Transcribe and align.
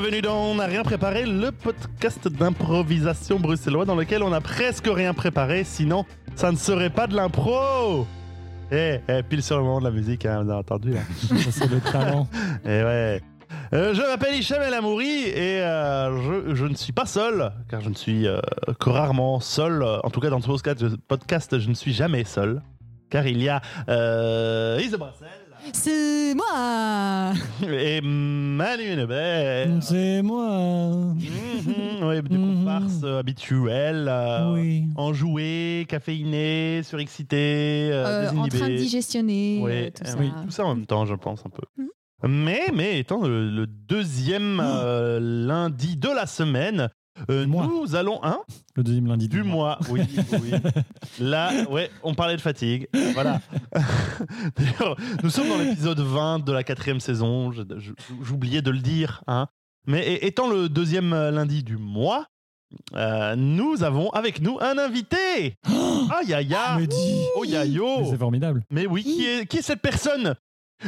Bienvenue 0.00 0.22
dans 0.22 0.44
On 0.44 0.54
n'a 0.54 0.64
rien 0.64 0.82
préparé, 0.82 1.26
le 1.26 1.52
podcast 1.52 2.26
d'improvisation 2.26 3.38
bruxellois 3.38 3.84
dans 3.84 3.96
lequel 3.96 4.22
on 4.22 4.32
a 4.32 4.40
presque 4.40 4.86
rien 4.86 5.12
préparé, 5.12 5.62
sinon 5.62 6.06
ça 6.36 6.50
ne 6.50 6.56
serait 6.56 6.88
pas 6.88 7.06
de 7.06 7.14
l'impro. 7.14 8.06
Eh, 8.72 9.00
eh, 9.06 9.22
pile 9.22 9.42
sur 9.42 9.58
le 9.58 9.62
moment 9.62 9.78
de 9.78 9.84
la 9.84 9.90
musique, 9.90 10.24
hein, 10.24 10.42
vous 10.42 10.48
avez 10.48 10.58
entendu 10.58 10.92
là. 10.92 11.00
Ça, 11.36 11.50
c'est 11.50 11.70
le 11.70 11.80
talent. 11.80 12.26
Eh 12.64 12.68
ouais. 12.68 13.20
Euh, 13.74 13.92
je 13.92 14.00
m'appelle 14.00 14.36
Hicham 14.36 14.62
El 14.62 14.72
Amouri 14.72 15.24
et 15.26 15.60
euh, 15.60 16.46
je, 16.46 16.54
je 16.54 16.64
ne 16.64 16.76
suis 16.76 16.94
pas 16.94 17.04
seul, 17.04 17.52
car 17.68 17.82
je 17.82 17.90
ne 17.90 17.94
suis 17.94 18.26
euh, 18.26 18.40
que 18.78 18.88
rarement 18.88 19.38
seul. 19.38 19.82
En 19.82 20.08
tout 20.08 20.20
cas, 20.20 20.30
dans 20.30 20.40
ce 20.40 20.46
podcast, 20.46 20.78
je, 20.80 20.96
podcast, 20.96 21.58
je 21.58 21.68
ne 21.68 21.74
suis 21.74 21.92
jamais 21.92 22.24
seul, 22.24 22.62
car 23.10 23.26
il 23.26 23.42
y 23.42 23.50
a 23.50 23.60
Isa 24.78 24.96
Brassel 24.96 25.28
C'est 25.72 26.34
moi 26.34 27.32
et 27.62 28.00
Manu 28.02 28.82
Hennebert. 28.84 29.82
C'est 29.82 30.22
moi. 30.22 31.14
Mhm, 31.14 32.04
ouais, 32.06 32.22
du 32.22 32.38
Mhm. 32.38 32.58
comparse 32.64 33.00
euh, 33.04 33.20
habituel, 33.20 34.06
euh, 34.08 34.52
Oui. 34.54 34.84
enjoué, 34.96 35.86
caféiné, 35.88 36.82
surexcité, 36.82 37.90
euh, 37.92 38.30
Euh, 38.32 38.36
En 38.36 38.48
train 38.48 38.68
de 38.68 38.76
digestionner, 38.76 39.60
Oui, 39.62 39.72
euh, 39.72 39.90
tout 39.90 40.04
ça. 40.04 40.16
oui, 40.18 40.30
tout 40.44 40.50
ça 40.50 40.64
en 40.64 40.74
même 40.74 40.86
temps, 40.86 41.06
je 41.06 41.14
pense 41.14 41.40
un 41.46 41.50
peu. 41.50 41.62
Mhm. 41.78 41.88
Mais, 42.44 42.62
mais 42.74 42.98
étant 42.98 43.22
le, 43.26 43.48
le 43.50 43.66
deuxième 43.66 44.60
euh, 44.62 45.18
lundi 45.20 45.96
de 45.96 46.08
la 46.08 46.26
semaine, 46.26 46.88
euh, 47.30 47.44
Du 47.44 47.50
mois. 47.50 47.66
nous 47.66 47.94
allons 47.94 48.22
un 48.22 48.38
Le 48.76 48.82
deuxième 48.82 49.06
lundi 49.06 49.28
du 49.28 49.42
mois. 49.42 49.78
Oui, 49.90 50.00
oui. 50.32 50.50
Là, 51.20 51.50
ouais, 51.70 51.90
on 52.02 52.14
parlait 52.14 52.36
de 52.36 52.40
fatigue. 52.40 52.88
Voilà. 53.14 53.40
D'ailleurs, 54.56 54.96
nous 55.22 55.30
sommes 55.30 55.48
dans 55.48 55.58
l'épisode 55.58 56.00
20 56.00 56.44
de 56.44 56.52
la 56.52 56.62
quatrième 56.64 57.00
saison. 57.00 57.52
Je- 57.52 57.62
je- 57.78 57.92
J'oubliais 58.22 58.62
de 58.62 58.70
le 58.70 58.78
dire. 58.78 59.22
Hein. 59.26 59.46
Mais 59.86 60.00
é- 60.06 60.26
étant 60.26 60.48
le 60.48 60.68
deuxième 60.68 61.10
lundi 61.10 61.62
du 61.62 61.76
mois, 61.76 62.26
euh, 62.94 63.34
nous 63.36 63.82
avons 63.82 64.10
avec 64.10 64.40
nous 64.40 64.58
un 64.60 64.78
invité. 64.78 65.56
Aïe 65.66 66.32
aïe 66.34 66.54
aïe. 66.54 66.76
Mais 66.78 66.86
dis. 66.86 67.24
Oh 67.36 67.44
ya 67.44 67.64
Mais. 67.64 68.06
C'est 68.10 68.18
formidable. 68.18 68.62
Mais 68.70 68.86
oui, 68.86 69.02
qui 69.04 69.26
est, 69.26 69.46
qui 69.46 69.58
est 69.58 69.62
cette 69.62 69.80
personne? 69.82 70.34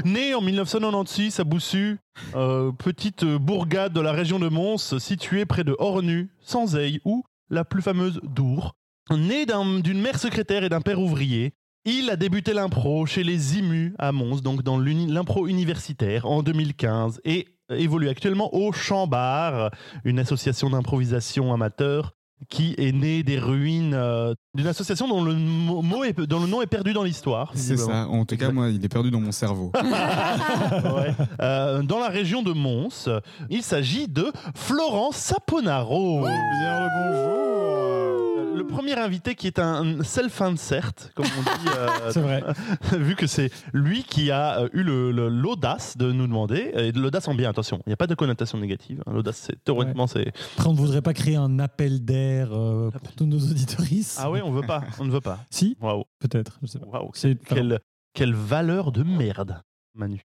Née 0.05 0.35
en 0.35 0.41
1996 0.41 1.41
à 1.41 1.45
Boussu, 1.45 1.99
euh, 2.35 2.73
petite 2.73 3.25
bourgade 3.25 3.93
de 3.93 4.01
la 4.01 4.13
région 4.13 4.39
de 4.39 4.49
Mons, 4.49 4.99
située 4.99 5.45
près 5.45 5.65
de 5.65 5.77
Ornu, 5.79 6.31
Sanzeil 6.41 7.01
ou 7.05 7.25
la 7.51 7.65
plus 7.65 7.83
fameuse 7.83 8.21
Dour. 8.23 8.75
Né 9.11 9.45
d'un- 9.45 9.81
d'une 9.81 10.01
mère 10.01 10.19
secrétaire 10.19 10.65
et 10.65 10.69
d'un 10.71 10.81
père 10.81 10.99
ouvrier, 11.01 11.53
il 11.85 12.09
a 12.11 12.17
débuté 12.17 12.55
l'impro 12.55 13.05
chez 13.07 13.23
les 13.25 13.59
IMU 13.59 13.95
à 13.99 14.13
Mons, 14.13 14.41
donc 14.41 14.63
dans 14.63 14.79
l'impro 14.79 15.47
universitaire 15.47 16.25
en 16.27 16.43
2015 16.43 17.21
et 17.25 17.49
évolue 17.69 18.09
actuellement 18.09 18.55
au 18.55 18.73
Chambard, 18.73 19.71
une 20.05 20.19
association 20.19 20.71
d'improvisation 20.71 21.53
amateur 21.53 22.13
qui 22.49 22.75
est 22.79 22.93
née 22.93 23.23
des 23.23 23.39
ruines 23.39 23.95
euh, 23.95 24.35
d'une 24.55 24.67
association 24.67 25.09
dont 25.09 25.23
le, 25.25 25.35
mo- 25.35 25.83
mot 25.83 26.05
est, 26.05 26.19
dont 26.21 26.41
le 26.41 26.47
nom 26.47 26.63
est 26.63 26.67
perdu 26.67 26.93
dans 26.93 27.03
l'histoire. 27.03 27.51
C'est 27.55 27.77
ça. 27.77 28.07
En 28.09 28.25
tout 28.25 28.37
cas, 28.37 28.47
Exact. 28.47 28.53
moi, 28.53 28.69
il 28.71 28.85
est 28.85 28.89
perdu 28.89 29.11
dans 29.11 29.21
mon 29.21 29.33
cerveau. 29.33 29.73
Ouais. 29.83 31.15
Euh, 31.41 31.83
dans 31.83 31.99
la 31.99 32.09
région 32.09 32.43
de 32.43 32.53
Mons, 32.53 33.09
il 33.51 33.63
s'agit 33.63 34.09
de 34.09 34.31
Florent 34.55 35.11
Saponaro. 35.13 36.21
Bien 36.23 36.81
le 36.81 36.89
bonjour. 37.13 38.22
Le 38.63 38.69
premier 38.69 38.95
invité 38.95 39.35
qui 39.35 39.49
est 39.49 39.59
un 39.59 40.05
self-insert, 40.05 40.93
comme 41.17 41.27
on 41.37 41.43
dit, 41.43 41.69
euh, 41.77 41.89
C'est 42.13 42.21
vrai. 42.21 42.45
vu 42.99 43.17
que 43.17 43.27
c'est 43.27 43.51
lui 43.73 44.05
qui 44.05 44.31
a 44.31 44.61
euh, 44.61 44.69
eu 44.73 44.85
l'audace 44.85 45.97
de 45.97 46.13
nous 46.13 46.29
demander, 46.29 46.71
et 46.77 46.93
de 46.93 47.01
l'audace 47.01 47.27
en 47.27 47.35
bien, 47.35 47.51
attention, 47.51 47.81
il 47.87 47.91
n'y 47.91 47.93
a 47.93 47.97
pas 47.97 48.07
de 48.07 48.15
connotation 48.15 48.59
négative. 48.59 49.03
hein. 49.07 49.13
L'audace, 49.13 49.39
c'est 49.49 49.63
théoriquement, 49.65 50.07
c'est. 50.07 50.29
Après, 50.57 50.69
on 50.69 50.73
ne 50.75 50.79
voudrait 50.79 51.03
pas 51.03 51.13
créer 51.13 51.35
un 51.37 51.59
appel 51.59 52.05
d'air 52.05 52.51
euh, 52.53 52.91
pour 52.91 53.13
tous 53.15 53.27
nos 53.27 53.39
auditoristes. 53.41 54.19
Ah 54.23 54.31
oui, 54.31 54.41
on 54.45 54.53
veut 54.53 54.63
pas, 54.67 54.85
on 55.01 55.05
ne 55.05 55.11
veut 55.11 55.21
pas. 55.21 55.41
Si, 55.51 55.77
Waouh, 55.81 56.05
peut-être. 56.21 56.59
Je 56.63 56.69
sais 56.69 56.79
pas. 56.79 56.87
C'est 57.15 57.37
quelle, 57.45 57.81
quelle 58.15 58.35
valeur 58.35 58.93
de 58.93 59.03
merde, 59.03 59.61
Manu. 59.95 60.23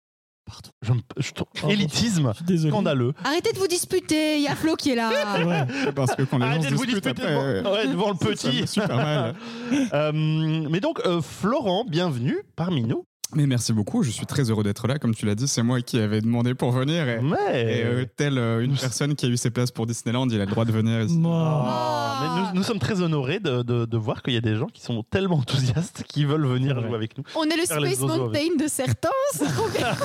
Pardon. 0.46 0.70
Je, 0.82 0.94
me- 0.94 1.00
je 1.18 1.32
trouve- 1.32 1.48
Oh, 1.64 1.70
élitisme 1.70 2.30
Je 2.32 2.36
suis 2.38 2.46
désolé. 2.46 2.72
scandaleux. 2.72 3.14
Arrêtez 3.24 3.54
de 3.54 3.60
vous 3.60 3.68
disputer, 3.68 4.38
il 4.38 4.42
y 4.44 4.48
a 4.48 4.56
Flo 4.56 4.76
qui 4.76 4.92
est 4.92 4.96
là. 4.96 5.12
C'est 5.38 5.44
vrai. 5.44 5.68
Parce 5.96 6.16
que 6.16 6.24
quand 6.24 6.38
les 6.40 6.46
gens 6.46 6.50
Arrêtez 6.52 6.66
se 6.68 6.72
de 6.72 6.76
vous 6.76 6.86
disputent 6.86 7.04
disputer 7.06 7.28
après, 7.28 7.62
devant, 7.62 7.72
ouais, 7.74 7.88
devant 7.88 8.10
le 8.12 8.16
ça 8.18 8.26
petit. 8.50 8.62
me 8.62 8.66
super 8.66 8.96
mal. 8.96 9.36
Euh, 9.94 10.12
mais 10.14 10.80
donc, 10.80 11.00
euh, 11.06 11.22
Florent, 11.22 11.86
bienvenue 11.88 12.44
parmi 12.56 12.84
nous. 12.84 13.06
Mais 13.34 13.48
merci 13.48 13.72
beaucoup. 13.74 14.04
Je 14.04 14.12
suis 14.12 14.26
très 14.26 14.50
heureux 14.50 14.64
d'être 14.64 14.88
là. 14.88 15.00
Comme 15.00 15.16
tu 15.16 15.26
l'as 15.26 15.36
dit, 15.36 15.48
c'est 15.48 15.64
moi 15.64 15.82
qui 15.82 15.98
avais 16.00 16.20
demandé 16.22 16.54
pour 16.54 16.72
venir. 16.72 17.08
Et, 17.08 17.22
Mais, 17.22 17.80
et, 17.80 17.84
euh, 17.86 18.06
telle 18.18 18.38
euh, 18.38 18.64
une 18.64 18.76
personne 18.76 19.16
qui 19.16 19.26
a 19.26 19.30
eu 19.30 19.38
ses 19.38 19.52
places 19.52 19.72
pour 19.72 19.86
Disneyland, 19.88 20.28
il 20.30 20.42
a 20.42 20.46
le 20.46 20.52
droit 20.52 20.66
de 20.66 20.72
venir 20.72 21.02
ici. 21.02 21.18
Moi. 21.18 21.64
Ah, 21.66 22.20
mais 22.22 22.42
nous, 22.52 22.56
nous 22.60 22.64
sommes 22.64 22.80
très 22.80 23.02
honorés 23.02 23.40
de, 23.40 23.62
de- 23.64 23.86
de 23.86 23.98
voir 23.98 24.22
qu'il 24.22 24.34
y 24.34 24.38
a 24.38 24.42
des 24.42 24.56
gens 24.56 24.68
qui 24.68 24.82
sont 24.82 25.04
tellement 25.04 25.38
enthousiastes 25.38 26.04
qui 26.08 26.26
veulent 26.26 26.46
venir 26.46 26.80
jouer 26.82 26.96
avec 26.96 27.18
nous. 27.18 27.24
On 27.36 27.44
est 27.46 27.56
le 27.58 27.64
Space 27.66 28.00
Mountain 28.00 28.56
de 28.60 28.68
certains. 28.68 29.10
c'est 29.34 29.46
trop 29.46 29.70
bien. 29.70 29.96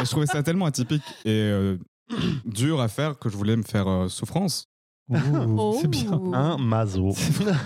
Et 0.00 0.04
je 0.04 0.10
trouvais 0.10 0.26
ça 0.26 0.42
tellement 0.42 0.66
atypique 0.66 1.02
et 1.24 1.30
euh, 1.30 1.76
dur 2.44 2.80
à 2.80 2.88
faire 2.88 3.18
que 3.18 3.28
je 3.28 3.36
voulais 3.36 3.56
me 3.56 3.62
faire 3.62 3.88
euh, 3.88 4.08
souffrance. 4.08 4.68
Oh. 5.10 5.76
C'est 5.80 5.88
bien. 5.88 6.12
Un 6.32 6.56
mazo. 6.58 7.12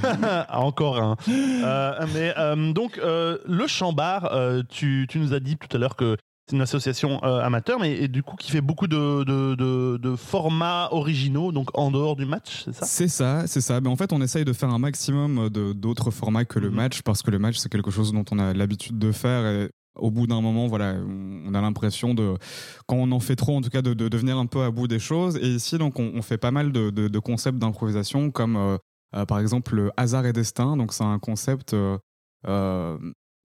Encore 0.51 0.99
un. 0.99 1.17
Euh, 1.29 2.07
mais 2.15 2.35
euh, 2.39 2.73
donc, 2.73 2.99
euh, 2.99 3.39
le 3.47 3.67
Chambard, 3.67 4.31
euh, 4.33 4.63
tu, 4.69 5.07
tu 5.09 5.19
nous 5.19 5.33
as 5.33 5.41
dit 5.41 5.57
tout 5.57 5.75
à 5.77 5.79
l'heure 5.79 5.97
que 5.97 6.17
c'est 6.49 6.55
une 6.57 6.63
association 6.63 7.21
euh, 7.25 7.41
amateur, 7.41 7.81
mais 7.81 7.93
et 7.97 8.07
du 8.09 8.23
coup 8.23 8.37
qui 8.37 8.53
fait 8.53 8.61
beaucoup 8.61 8.87
de, 8.87 9.25
de, 9.25 9.57
de- 9.57 9.97
de 10.01 10.15
formats 10.17 10.89
originaux, 10.93 11.51
donc 11.51 11.77
en 11.77 11.91
dehors 11.91 12.15
du 12.15 12.25
match, 12.25 12.63
c'est 12.65 12.73
ça? 12.75 12.87
C'est 12.87 13.09
ça, 13.09 13.47
c'est 13.49 13.61
ça. 13.61 13.81
Mais 13.81 13.89
en 13.89 13.97
fait, 13.97 14.13
on 14.13 14.21
essaye 14.23 14.45
de 14.45 14.53
faire 14.53 14.71
un 14.71 14.79
maximum 14.79 15.49
de- 15.49 15.73
d'autres 15.73 16.13
formats 16.13 16.45
que 16.45 16.61
le 16.61 16.71
Mhm. 16.71 16.77
match 16.77 17.03
parce 17.03 17.23
que 17.23 17.33
le 17.33 17.41
match, 17.41 17.57
c'est 17.57 17.69
quelque 17.69 17.91
chose 17.91 18.13
dont 18.13 18.25
on 18.31 18.39
a 18.39 18.53
l'habitude 18.55 18.97
de 18.99 19.11
faire. 19.11 19.45
Et 19.45 19.71
au 19.97 20.11
bout 20.11 20.27
d'un 20.27 20.41
moment, 20.41 20.67
voilà, 20.67 20.95
on 20.95 21.55
a 21.55 21.61
l'impression 21.61 22.15
de, 22.15 22.37
quand 22.87 22.97
on 22.97 23.13
en 23.13 23.21
fait 23.21 23.37
trop, 23.37 23.57
en 23.57 23.61
tout 23.61 23.71
cas, 23.71 23.83
de, 23.83 23.95
de 23.95 24.09
devenir 24.09 24.39
un 24.39 24.47
peu 24.47 24.63
à 24.63 24.71
bout 24.71 24.89
des 24.89 24.99
choses. 24.99 25.37
Et 25.37 25.49
ici, 25.49 25.79
donc, 25.79 25.99
on, 25.99 26.23
fait 26.23 26.39
pas 26.39 26.51
mal 26.51 26.73
de, 26.73 26.91
de- 26.91 27.19
concepts 27.19 27.59
d'improvisation 27.59 28.31
comme, 28.31 28.57
euh, 28.57 28.79
euh, 29.15 29.25
par 29.25 29.39
exemple, 29.39 29.75
le 29.75 29.91
hasard 29.97 30.27
et 30.27 30.33
destin. 30.33 30.77
Donc, 30.77 30.93
c'est 30.93 31.05
un 31.05 31.19
concept 31.19 31.75
euh, 31.75 31.99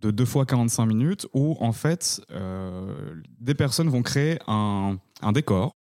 de 0.02 0.12
2 0.12 0.26
fois 0.26 0.46
45 0.46 0.86
minutes 0.86 1.28
où, 1.34 1.58
en 1.60 1.72
fait, 1.72 2.22
des 3.40 3.56
personnes 3.56 3.90
vont 3.90 4.02
créer 4.02 4.40
un, 4.48 4.98
un 5.22 5.32
décor. 5.32 5.74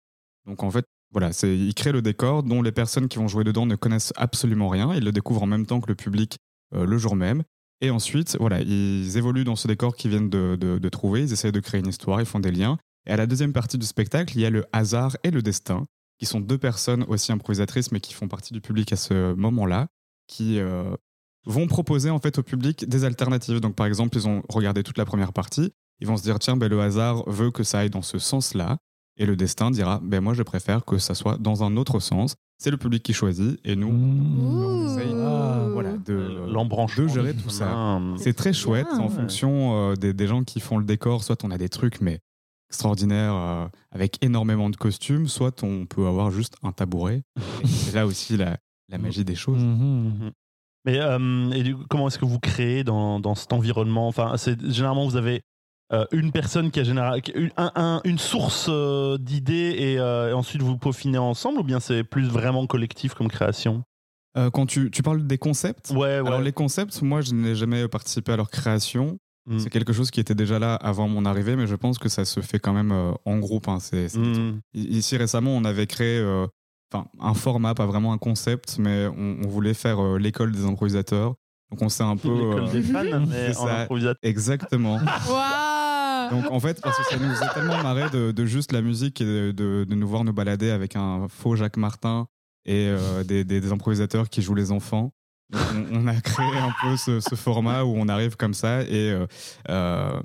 Donc, 0.47 0.63
en 0.63 0.71
fait, 0.71 0.85
voilà, 1.13 1.33
c'est 1.33 1.57
ils 1.57 1.75
créent 1.75 1.93
le 1.93 2.03
décor 2.03 2.45
dont 2.45 2.63
les 2.63 2.73
personnes 2.73 3.09
qui 3.09 3.19
vont 3.19 3.27
jouer 3.27 3.43
dedans 3.43 3.67
ne 3.67 3.75
connaissent 3.75 4.13
absolument 4.17 4.69
rien. 4.69 4.95
Ils 4.95 5.05
le 5.05 5.13
découvrent 5.13 5.43
en 5.43 5.47
même 5.47 5.67
temps 5.67 5.81
que 5.81 5.89
le 5.89 5.97
public 5.97 6.39
le 6.73 6.99
jour 6.99 7.17
même. 7.17 7.43
Et 7.81 7.91
ensuite, 7.91 8.37
voilà, 8.39 8.61
ils 8.61 9.17
évoluent 9.17 9.45
dans 9.45 9.57
ce 9.57 9.67
décor 9.67 9.97
qu'ils 9.97 10.11
viennent 10.11 10.29
de, 10.29 10.89
trouver. 10.89 11.23
Ils 11.23 11.33
essayent 11.33 11.53
de 11.53 11.61
créer 11.61 11.81
une 11.81 11.89
histoire, 11.89 12.21
ils 12.21 12.27
font 12.27 12.41
des 12.41 12.51
liens. 12.51 12.79
Et 13.07 13.13
à 13.13 13.17
la 13.17 13.27
deuxième 13.27 13.53
partie 13.53 13.79
du 13.79 13.87
spectacle, 13.87 14.37
il 14.37 14.43
y 14.43 14.47
a 14.47 14.51
le 14.51 14.67
hasard 14.73 15.17
et 15.25 15.31
le 15.31 15.41
destin, 15.41 15.87
qui 16.19 16.27
sont 16.27 16.41
deux 16.41 16.59
personnes 16.59 17.05
aussi 17.09 17.33
improvisatrices, 17.33 17.93
mais 17.93 18.01
qui 18.01 18.13
font 18.13 18.29
partie 18.29 18.53
du 18.53 18.61
public 18.61 18.93
à 18.93 18.97
ce 18.97 19.33
moment-là, 19.33 19.87
qui 20.27 20.59
euh, 20.59 20.95
vont 21.47 21.67
proposer 21.67 22.11
en 22.11 22.19
fait 22.19 22.39
au 22.39 22.43
public 22.43 22.87
des 22.87 23.05
alternatives. 23.05 23.61
Donc, 23.61 23.75
par 23.75 23.87
exemple, 23.87 24.17
ils 24.19 24.29
ont 24.29 24.43
regardé 24.51 24.83
toute 24.83 24.99
la 24.99 25.07
première 25.07 25.33
partie. 25.33 25.73
Ils 26.01 26.07
vont 26.07 26.19
se 26.19 26.23
dire 26.23 26.39
tiens, 26.39 26.57
ben, 26.57 26.69
le 26.69 26.81
hasard 26.81 27.29
veut 27.29 27.51
que 27.51 27.63
ça 27.63 27.81
aille 27.81 27.91
dans 27.91 28.03
ce 28.03 28.19
sens-là. 28.19 28.77
Et 29.17 29.27
le 29.27 29.37
destin 29.37 29.71
dira, 29.71 30.01
ben 30.03 30.21
moi 30.21 30.33
je 30.33 30.43
préfère 30.43 30.85
que 30.85 30.97
ça 30.97 31.15
soit 31.15 31.37
dans 31.37 31.63
un 31.63 31.77
autre 31.77 32.01
sens. 32.01 32.37
C'est 32.63 32.71
le 32.71 32.77
public 32.77 33.03
qui 33.03 33.15
choisit 33.15 33.59
et 33.65 33.75
nous, 33.75 33.91
Mmh. 33.91 34.55
on 34.55 34.85
essaye 34.87 35.15
Ah, 35.17 35.67
voilà, 35.73 35.97
de, 35.97 36.45
L'embranchement. 36.53 37.05
de 37.05 37.09
gérer 37.09 37.35
tout 37.35 37.49
ça. 37.49 37.71
chemin. 37.71 38.15
C'est 38.19 38.35
très 38.35 38.53
chouette 38.53 38.87
Bien. 38.91 38.99
en 39.01 39.09
fonction 39.09 39.93
euh, 39.93 39.95
des, 39.95 40.13
des 40.13 40.27
gens 40.27 40.45
qui 40.45 40.61
font 40.61 40.77
le 40.77 40.85
décor. 40.85 41.25
Soit 41.25 41.43
on 41.43 41.51
a 41.51 41.57
des 41.57 41.71
trucs 41.71 42.03
mais 42.03 42.21
extraordinaires 42.69 43.35
euh, 43.35 43.67
avec 43.93 44.23
énormément 44.23 44.69
de 44.69 44.77
costumes, 44.77 45.27
soit 45.27 45.63
on 45.63 45.87
peut 45.87 46.07
avoir 46.07 46.31
juste 46.31 46.57
un 46.63 46.73
tabouret. 46.73 47.23
Et 47.65 47.67
C'est 47.67 47.95
là 47.95 48.05
aussi 48.07 48.37
la, 48.37 48.59
la 48.91 48.99
magie 48.99 49.25
des 49.25 49.35
choses. 49.35 49.63
Mais 50.85 50.99
euh, 51.01 51.51
et 51.53 51.63
du 51.63 51.75
coup, 51.77 51.85
comment 51.89 52.09
est-ce 52.09 52.19
que 52.19 52.27
vous 52.27 52.39
créez 52.41 52.85
dans, 52.85 53.21
dans 53.21 53.35
cet 53.35 53.55
environnement? 53.55 54.07
Enfin, 54.07 54.35
c'est 54.37 54.61
généralement 54.71 55.07
vous 55.07 55.17
avez 55.17 55.41
euh, 55.93 56.05
une 56.13 56.31
personne 56.33 56.71
qui 56.71 56.81
a 56.81 56.85
général, 56.85 57.21
une, 57.35 57.51
un- 57.57 57.73
un- 57.75 58.01
une 58.05 58.19
source 58.19 58.67
euh, 58.69 59.19
d'idées 59.19 59.75
et, 59.79 59.99
euh, 59.99 60.31
et 60.31 60.33
ensuite 60.33 60.63
vous 60.63 60.77
peaufinez 60.79 61.19
ensemble 61.19 61.59
ou 61.61 61.65
bien 61.65 61.81
c'est 61.81 62.05
plus 62.05 62.27
vraiment 62.29 62.67
collectif 62.67 63.15
comme 63.15 63.29
création? 63.29 63.83
Euh, 64.37 64.51
quand 64.51 64.67
tu, 64.67 64.91
tu 64.93 65.03
parles 65.03 65.27
des 65.27 65.39
concepts, 65.39 65.91
Ouais, 65.91 66.21
ouais. 66.21 66.27
alors 66.29 66.41
les 66.41 66.53
concepts, 66.53 67.03
moi 67.03 67.21
je 67.21 67.33
n'ai 67.35 67.57
jamais 67.57 67.89
participé 67.89 68.31
à 68.33 68.37
leur 68.37 68.49
création. 68.51 69.19
Mm. 69.47 69.59
C'est 69.59 69.71
quelque 69.71 69.93
chose 69.93 70.13
qui 70.13 70.21
était 70.21 70.37
déjà 70.37 70.59
là 70.61 70.75
avant 70.77 71.09
mon 71.09 71.25
arrivée, 71.25 71.57
mais 71.57 71.67
je 71.67 71.75
pense 71.75 71.99
que 71.99 72.09
ça 72.09 72.25
se 72.25 72.39
fait 72.41 72.61
quand 72.61 72.73
même 72.73 72.93
euh, 72.93 73.11
en 73.25 73.39
groupe. 73.39 73.67
hein. 73.67 73.79
C'est- 73.81 74.09
c'est- 74.11 74.19
Mm. 74.19 74.61
Ici 74.75 75.17
récemment, 75.17 75.51
on 75.57 75.65
avait 75.65 75.89
créé 75.89 76.19
euh, 76.21 76.47
enfin, 76.95 77.07
un 77.19 77.35
format, 77.35 77.75
pas 77.75 77.87
vraiment 77.87 78.13
un 78.13 78.19
concept, 78.19 78.77
mais 78.79 79.09
on, 79.09 79.39
on 79.45 79.49
voulait 79.49 79.75
faire 79.75 80.01
euh, 80.01 80.19
l'école 80.19 80.53
des 80.53 80.65
improvisateurs. 80.65 81.35
Donc 81.73 81.83
on 81.83 81.89
s'est 81.89 82.05
un 82.05 82.17
peu. 82.17 82.29
L'école 82.33 82.65
euh, 82.65 82.71
des 82.73 82.83
fans, 82.83 83.03
mais 83.29 83.53
C'est 83.53 83.59
en 83.59 83.67
ça. 83.67 83.81
improvisateur. 83.83 84.19
Exactement. 84.23 84.95
Waouh 85.29 85.70
Donc 86.31 86.51
en 86.51 86.61
fait, 86.61 86.81
parce 86.81 86.97
que 86.99 87.05
ça 87.05 87.17
nous 87.17 87.43
a 87.43 87.49
tellement 87.49 87.83
marré 87.83 88.09
de, 88.11 88.47
juste 88.47 88.73
la 88.73 88.83
musique 88.83 89.21
et 89.21 89.53
de, 89.53 89.87
nous 89.89 90.09
voir 90.09 90.25
nous 90.25 90.33
balader 90.33 90.71
avec 90.71 90.97
un 90.97 91.29
faux 91.29 91.57
Jacques 91.57 91.77
Martin 91.77 92.27
et 92.65 92.89
euh, 92.89 93.25
des, 93.25 93.73
improvisateurs 93.73 94.29
qui 94.29 94.43
jouent 94.43 94.55
les 94.55 94.73
enfants. 94.73 95.13
On, 95.93 96.07
a 96.07 96.21
créé 96.21 96.57
un 96.59 96.73
peu 96.83 96.97
ce, 96.97 97.35
format 97.35 97.83
où 97.83 97.95
on 97.97 98.09
arrive 98.09 98.37
comme 98.37 98.55
ça 98.55 98.83
et 98.83 99.11
euh, 99.11 99.27
euh, 99.69 100.21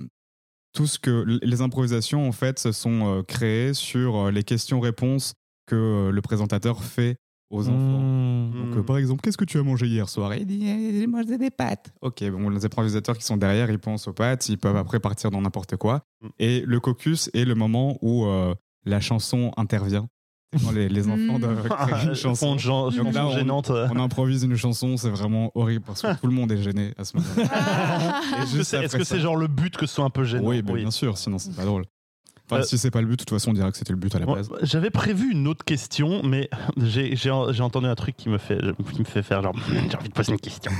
tout 0.74 0.86
ce 0.86 1.00
que 1.00 1.26
les 1.42 1.62
improvisations 1.62 2.28
en 2.28 2.32
fait 2.32 2.60
se 2.60 2.72
sont 2.72 3.24
créées 3.28 3.74
sur 3.74 4.30
les 4.30 4.44
questions-réponses 4.44 5.34
que 5.66 6.12
le 6.14 6.22
présentateur 6.22 6.84
fait 6.84 7.18
aux 7.56 7.68
enfants. 7.68 8.00
Mmh. 8.00 8.52
Donc, 8.52 8.78
euh, 8.78 8.84
par 8.84 8.98
exemple, 8.98 9.22
qu'est-ce 9.22 9.38
que 9.38 9.46
tu 9.46 9.58
as 9.58 9.64
mangé 9.64 9.88
hier 9.88 10.08
soir? 10.10 10.34
Il 10.36 10.46
dit 10.46 10.62
Eh, 10.68 11.00
J'ai 11.00 11.08
mangé 11.08 11.38
des 11.38 11.50
pâtes. 11.52 11.94
Ok, 12.02 12.24
bon, 12.30 12.50
les 12.50 12.66
improvisateurs 12.66 13.18
qui 13.18 13.24
sont 13.26 13.38
derrière, 13.38 13.70
ils 13.70 13.80
pensent 13.80 14.08
aux 14.08 14.14
pâtes, 14.14 14.48
ils 14.50 14.58
peuvent 14.58 14.78
après 14.78 15.00
partir 15.00 15.32
dans 15.32 15.42
n'importe 15.42 15.76
quoi. 15.78 16.02
Mm. 16.22 16.28
Et 16.40 16.62
le 16.66 16.80
caucus 16.80 17.30
est 17.34 17.46
le 17.46 17.56
moment 17.56 17.98
où 18.02 18.26
euh, 18.26 18.54
la 18.86 19.00
chanson 19.00 19.52
intervient. 19.58 20.08
Quand 20.64 20.72
les, 20.72 20.88
les 20.88 21.10
enfants 21.10 21.38
doivent 21.38 21.68
créer 21.68 22.08
une 22.08 22.14
chanson. 22.16 22.56
Donc 22.56 23.14
là, 23.14 23.28
on- 23.28 23.32
gênante. 23.32 23.72
On 23.72 24.00
improvise 24.00 24.44
une 24.44 24.56
chanson, 24.56 24.96
c'est 24.96 25.10
vraiment 25.10 25.52
horrible 25.54 25.84
parce 25.86 26.02
que 26.02 26.18
tout 26.18 26.28
le 26.28 26.34
monde 26.34 26.50
est 26.52 26.62
gêné 26.62 26.94
à 26.98 27.04
ce 27.04 27.18
moment-là. 27.18 28.22
Est-ce 28.84 28.96
que 28.96 29.04
c'est 29.04 29.20
genre 29.20 29.36
le 29.36 29.48
but 29.48 29.76
que 29.76 29.86
ce 29.86 29.96
soit 29.96 30.06
un 30.06 30.10
peu 30.10 30.24
gênant? 30.24 30.48
Oui, 30.48 30.62
ben, 30.62 30.76
bien 30.76 30.92
sûr, 30.92 31.18
sinon 31.18 31.40
c'est 31.40 31.54
pas 31.56 31.66
drôle. 31.66 31.84
Enfin, 32.50 32.62
Euh, 32.62 32.64
si 32.64 32.78
c'est 32.78 32.92
pas 32.92 33.02
le 33.02 33.08
but, 33.08 33.14
de 33.20 33.24
toute 33.24 33.32
façon, 33.32 33.50
on 33.50 33.54
dirait 33.54 33.72
que 33.72 33.78
c'était 33.78 33.94
le 33.94 33.98
but 34.00 34.14
à 34.16 34.20
la 34.20 34.26
base. 34.28 34.50
J'avais 34.62 34.92
prévu 34.92 35.32
une 35.32 35.48
autre 35.48 35.66
question, 35.66 36.22
mais 36.24 36.50
j'ai 36.78 37.32
entendu 37.32 37.88
un 37.88 37.96
truc 37.96 38.16
qui 38.18 38.30
me 38.30 38.38
fait, 38.38 38.60
qui 38.94 39.00
me 39.00 39.06
fait 39.06 39.24
faire 39.24 39.42
genre, 39.42 39.56
j'ai 39.90 39.98
envie 39.98 40.10
de 40.10 40.14
poser 40.14 40.32
une 40.34 40.40
question. 40.40 40.72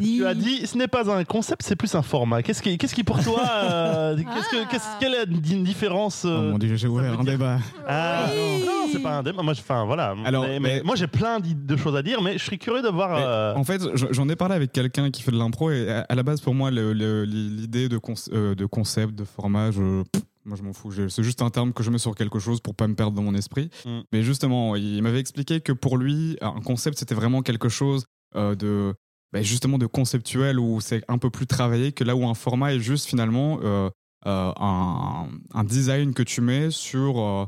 Tu 0.00 0.26
as 0.26 0.34
dit, 0.34 0.66
ce 0.66 0.76
n'est 0.76 0.88
pas 0.88 1.10
un 1.10 1.24
concept, 1.24 1.62
c'est 1.62 1.76
plus 1.76 1.94
un 1.94 2.02
format. 2.02 2.42
Qu'est-ce 2.42 2.62
qui, 2.62 2.76
qu'est-ce 2.76 2.94
qui 2.94 3.04
pour 3.04 3.22
toi, 3.22 3.42
euh, 3.48 4.16
qu'est-ce 4.34 4.48
que, 4.50 4.70
qu'est-ce- 4.70 4.98
quelle 5.00 5.14
est 5.14 5.50
une 5.52 5.64
différence 5.64 6.22
Oh 6.24 6.28
euh, 6.28 6.58
dieu, 6.58 6.76
j'ai 6.76 6.88
ouvert 6.88 7.18
un 7.18 7.24
débat. 7.24 7.58
ah, 7.86 8.26
Oui. 8.34 8.60
non, 8.60 8.66
non, 8.66 8.88
c'est 8.92 9.02
pas 9.02 9.18
un 9.18 9.22
débat. 9.22 9.42
Moi, 9.42 9.54
je- 9.54 9.60
enfin 9.60 9.84
voilà. 9.86 10.14
Alors, 10.24 10.44
mais, 10.44 10.60
mais- 10.60 10.76
mais 10.76 10.82
moi, 10.82 10.94
j'ai 10.96 11.06
plein 11.06 11.40
de 11.40 11.76
choses 11.76 11.96
à 11.96 12.02
dire, 12.02 12.20
mais 12.22 12.34
je 12.38 12.44
suis 12.44 12.58
curieux 12.58 12.82
de 12.82 12.88
voir. 12.88 13.10
Mais, 13.16 13.22
euh, 13.24 13.54
En 13.54 13.64
fait, 13.64 13.80
je- 13.94 14.06
j'en 14.10 14.28
ai 14.28 14.36
parlé 14.36 14.54
avec 14.54 14.72
quelqu'un 14.72 15.10
qui 15.10 15.22
fait 15.22 15.30
de 15.32 15.38
l'impro 15.38 15.70
et 15.70 15.90
à 15.90 16.06
à 16.08 16.14
la 16.14 16.22
base, 16.22 16.40
pour 16.40 16.54
moi, 16.54 16.70
l'idée 16.70 17.88
de, 17.88 17.98
euh, 18.32 18.54
de 18.54 18.66
concept, 18.66 19.14
de 19.14 19.24
format, 19.24 19.70
je, 19.70 20.02
pff, 20.12 20.22
moi 20.48 20.56
je 20.56 20.62
m'en 20.62 20.72
fous. 20.72 20.90
C'est 21.08 21.22
juste 21.22 21.42
un 21.42 21.50
terme 21.50 21.72
que 21.72 21.82
je 21.82 21.90
mets 21.90 21.98
sur 21.98 22.14
quelque 22.14 22.38
chose 22.38 22.60
pour 22.60 22.74
pas 22.74 22.88
me 22.88 22.94
perdre 22.94 23.14
dans 23.14 23.22
mon 23.22 23.34
esprit. 23.34 23.70
Mm. 23.84 24.00
Mais 24.12 24.22
justement, 24.22 24.74
il 24.76 25.02
m'avait 25.02 25.20
expliqué 25.20 25.60
que 25.60 25.72
pour 25.72 25.96
lui, 25.98 26.36
un 26.40 26.60
concept, 26.60 26.98
c'était 26.98 27.14
vraiment 27.14 27.42
quelque 27.42 27.68
chose 27.68 28.04
euh, 28.34 28.54
de 28.54 28.94
bah, 29.32 29.42
justement 29.42 29.78
de 29.78 29.86
conceptuel 29.86 30.58
où 30.58 30.80
c'est 30.80 31.02
un 31.08 31.18
peu 31.18 31.30
plus 31.30 31.46
travaillé 31.46 31.92
que 31.92 32.02
là 32.02 32.16
où 32.16 32.26
un 32.26 32.34
format 32.34 32.74
est 32.74 32.80
juste 32.80 33.06
finalement 33.06 33.60
euh, 33.62 33.90
euh, 34.26 34.52
un, 34.58 35.28
un 35.54 35.64
design 35.64 36.14
que 36.14 36.22
tu 36.22 36.40
mets 36.40 36.70
sur 36.70 37.20
euh, 37.20 37.44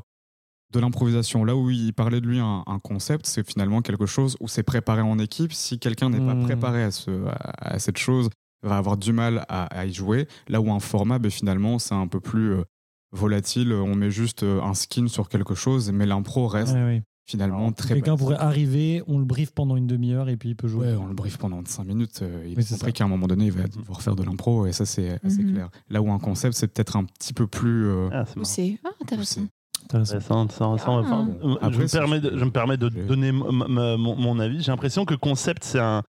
de 0.73 0.79
l'improvisation. 0.79 1.43
Là 1.43 1.55
où 1.55 1.69
il 1.69 1.93
parlait 1.93 2.21
de 2.21 2.27
lui 2.27 2.39
un, 2.39 2.63
un 2.65 2.79
concept, 2.79 3.25
c'est 3.25 3.45
finalement 3.45 3.81
quelque 3.81 4.05
chose 4.05 4.37
où 4.39 4.47
c'est 4.47 4.63
préparé 4.63 5.01
en 5.01 5.17
équipe. 5.19 5.53
Si 5.53 5.79
quelqu'un 5.79 6.09
n'est 6.11 6.19
pas 6.25 6.35
Hmm. 6.35 6.43
préparé 6.45 6.83
à, 6.83 6.91
ce, 6.91 7.09
à, 7.27 7.73
à 7.73 7.79
cette 7.79 7.97
chose, 7.97 8.29
va 8.63 8.77
avoir 8.77 8.95
du 8.95 9.11
mal 9.11 9.43
à, 9.49 9.63
à 9.75 9.85
y 9.85 9.91
jouer. 9.93 10.27
Là 10.47 10.61
où 10.61 10.71
un 10.71 10.79
format, 10.79 11.17
ben, 11.19 11.31
finalement, 11.31 11.79
c'est 11.79 11.95
un 11.95 12.07
peu 12.07 12.19
plus 12.19 12.53
euh, 12.53 12.63
volatile. 13.11 13.73
On 13.73 13.95
met 13.95 14.11
juste 14.11 14.43
euh, 14.43 14.61
un 14.61 14.73
skin 14.73 15.07
sur 15.07 15.29
quelque 15.29 15.55
chose, 15.55 15.91
mais 15.91 16.05
l'impro 16.05 16.47
reste 16.47 16.73
Ouais, 16.73 16.83
ouais. 16.83 17.03
finalement 17.25 17.71
très 17.71 17.93
Quelqu'un 17.95 18.17
pourrait 18.17 18.37
arriver, 18.37 19.03
on 19.07 19.19
le 19.19 19.25
brief 19.25 19.51
pendant 19.51 19.75
une 19.75 19.87
demi-heure 19.87 20.29
et 20.29 20.37
puis 20.37 20.49
il 20.49 20.55
peut 20.55 20.67
jouer. 20.67 20.87
Ouais, 20.87 20.95
on 20.95 21.07
le 21.07 21.13
brief 21.13 21.37
pendant 21.37 21.61
5 21.65 21.83
minutes. 21.85 22.19
euh, 22.21 22.43
il 22.47 22.57
Oui, 22.57 22.65
compris 22.65 22.93
qu'à 22.93 23.03
un 23.05 23.07
moment 23.07 23.27
donné, 23.27 23.45
il 23.45 23.51
va 23.51 23.67
devoir 23.67 24.01
faire 24.01 24.15
de 24.15 24.23
l'impro, 24.23 24.65
et 24.65 24.71
ça, 24.73 24.85
c'est 24.85 25.19
assez 25.23 25.43
Mhm. 25.43 25.53
clair. 25.53 25.69
Là 25.89 26.01
où 26.01 26.11
un 26.11 26.19
concept, 26.19 26.55
c'est 26.55 26.67
peut-être 26.67 26.95
un 26.95 27.05
petit 27.05 27.33
peu 27.33 27.47
plus 27.47 27.87
euh, 27.87 28.09
ah, 28.11 28.25
c'est. 28.43 28.79
Ah, 28.83 28.89
intéressant. 29.01 29.41
poussé. 29.41 29.47
Intéressant. 29.85 30.15
Intéressant, 30.15 30.41
intéressant, 30.41 30.97
intéressant. 30.99 31.27
Ah. 31.41 31.45
Enfin, 31.45 31.57
Après, 31.61 31.71
je, 31.73 31.81
me 31.81 31.87
permets 31.87 32.19
de, 32.21 32.37
je 32.37 32.45
me 32.45 32.51
permets 32.51 32.77
de 32.77 32.89
j'ai- 32.93 33.03
donner 33.05 33.31
mon, 33.31 34.15
mon 34.15 34.39
avis. 34.39 34.61
J'ai 34.61 34.71
l'impression 34.71 35.05
que 35.05 35.15
concept, 35.15 35.63
c'est 35.63 35.79
un, 35.79 36.03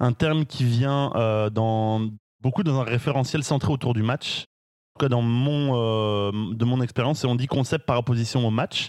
un 0.00 0.12
terme 0.12 0.44
qui 0.44 0.64
vient 0.64 1.12
euh, 1.14 1.48
dans, 1.48 2.08
beaucoup 2.42 2.62
dans 2.62 2.80
un 2.80 2.84
référentiel 2.84 3.42
centré 3.44 3.72
autour 3.72 3.94
du 3.94 4.02
match. 4.02 4.44
En 4.94 4.98
tout 4.98 5.04
cas, 5.06 5.08
dans 5.08 5.22
mon, 5.22 5.72
euh, 5.74 6.32
de 6.54 6.64
mon 6.66 6.82
expérience, 6.82 7.24
et 7.24 7.26
on 7.26 7.34
dit 7.34 7.46
concept 7.46 7.86
par 7.86 7.98
opposition 7.98 8.46
au 8.46 8.50
match. 8.50 8.88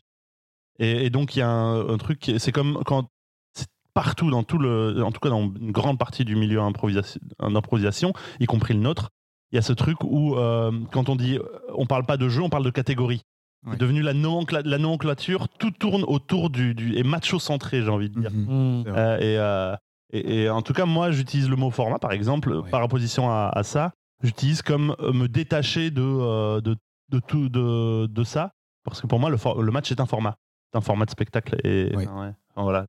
Et, 0.80 1.06
et 1.06 1.10
donc, 1.10 1.36
il 1.36 1.40
y 1.40 1.42
a 1.42 1.48
un, 1.50 1.88
un 1.90 1.98
truc, 1.98 2.20
qui 2.20 2.32
est- 2.32 2.40
c'est 2.40 2.52
comme 2.52 2.80
quand 2.86 3.08
c'est 3.54 3.68
partout, 3.94 4.30
dans 4.30 4.44
tout 4.44 4.58
le, 4.58 5.02
en 5.02 5.12
tout 5.14 5.22
cas 5.22 5.30
dans 5.30 5.44
une 5.44 5.72
grande 5.72 5.98
partie 5.98 6.26
du 6.26 6.36
milieu 6.36 6.60
improvisation, 6.60 7.22
d'improvisation, 7.40 8.12
y 8.42 8.46
compris 8.48 8.74
le 8.74 8.82
nôtre, 8.82 9.10
il 9.52 9.56
y 9.56 9.60
a 9.60 9.62
ce 9.62 9.72
truc 9.72 10.04
où, 10.04 10.36
euh, 10.36 10.72
quand 10.92 11.08
on 11.08 11.16
dit, 11.16 11.40
on 11.74 11.86
parle 11.86 12.06
pas 12.06 12.18
de 12.18 12.28
jeu, 12.28 12.42
on 12.42 12.50
parle 12.50 12.66
de 12.66 12.70
catégorie. 12.72 13.22
Ouais. 13.66 13.74
C'est 13.74 13.80
devenu 13.80 14.02
la, 14.02 14.14
nomencla- 14.14 14.66
la 14.68 14.78
nomenclature, 14.78 15.48
tout 15.48 15.72
tourne 15.72 16.04
autour 16.04 16.50
du, 16.50 16.76
du 16.76 16.98
et 16.98 17.04
macho-centré, 17.04 17.82
j'ai 17.82 17.90
envie 17.90 18.10
de 18.10 18.20
dire. 18.20 18.32
Mhm. 18.32 18.82
Mmh. 18.82 18.84
Euh, 18.88 19.18
et, 19.20 19.38
euh, 19.38 19.76
et, 20.12 20.42
et 20.44 20.50
en 20.50 20.62
tout 20.62 20.74
cas, 20.74 20.86
moi, 20.86 21.12
j'utilise 21.12 21.50
le 21.50 21.56
mot 21.56 21.70
format, 21.70 21.98
par 22.00 22.12
exemple, 22.12 22.52
Ouais. 22.52 22.70
par 22.70 22.84
opposition 22.84 23.30
à, 23.30 23.50
à 23.54 23.64
ça. 23.64 23.94
J'utilise 24.24 24.62
comme 24.62 24.96
euh, 25.00 25.12
me 25.14 25.28
détacher 25.28 25.92
de, 25.92 26.02
euh, 26.02 26.62
de, 26.62 26.76
de 27.10 27.20
tout 27.20 27.50
de, 27.50 28.08
de 28.08 28.24
ça. 28.24 28.52
Parce 28.84 29.02
que 29.02 29.08
pour 29.08 29.20
moi, 29.20 29.30
le, 29.30 29.38
for- 29.38 29.62
le 29.62 29.72
match 29.72 29.92
est 29.92 30.00
un 30.00 30.06
format. 30.06 30.36
C'est 30.72 30.78
un 30.78 30.82
format 30.82 31.06
de 31.06 31.12
spectacle. 31.12 31.56
Et 31.64 31.96
ouais. 31.96 32.08
Voilà. 32.56 32.86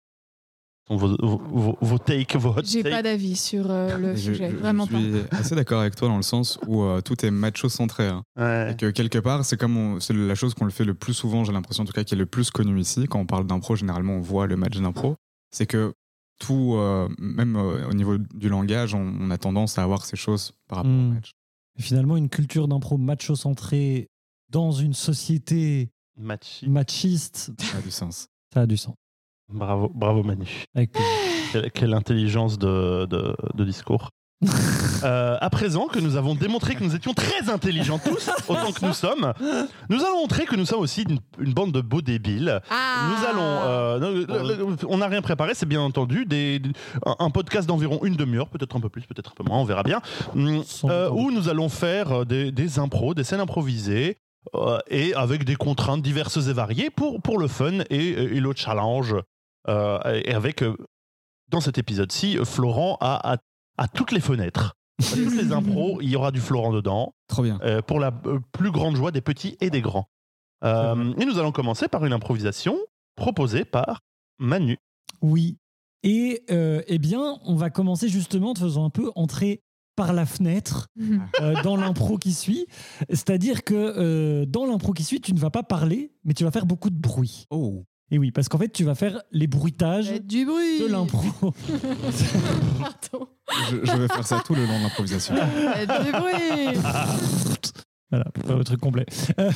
Vos, 0.91 1.17
vos, 1.19 1.79
vos, 1.81 1.99
takes, 1.99 2.37
vos 2.37 2.55
J'ai 2.63 2.83
pas 2.83 3.01
d'avis 3.03 3.37
sur 3.37 3.71
euh, 3.71 3.97
le 3.97 4.17
Je- 4.17 4.21
sujet, 4.21 4.51
je, 4.51 4.57
vraiment 4.57 4.85
je 4.85 4.93
pas. 4.93 4.99
suis 5.01 5.15
assez 5.31 5.55
d'accord 5.55 5.81
avec 5.81 5.97
toi 5.97 6.09
dans 6.09 6.17
le 6.19 6.23
sens 6.23 6.59
où 6.67 6.83
euh, 6.83 7.01
tout 7.01 7.25
est 7.25 7.31
macho-centré. 7.31 8.07
hein. 8.09 8.23
Ouais. 8.39 8.73
Et 8.73 8.77
que 8.77 8.91
quelque 8.91 9.19
part, 9.19 9.47
c'est 9.47 9.57
comme 9.57 9.77
on- 9.79 10.01
c'est 10.01 10.13
la 10.13 10.35
chose 10.35 10.53
qu'on 10.53 10.67
le 10.67 10.71
fait 10.71 10.85
le 10.85 10.93
plus 10.93 11.15
souvent, 11.15 11.43
j'ai 11.43 11.53
l'impression 11.53 11.85
en 11.85 11.87
tout 11.87 11.95
cas, 11.95 12.05
qui 12.05 12.15
est 12.15 12.19
le 12.19 12.27
plus 12.27 12.51
connu 12.51 12.79
ici. 12.79 13.07
Quand 13.09 13.19
on 13.19 13.25
parle 13.25 13.47
d'impro, 13.47 13.77
généralement, 13.77 14.13
on 14.17 14.21
voit 14.21 14.47
le 14.47 14.57
match 14.57 14.77
d'impro. 14.77 15.17
C'est 15.51 15.67
que 15.67 15.95
tout, 16.39 16.75
euh, 16.75 17.09
même 17.19 17.57
euh, 17.57 17.89
au 17.89 17.93
niveau 17.95 18.19
du 18.19 18.49
langage, 18.49 18.95
on, 18.95 19.01
on 19.21 19.31
a 19.31 19.39
tendance 19.39 19.79
à 19.79 19.83
avoir 19.83 20.05
ces 20.05 20.17
choses 20.17 20.53
par 20.69 20.79
rapport 20.79 20.93
au 20.93 20.95
Mm. 20.95 21.15
match. 21.15 21.31
Et 21.79 21.83
Finalement, 21.83 22.17
une 22.17 22.29
culture 22.29 22.69
d'impro 22.69 22.97
macho-centrée 22.99 24.09
dans 24.51 24.71
une 24.73 24.95
société 24.95 25.91
Machi. 26.17 26.69
machiste, 26.69 27.51
Ça 27.61 27.79
a 27.79 27.81
du 27.83 27.91
sens. 27.91 28.29
ça 28.53 28.61
a 28.63 28.67
du 28.67 28.77
sens. 28.77 28.95
Bravo, 29.53 29.89
bravo 29.95 30.23
Manu. 30.23 30.65
Avec. 30.75 30.93
Quelle, 31.53 31.71
quelle 31.73 31.95
intelligence 31.95 32.59
de, 32.59 33.07
de, 33.07 33.37
de 33.55 33.65
discours. 33.65 34.11
Euh, 35.05 35.37
à 35.41 35.51
présent 35.51 35.87
que 35.87 35.99
nous 35.99 36.17
avons 36.17 36.35
démontré 36.35 36.75
que 36.75 36.83
nous 36.85 36.95
étions 36.95 37.13
très 37.15 37.51
intelligents 37.51 37.99
tous, 37.99 38.31
autant 38.49 38.73
que 38.73 38.85
nous 38.85 38.93
sommes, 38.93 39.33
nous 39.91 40.03
allons 40.05 40.21
montrer 40.21 40.45
que 40.47 40.57
nous 40.57 40.65
sommes 40.67 40.81
aussi 40.81 41.03
une, 41.03 41.19
une 41.39 41.53
bande 41.53 41.73
de 41.73 41.81
beaux 41.81 42.03
débiles. 42.03 42.61
Ah 42.71 43.09
Nous 43.11 43.27
allons. 43.27 43.43
euh, 43.43 43.99
le- 43.99 44.25
le- 44.25 44.57
le- 44.57 44.77
on 44.89 44.99
n'a 44.99 45.07
rien 45.09 45.23
préparé, 45.23 45.55
c'est 45.55 45.67
bien 45.67 45.81
entendu. 45.81 46.25
Des, 46.27 46.61
un, 47.07 47.17
un 47.19 47.31
podcast 47.31 47.67
d'environ 47.69 48.01
une 48.05 48.17
demi-heure, 48.17 48.49
peut-être 48.49 48.77
un 48.77 48.81
peu 48.81 48.89
plus, 48.89 49.03
peut-être 49.03 49.31
un 49.33 49.35
peu 49.35 49.45
moins, 49.45 49.59
on 49.59 49.65
verra 49.65 49.83
bien. 49.83 50.01
Hum, 50.35 50.63
euh, 50.85 51.11
où 51.11 51.31
nous 51.31 51.49
allons 51.49 51.69
faire 51.69 52.25
des, 52.27 52.51
des 52.53 52.79
impros, 52.79 53.15
des 53.15 53.25
scènes 53.25 53.41
improvisées. 53.41 54.17
euh, 54.55 54.79
et 54.89 55.15
avec 55.15 55.45
des 55.45 55.57
contraintes 55.57 56.03
diverses 56.03 56.37
et 56.49 56.53
variées 56.53 56.91
pour, 56.91 57.21
pour 57.23 57.39
le 57.39 57.49
fun 57.49 57.81
et, 57.91 58.09
et 58.09 58.41
le 58.41 58.53
challenge. 58.55 59.15
Euh, 59.69 59.99
et 60.25 60.35
avec, 60.35 60.63
dans 61.51 61.61
cet 61.61 61.79
épisode-ci, 61.79 62.39
Florent 62.45 62.99
a, 63.01 63.33
a, 63.35 63.37
a 63.79 63.89
toutes 63.89 64.13
les 64.13 64.21
fenêtres. 64.21 64.75
Toutes 65.01 65.35
les 65.35 65.53
impros, 65.53 66.01
il 66.01 66.09
y 66.11 66.17
aura 66.17 66.31
du 66.31 66.41
Florent 66.41 66.73
dedans 66.73 67.15
Trop 67.29 67.43
bien. 67.43 67.59
euh, 67.63 67.83
pour 67.83 67.99
la 68.01 68.13
euh, 68.27 68.39
plus 68.53 68.71
grande 68.71 68.97
joie 68.97 69.11
des 69.11 69.21
petits 69.21 69.57
et 69.61 69.71
des 69.71 69.81
grands. 69.81 70.09
Euh, 70.65 71.13
et 71.19 71.25
nous 71.27 71.39
allons 71.39 71.53
commencer 71.53 71.89
par 71.89 72.05
une 72.05 72.13
improvisation 72.13 72.79
proposée 73.17 73.65
par 73.65 74.01
Manu. 74.39 74.79
Oui. 75.21 75.59
Et 76.03 76.43
euh, 76.51 76.83
eh 76.87 76.99
bien, 76.99 77.39
on 77.45 77.55
va 77.55 77.71
commencer 77.71 78.09
justement 78.09 78.51
en 78.51 78.55
te 78.55 78.61
faisant 78.61 78.85
un 78.85 78.91
peu 78.91 79.11
entrer 79.15 79.63
par 79.97 80.13
la 80.13 80.27
fenêtre 80.27 80.89
euh, 81.41 81.55
dans 81.63 81.77
l'impro 81.77 82.19
qui 82.19 82.33
suit. 82.33 82.67
C'est-à-dire 83.09 83.65
que 83.65 83.75
euh, 83.75 84.47
dans 84.47 84.67
l'impro 84.67 84.93
qui 84.93 85.05
suit, 85.05 85.21
tu 85.21 85.33
ne 85.35 85.39
vas 85.39 85.51
pas 85.51 85.63
parler, 85.63 86.13
mais 86.25 86.35
tu 86.35 86.45
vas 86.45 86.51
faire 86.51 86.67
beaucoup 86.67 86.91
de 86.91 86.99
bruit. 86.99 87.47
Oh. 87.51 87.85
Et 88.11 88.19
oui, 88.19 88.31
parce 88.31 88.49
qu'en 88.49 88.59
fait, 88.59 88.69
tu 88.71 88.85
vas 88.85 88.95
faire 88.95 89.23
les 89.33 89.47
bruitages 89.47 90.13
du 90.23 90.45
bruit 90.45 90.81
de 90.81 90.87
l'impro. 90.87 91.23
Pardon. 92.81 93.29
Je, 93.71 93.77
je 93.85 93.97
vais 93.97 94.09
faire 94.09 94.27
ça 94.27 94.43
tout 94.45 94.55
le 94.55 94.67
long 94.67 94.79
de 94.79 94.83
l'improvisation. 94.85 95.35
Du 95.35 96.13
bruit 96.13 96.79
Voilà, 98.11 98.25
pour 98.27 98.45
faire 98.45 98.59
le 98.59 98.65
truc 98.65 98.81
complet. 98.81 99.07
Euh, 99.41 99.51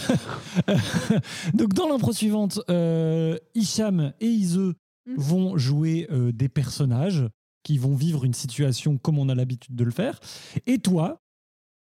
Donc, 1.55 1.75
dans 1.75 1.88
l'impro 1.88 2.12
suivante, 2.12 2.61
euh, 2.71 3.37
Hicham 3.55 4.12
et 4.21 4.26
Ise 4.28 4.59
Mm. 5.07 5.14
vont 5.17 5.57
jouer 5.57 6.07
euh, 6.11 6.33
des 6.33 6.50
personnages 6.50 7.25
qui 7.62 7.78
vont 7.78 7.95
vivre 7.95 8.26
une 8.26 8.35
situation 8.35 8.99
comme 8.99 9.19
on 9.19 9.31
a 9.31 9.35
l'habitude 9.35 9.75
de 9.75 9.83
le 9.85 9.90
faire. 9.90 10.21
Et 10.67 10.81
toi, 10.81 11.23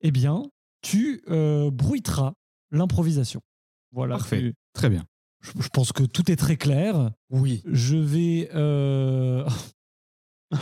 eh 0.02 0.12
bien, 0.12 0.44
tu 0.82 1.22
euh, 1.30 1.72
bruiteras 1.72 2.34
l'improvisation. 2.72 3.40
Voilà. 3.94 4.18
Parfait. 4.18 4.40
Tu- 4.42 4.54
Très 4.74 4.90
bien. 4.90 5.06
Je, 5.44 5.52
je 5.62 5.68
pense 5.70 5.92
que 5.92 6.04
tout 6.04 6.32
est 6.32 6.36
très 6.36 6.56
clair. 6.58 7.12
Oui. 7.30 7.62
Je 7.66 7.96
vais. 7.98 8.50
euh, 8.56 9.48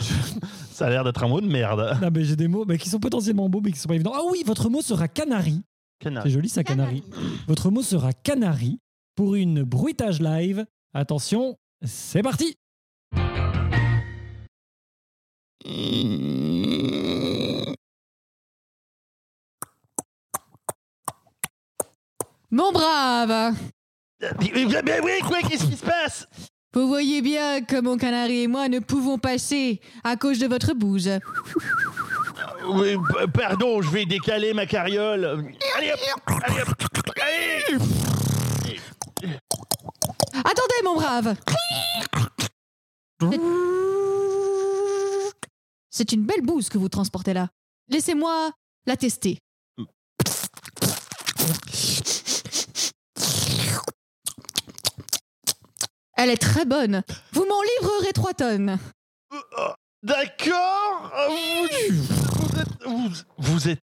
Ça 0.70 0.86
a 0.86 0.90
l'air 0.90 1.04
d'être 1.04 1.22
un 1.22 1.28
mot 1.28 1.40
de 1.40 1.46
merde. 1.46 1.96
Ah, 2.02 2.10
mais 2.10 2.24
j'ai 2.24 2.36
des 2.36 2.48
mots 2.48 2.64
mais 2.66 2.78
qui 2.78 2.88
sont 2.88 2.98
potentiellement 3.00 3.48
beaux, 3.48 3.60
mais 3.62 3.72
qui 3.72 3.78
sont 3.78 3.88
pas 3.88 3.94
évidents. 3.94 4.12
Ah 4.14 4.22
oui, 4.30 4.42
votre 4.44 4.68
mot 4.68 4.82
sera 4.82 5.08
canari. 5.08 5.62
Canari. 6.00 6.28
C'est 6.28 6.34
joli 6.34 6.48
ça, 6.48 6.64
canari. 6.64 7.02
Votre 7.46 7.70
mot 7.70 7.82
sera 7.82 8.12
canari 8.12 8.78
pour 9.14 9.34
une 9.36 9.62
bruitage 9.62 10.20
live. 10.20 10.66
Attention, 10.94 11.56
c'est 11.84 12.22
parti 12.22 12.56
Mon 22.50 22.72
brave 22.72 23.54
Mais, 24.22 25.00
oui, 25.02 25.18
quoi, 25.26 25.38
qu'est-ce 25.40 25.64
qui 25.64 25.76
se 25.76 25.84
passe 25.84 26.26
Vous 26.74 26.86
voyez 26.88 27.22
bien 27.22 27.62
que 27.62 27.80
mon 27.80 27.96
canari 27.96 28.42
et 28.42 28.46
moi 28.46 28.68
ne 28.68 28.78
pouvons 28.78 29.18
passer 29.18 29.80
à 30.04 30.16
cause 30.16 30.38
de 30.38 30.46
votre 30.46 30.74
bouse. 30.74 31.10
Oui, 32.68 32.94
p- 32.96 33.26
pardon, 33.34 33.82
je 33.82 33.90
vais 33.90 34.04
décaler 34.04 34.54
ma 34.54 34.66
carriole. 34.66 35.24
Allez 35.76 35.92
hop, 35.92 36.00
allez 36.44 36.60
hop, 36.62 36.68
allez 37.20 37.78
Attendez, 40.44 40.82
mon 40.84 40.94
brave 40.94 41.34
C'est 45.90 46.12
une 46.12 46.24
belle 46.24 46.42
bouse 46.42 46.68
que 46.68 46.78
vous 46.78 46.88
transportez 46.88 47.34
là. 47.34 47.48
Laissez-moi 47.88 48.50
la 48.86 48.96
tester. 48.96 49.38
Elle 56.22 56.30
est 56.30 56.36
très 56.36 56.64
bonne. 56.64 57.02
Vous 57.32 57.44
m'en 57.46 57.60
livrerez 57.62 58.12
trois 58.12 58.32
tonnes. 58.32 58.78
D'accord 60.04 61.12
vous, 61.28 61.66
vous 61.66 62.60
êtes, 62.60 62.84
vous, 62.86 63.08
vous 63.38 63.68
êtes... 63.68 63.80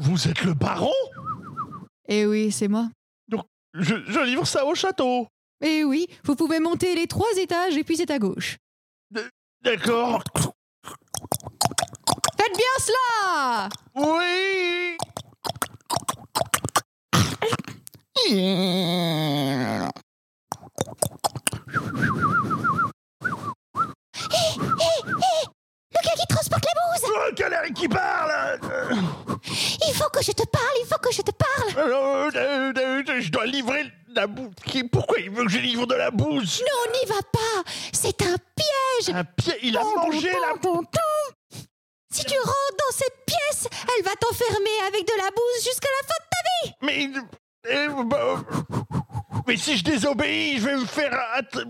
Vous 0.00 0.28
êtes 0.28 0.42
le 0.44 0.54
baron? 0.54 0.94
Eh 2.08 2.24
oui, 2.24 2.50
c'est 2.50 2.68
moi. 2.68 2.88
je, 3.74 3.96
je 4.06 4.20
livre 4.20 4.46
ça 4.46 4.64
au 4.64 4.74
château. 4.74 5.26
Eh 5.60 5.84
oui, 5.84 6.06
vous 6.24 6.36
pouvez 6.36 6.58
monter 6.58 6.94
les 6.94 7.06
trois 7.06 7.36
étages 7.36 7.76
et 7.76 7.84
puis 7.84 7.98
c'est 7.98 8.10
à 8.10 8.18
gauche. 8.18 8.56
D'accord. 9.62 10.24
Faites 12.38 12.56
bien 12.56 12.78
cela 12.78 13.68
Oui 13.94 14.96
Le 25.92 26.00
gars 26.04 26.14
qui 26.16 26.26
transporte 26.28 26.64
la 26.64 26.72
bouse. 26.72 27.10
Oh, 27.14 27.34
Canary 27.34 27.72
qui 27.72 27.88
parle. 27.88 28.60
Il 29.88 29.94
faut 29.94 30.08
que 30.10 30.22
je 30.22 30.32
te 30.32 30.44
parle, 30.46 30.76
il 30.80 30.86
faut 30.86 30.98
que 30.98 31.12
je 31.12 31.22
te 31.22 31.30
parle. 31.30 31.88
Euh, 31.88 32.30
euh, 32.34 32.72
euh, 32.76 33.20
Je 33.20 33.30
dois 33.30 33.46
livrer 33.46 33.84
la 34.14 34.26
bouse. 34.26 34.50
Pourquoi 34.90 35.18
il 35.20 35.30
veut 35.30 35.44
que 35.44 35.50
je 35.50 35.58
livre 35.58 35.86
de 35.86 35.94
la 35.94 36.10
bouse? 36.10 36.62
Non, 36.62 36.92
n'y 36.92 37.06
va 37.08 37.20
pas. 37.32 37.70
C'est 37.92 38.20
un 38.22 38.36
piège. 38.56 39.14
Un 39.14 39.24
pied, 39.24 39.54
il 39.62 39.76
a 39.76 39.84
mangé 39.84 40.32
la 40.32 40.54
bouse 40.60 40.84
Si 42.12 42.24
tu 42.24 42.36
rentres 42.38 42.76
dans 42.78 42.96
cette 42.96 43.24
pièce, 43.26 43.68
elle 43.96 44.04
va 44.04 44.12
t'enfermer 44.20 44.80
avec 44.88 45.06
de 45.06 45.16
la 45.16 45.30
bouse 45.30 45.64
jusqu'à 45.64 45.88
la 46.00 46.06
fin 46.08 46.14
de 46.18 46.24
Mais... 46.82 47.08
euh, 47.70 48.02
bah, 48.04 48.40
mais 49.46 49.56
si 49.56 49.76
je 49.76 49.84
désobéis, 49.84 50.58
je 50.58 50.64
vais 50.66 50.76
me 50.76 50.84
faire 50.86 51.12
att- 51.36 51.64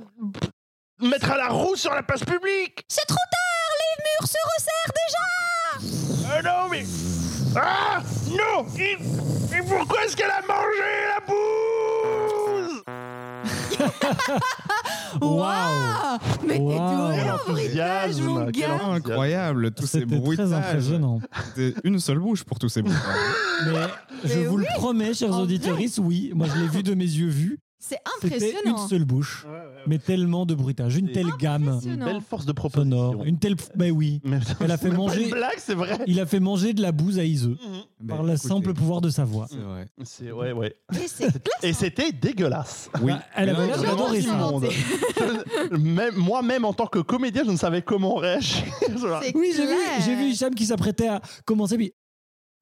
mettre 1.01 1.31
à 1.33 1.37
la 1.37 1.49
roue 1.49 1.77
sur 1.77 1.93
la 1.93 2.03
place 2.03 2.25
publique 2.25 2.85
C'est 2.89 3.07
trop 3.07 3.17
tard, 3.17 3.71
les 3.81 4.05
murs 4.05 4.29
se 4.29 4.39
resserrent 4.55 4.95
déjà 5.07 5.27
Ah 6.37 6.43
non, 6.43 6.69
mais... 6.71 6.85
Ah 7.57 8.03
Non 8.31 8.67
Et, 8.79 8.93
et 9.57 9.63
pourquoi 9.69 10.05
est-ce 10.05 10.17
qu'elle 10.17 10.31
a 10.31 10.41
mangé 10.43 11.07
la 11.09 11.21
bouse? 11.27 12.83
Waouh 15.21 16.19
Mais 16.47 16.55
t'es 16.55 16.61
Waouh. 16.61 17.29
doué 18.17 18.23
mon 18.23 18.45
gars. 18.47 18.79
Incroyable, 18.93 19.71
tous 19.73 19.87
ces 19.87 20.01
C'était 20.01 20.17
bruitages. 20.19 20.49
très 20.49 20.57
impressionnant. 20.57 21.21
C'est 21.55 21.75
une 21.85 21.99
seule 22.01 22.19
bouche 22.19 22.45
pour 22.45 22.59
tous 22.59 22.69
ces 22.69 22.83
bruitages. 22.83 23.03
Mais 23.65 24.31
je 24.31 24.41
vous 24.41 24.57
le 24.59 24.67
promets, 24.77 25.15
chers 25.15 25.31
auditeurs, 25.33 25.77
oui, 25.99 26.33
moi 26.35 26.47
je 26.53 26.61
l'ai 26.61 26.69
vu 26.69 26.83
de 26.83 26.95
mes 26.95 27.05
yeux 27.05 27.29
vus. 27.29 27.59
C'est 27.87 27.99
C'était 28.23 28.37
une 28.39 28.45
impressionnant. 28.47 28.89
seule 28.89 29.05
bouche, 29.05 29.47
mais 29.87 29.99
tellement 29.99 30.47
de 30.47 30.55
bruitage, 30.55 30.97
une 30.97 31.13
telle 31.13 31.29
gamme 31.39 31.65
Une 31.65 31.69
Impressionnant. 31.69 32.07
belle 32.07 32.21
force 32.23 32.47
de 32.47 32.53
proposition. 32.53 32.83
sonore, 33.13 33.25
une 33.25 33.39
telle. 33.39 33.57
Ben 33.75 33.91
oui, 33.93 34.23
Mais- 34.25 34.39
Elle 34.61 34.71
a 34.71 34.79
fait 34.79 34.89
manger- 34.91 35.25
une 35.25 35.31
blague, 35.31 35.59
c'est 35.59 35.75
vrai. 35.75 35.99
il 36.07 36.19
a 36.19 36.25
fait 36.25 36.41
manger 36.41 36.73
de 36.73 36.81
la 36.81 36.93
bouse 36.93 37.19
à 37.19 37.25
Iseux 37.25 37.59
Ben, 38.01 38.15
par 38.17 38.23
le 38.25 38.33
écoutez, 38.33 38.49
simple 38.49 38.73
pouvoir 38.73 39.03
de 39.03 39.11
sa 39.11 39.25
voix. 39.25 39.47
C'est 39.51 39.59
vrai. 39.59 39.87
C'est 40.03 40.33
ouais, 40.33 40.53
ouais. 40.53 40.75
Et 41.63 41.69
Et 41.69 41.73
c'était 41.75 42.11
dégueulasse. 42.13 42.89
Oui. 43.03 43.13
Bah, 43.13 43.23
elle 43.37 43.51
avait 43.51 43.67
l'air 43.67 43.83
d'adorer 43.83 44.23
ça. 44.23 44.51
moi-même, 46.17 46.65
en 46.65 46.73
tant 46.73 46.87
que 46.87 47.01
comédien, 47.01 47.43
je 47.45 47.51
ne 47.51 47.57
savais 47.57 47.83
comment 47.83 48.15
réagir. 48.15 48.65
Oui, 49.35 49.53
j'ai 49.57 49.67
vu, 49.67 49.75
j'ai 50.05 50.15
vu 50.17 50.25
Hicham 50.31 50.55
qui 50.55 50.65
s'apprêtait 50.67 51.09
à 51.09 51.21
commencer, 51.45 51.77
puis. 51.77 51.93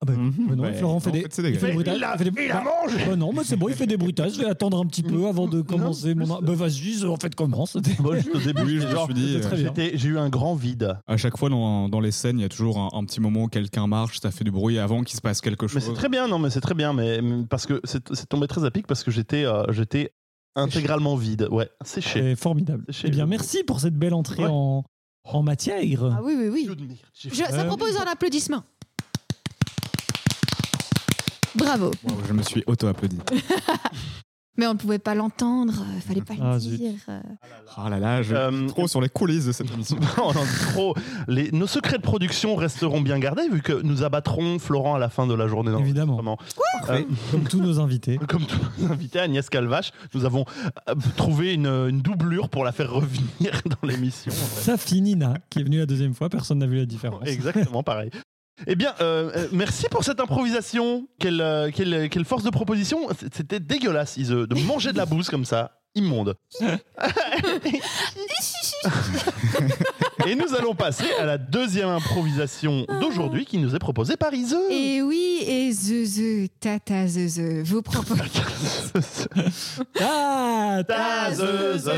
Ah 0.03 0.05
ben, 0.05 0.17
Mhm. 0.17 0.47
mais 0.51 0.57
non, 0.57 0.63
Ouais, 0.65 0.73
Florent 0.73 0.99
fait 0.99 1.13
des. 1.13 1.21
fait, 1.21 1.27
il 1.51 1.59
fait 1.59 1.67
des 1.69 1.73
bruitages, 1.75 1.97
il 1.97 2.03
a, 2.05 2.13
il 2.15 2.19
fait 2.19 2.31
des- 2.31 2.45
il 2.45 2.51
a 2.51 2.55
bah, 2.55 2.65
mangé 2.83 3.07
bah 3.07 3.15
non, 3.15 3.33
mais 3.33 3.45
c'est 3.45 3.55
bon, 3.57 3.69
il 3.69 3.75
fait 3.75 3.87
des 3.87 3.97
bruitages. 3.97 4.35
Je 4.35 4.41
vais 4.41 4.47
attendre 4.49 4.81
un 4.81 4.87
petit 4.87 5.05
peu 5.05 5.27
avant 5.29 5.47
de 5.47 5.63
commencer 5.63 6.17
mon. 6.17 6.27
Bah 6.41 6.53
vas-y, 6.55 7.05
en 7.07 7.17
fait, 7.17 7.35
commence. 7.37 7.77
Moi, 8.01 8.17
juste 8.17 8.35
au 8.35 8.39
début, 8.41 8.81
je 8.81 8.87
me 8.89 9.05
suis 9.05 9.15
dit, 9.15 9.37
euh, 9.37 9.91
j'ai 9.95 10.09
eu 10.09 10.19
un 10.19 10.29
grand 10.29 10.57
vide. 10.57 10.99
À 11.07 11.17
chaque 11.17 11.37
fois 11.39 11.49
dans, 11.51 11.89
dans 11.89 12.01
les 12.01 12.11
scènes, 12.11 12.39
il 12.41 12.43
y 12.43 12.45
a 12.45 12.49
toujours 12.49 12.79
un, 12.79 12.89
un 12.99 13.05
petit 13.05 13.21
moment 13.21 13.45
où 13.45 13.49
quelqu'un 13.49 13.87
marche, 13.87 14.19
ça 14.21 14.33
fait 14.33 14.43
du 14.43 14.51
bruit 14.51 14.79
avant 14.81 15.05
qu'il 15.05 15.15
se 15.17 15.21
passe 15.23 15.41
quelque 15.41 15.67
Mais 15.67 15.69
chose. 15.69 15.85
c'est 15.85 15.93
très 15.95 16.09
bien, 16.09 16.27
non, 16.27 16.41
mais 16.41 16.51
c'est 16.51 16.61
très 16.61 16.75
bien, 16.75 16.93
mais 16.93 17.23
mais 17.23 17.45
parce 17.49 17.67
que 17.67 17.81
c'est 17.85 18.29
tombé 18.29 18.49
très 18.49 18.65
à 18.65 18.73
pic 18.73 18.89
parce 18.89 19.05
que 19.05 19.13
j'étais 19.13 19.45
euh, 19.45 19.63
j'étais 19.71 20.11
intégralement 20.57 21.15
vide. 21.17 21.47
Ouais, 21.51 21.71
séché. 21.85 22.21
C'est 22.21 22.37
formidable. 22.37 22.85
Eh 23.05 23.11
bien, 23.11 23.25
le- 23.25 23.31
merci 23.31 23.63
pour 23.65 23.79
cette 23.81 23.97
belle 23.97 24.15
entrée 24.15 24.43
Ouais. 24.43 24.51
en, 24.51 24.85
en 25.25 25.43
matière. 25.45 25.79
Ah 26.05 26.21
oui, 26.25 26.35
oui, 26.37 26.49
oui. 26.53 26.99
Je, 27.15 27.29
ça 27.35 27.61
Euh, 27.61 27.65
propose 27.67 27.97
un 27.97 28.11
applaudissement. 28.11 28.63
Bravo. 31.55 31.91
Wow, 32.05 32.17
je 32.29 32.33
me 32.33 32.43
suis 32.43 32.63
auto-applaudi. 32.67 33.19
Mais 34.59 34.67
on 34.67 34.75
ne 34.75 34.79
pouvait 34.79 34.99
pas 34.99 35.15
l'entendre, 35.15 35.73
euh, 35.81 36.01
fallait 36.07 36.21
pas 36.21 36.35
Ah, 36.39 36.55
le 36.57 36.61
dire. 36.77 36.93
euh. 37.09 37.21
Ah 37.75 37.89
là 37.89 37.99
là, 37.99 38.21
je 38.21 38.35
Euh, 38.35 38.69
trop 38.69 38.87
sur 38.87 39.01
les 39.01 39.09
coulisses 39.09 39.47
de 39.47 39.53
cette 39.53 39.71
émission. 39.73 39.97
On 40.19 40.29
en 40.29 40.33
dit 40.45 40.73
trop. 40.75 40.95
Les, 41.27 41.51
nos 41.53 41.67
secrets 41.67 41.97
de 41.97 42.03
production 42.03 42.55
resteront 42.55 43.01
bien 43.01 43.19
gardés 43.19 43.49
vu 43.49 43.63
que 43.63 43.73
nous 43.73 44.03
abattrons 44.03 44.59
Florent 44.59 44.95
à 44.95 44.99
la 44.99 45.09
fin 45.09 45.27
de 45.27 45.33
la 45.33 45.49
journée. 45.49 45.73
Évidemment. 45.81 46.37
Euh, 46.91 47.03
Comme 47.31 47.45
tous 47.45 47.63
nos 47.63 47.81
invités. 47.81 48.19
comme 48.29 48.45
tous 48.45 48.59
nos 48.79 48.93
invités, 48.93 49.21
Agnès 49.21 49.49
Calvache, 49.49 49.91
nous 50.13 50.27
avons 50.27 50.45
trouvé 51.17 51.55
une, 51.55 51.67
une 51.67 52.03
doublure 52.03 52.51
pour 52.51 52.63
la 52.65 52.73
faire 52.73 52.93
revenir 52.93 53.63
dans 53.65 53.89
l'émission. 53.89 54.33
Safi 54.33 55.01
Nina, 55.01 55.39
qui 55.49 55.61
est 55.61 55.63
venue 55.65 55.79
la 55.79 55.87
deuxième 55.87 56.13
fois, 56.13 56.29
personne 56.29 56.59
n'a 56.59 56.67
vu 56.67 56.77
la 56.77 56.85
différence. 56.87 57.27
Exactement 57.27 57.83
pareil. 57.83 58.11
Eh 58.67 58.75
bien, 58.75 58.95
euh, 59.01 59.31
euh, 59.35 59.49
merci 59.53 59.87
pour 59.91 60.05
cette 60.05 60.21
improvisation. 60.21 61.07
Quelle, 61.19 61.41
euh, 61.41 61.71
quelle, 61.75 62.09
quelle 62.09 62.25
force 62.25 62.45
de 62.45 62.51
proposition. 62.51 63.09
C'était 63.33 63.61
dégueulasse, 63.61 64.17
Ise, 64.17 64.31
de 64.31 64.55
manger 64.67 64.93
de 64.93 64.99
la 64.99 65.07
bouse 65.07 65.29
comme 65.29 65.45
ça. 65.45 65.73
Immonde. 65.95 66.35
Et 70.27 70.35
nous 70.35 70.55
allons 70.55 70.75
passer 70.75 71.05
à 71.21 71.27
la 71.27 71.37
deuxième 71.37 71.91
improvisation 71.91 72.87
d'aujourd'hui 73.01 73.45
qui 73.45 73.59
nous 73.59 73.75
est 73.75 73.79
proposée 73.79 74.17
par 74.17 74.33
Ise. 74.33 74.57
Et 74.71 75.03
oui, 75.03 75.43
et 75.47 75.71
Zeze, 75.71 76.49
Tata 76.61 77.07
Zeze, 77.07 77.63
vous 77.65 77.83
propose. 77.83 78.17
Ah, 80.01 80.81
Ta 80.89 81.35
zeuse, 81.35 81.91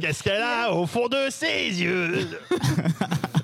qu'est-ce 0.00 0.24
qu'elle 0.24 0.42
a 0.42 0.72
au 0.72 0.86
fond 0.86 1.06
de 1.06 1.30
ses 1.30 1.80
yeux? 1.80 2.26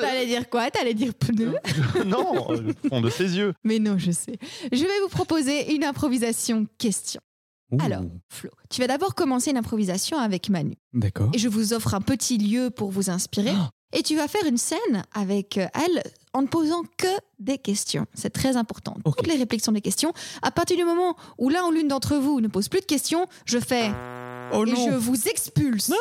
T'allais 0.00 0.26
dire 0.26 0.48
quoi? 0.48 0.70
T'allais 0.70 0.94
dire 0.94 1.14
pneu 1.14 1.54
Non, 2.06 2.48
au 2.50 2.56
fond 2.88 3.00
de 3.00 3.10
ses 3.10 3.36
yeux. 3.36 3.54
Mais 3.64 3.78
non, 3.78 3.96
je 3.98 4.10
sais. 4.10 4.38
Je 4.70 4.82
vais 4.82 5.00
vous 5.02 5.08
proposer 5.08 5.74
une 5.74 5.84
improvisation 5.84 6.66
question. 6.78 7.20
Ouh, 7.72 7.78
Alors, 7.82 8.02
Flo, 8.28 8.50
tu 8.70 8.80
vas 8.80 8.86
d'abord 8.86 9.14
commencer 9.14 9.50
une 9.50 9.56
improvisation 9.56 10.18
avec 10.18 10.50
Manu. 10.50 10.74
D'accord. 10.92 11.30
Et 11.32 11.38
je 11.38 11.48
vous 11.48 11.72
offre 11.72 11.94
un 11.94 12.00
petit 12.00 12.38
lieu 12.38 12.70
pour 12.70 12.90
vous 12.90 13.10
inspirer. 13.10 13.52
Et 13.94 14.02
tu 14.02 14.16
vas 14.16 14.26
faire 14.26 14.46
une 14.46 14.56
scène 14.56 15.04
avec 15.12 15.58
euh, 15.58 15.66
elle 15.74 16.02
en 16.32 16.42
ne 16.42 16.46
posant 16.46 16.82
que 16.96 17.06
des 17.38 17.58
questions. 17.58 18.06
C'est 18.14 18.30
très 18.30 18.56
important. 18.56 18.96
Toutes 19.04 19.26
les 19.26 19.36
répliques 19.36 19.62
sont 19.62 19.72
des 19.72 19.82
questions. 19.82 20.14
À 20.40 20.50
partir 20.50 20.78
du 20.78 20.84
moment 20.84 21.14
où 21.36 21.50
l'un 21.50 21.62
ou 21.64 21.72
l'une 21.72 21.88
d'entre 21.88 22.16
vous 22.16 22.40
ne 22.40 22.48
pose 22.48 22.68
plus 22.68 22.80
de 22.80 22.86
questions, 22.86 23.26
je 23.44 23.58
fais 23.58 23.90
Oh 24.54 24.64
et 24.66 24.70
non 24.70 24.90
je 24.90 24.94
vous 24.96 25.28
expulse 25.28 25.92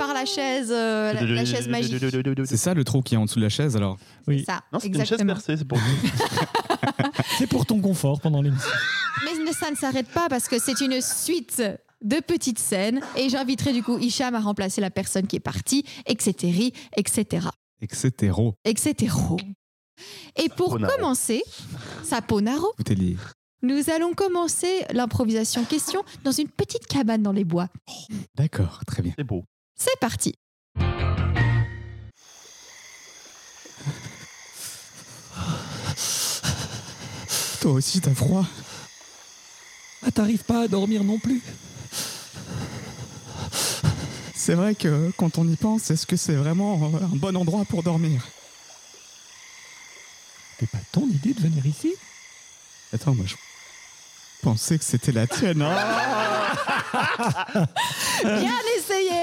par 0.00 0.14
la 0.14 0.24
chaise, 0.24 0.70
euh, 0.72 1.12
la, 1.12 1.22
la 1.22 1.44
chaise 1.44 1.68
magique. 1.68 2.02
C'est 2.46 2.56
ça 2.56 2.72
le 2.74 2.84
trou 2.84 3.02
qui 3.02 3.14
est 3.14 3.18
en 3.18 3.26
dessous 3.26 3.38
de 3.38 3.44
la 3.44 3.50
chaise 3.50 3.76
alors 3.76 3.98
Oui, 4.26 4.44
Ça, 4.46 4.62
Non, 4.72 4.78
c'est 4.80 4.86
une 4.88 4.94
chaise 4.94 5.02
exactement. 5.02 5.34
percée, 5.34 5.56
c'est 5.58 5.64
pour 5.66 5.78
c'est 7.38 7.46
pour 7.46 7.66
ton 7.66 7.80
confort 7.80 8.20
pendant 8.20 8.40
l'émission. 8.42 8.70
Mais 9.24 9.52
ça 9.52 9.70
ne 9.70 9.76
s'arrête 9.76 10.08
pas 10.08 10.28
parce 10.28 10.48
que 10.48 10.58
c'est 10.58 10.80
une 10.80 11.00
suite 11.02 11.62
de 12.02 12.20
petites 12.20 12.58
scènes 12.58 13.00
et 13.16 13.28
j'inviterai 13.28 13.72
du 13.74 13.82
coup 13.82 13.98
Hicham 13.98 14.34
à 14.34 14.40
remplacer 14.40 14.80
la 14.80 14.90
personne 14.90 15.26
qui 15.26 15.36
est 15.36 15.40
partie, 15.40 15.84
etc., 16.06 16.72
etc., 16.96 17.48
Etc. 17.82 18.32
etc. 18.64 19.14
Et 20.36 20.48
pour 20.48 20.78
commencer, 20.78 21.42
Saponaro, 22.02 22.72
Écoutez-les. 22.74 23.16
nous 23.62 23.90
allons 23.90 24.14
commencer 24.14 24.84
l'improvisation 24.92 25.64
question 25.64 26.02
dans 26.24 26.32
une 26.32 26.48
petite 26.48 26.86
cabane 26.86 27.22
dans 27.22 27.32
les 27.32 27.44
bois. 27.44 27.68
D'accord, 28.34 28.80
très 28.86 29.02
bien. 29.02 29.12
C'est 29.18 29.24
beau. 29.24 29.44
C'est 29.82 29.98
parti. 29.98 30.34
Toi 37.62 37.72
aussi, 37.72 38.02
t'as 38.02 38.14
froid. 38.14 38.44
Ah, 40.06 40.10
t'arrives 40.10 40.44
pas 40.44 40.64
à 40.64 40.68
dormir 40.68 41.02
non 41.02 41.18
plus. 41.18 41.40
C'est 44.34 44.54
vrai 44.54 44.74
que 44.74 45.10
quand 45.16 45.38
on 45.38 45.48
y 45.48 45.56
pense, 45.56 45.90
est-ce 45.90 46.06
que 46.06 46.16
c'est 46.16 46.34
vraiment 46.34 46.92
un 47.02 47.16
bon 47.16 47.34
endroit 47.34 47.64
pour 47.64 47.82
dormir? 47.82 48.22
C'est 50.58 50.68
pas 50.68 50.78
ton 50.92 51.08
idée 51.08 51.32
de 51.32 51.40
venir 51.40 51.64
ici? 51.64 51.94
Attends, 52.92 53.14
moi 53.14 53.24
je 53.26 53.36
pensais 54.42 54.76
que 54.78 54.84
c'était 54.84 55.12
la 55.12 55.26
tienne. 55.26 55.58
Bien 58.24 58.60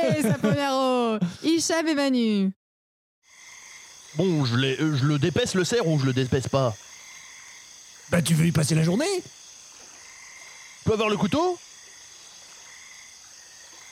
essayé, 0.05 0.21
Saponaro. 0.23 1.17
Hicham 1.43 1.87
et 1.87 1.95
Manu. 1.95 2.51
Bon, 4.15 4.45
je, 4.45 4.55
l'ai- 4.55 4.77
euh, 4.79 4.95
je 4.97 5.05
le 5.05 5.19
dépaisse 5.19 5.53
le 5.53 5.63
cerf 5.63 5.87
ou 5.87 5.99
je 5.99 6.05
le 6.05 6.13
dépaisse 6.13 6.47
pas? 6.47 6.75
Bah, 8.09 8.21
tu 8.21 8.33
veux 8.33 8.45
y 8.47 8.51
passer 8.51 8.73
la 8.75 8.83
journée? 8.83 9.05
Je 10.79 10.83
peux 10.85 10.93
avoir 10.93 11.09
le 11.09 11.17
couteau? 11.17 11.57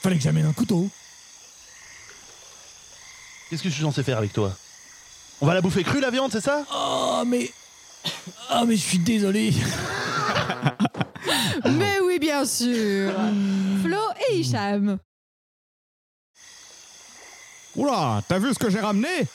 Fallait 0.02 0.16
que 0.16 0.22
j'amène 0.22 0.46
un 0.46 0.52
couteau. 0.52 0.88
Qu'est-ce 3.50 3.62
que 3.62 3.68
je 3.68 3.74
suis 3.74 3.82
censé 3.84 4.02
faire 4.02 4.18
avec 4.18 4.32
toi? 4.32 4.52
On 5.40 5.46
va 5.46 5.54
la 5.54 5.60
bouffer 5.60 5.84
crue 5.84 6.00
la 6.00 6.10
viande, 6.10 6.32
c'est 6.32 6.40
ça? 6.40 6.64
Oh, 6.74 7.22
mais. 7.26 7.50
Ah, 8.48 8.64
mais 8.66 8.76
je 8.76 8.82
suis 8.82 8.98
désolé. 8.98 9.52
Mais 11.64 11.98
oui, 12.04 12.18
bien 12.20 12.44
sûr. 12.44 13.12
Flo 13.82 13.98
et 14.30 14.36
Hicham. 14.38 14.98
Oula, 17.76 18.22
t'as 18.26 18.38
vu 18.38 18.52
ce 18.54 18.58
que 18.58 18.70
j'ai 18.70 18.80
ramené? 18.80 19.26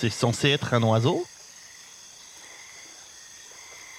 C'est 0.00 0.10
censé 0.10 0.50
être 0.50 0.74
un 0.74 0.82
oiseau? 0.82 1.26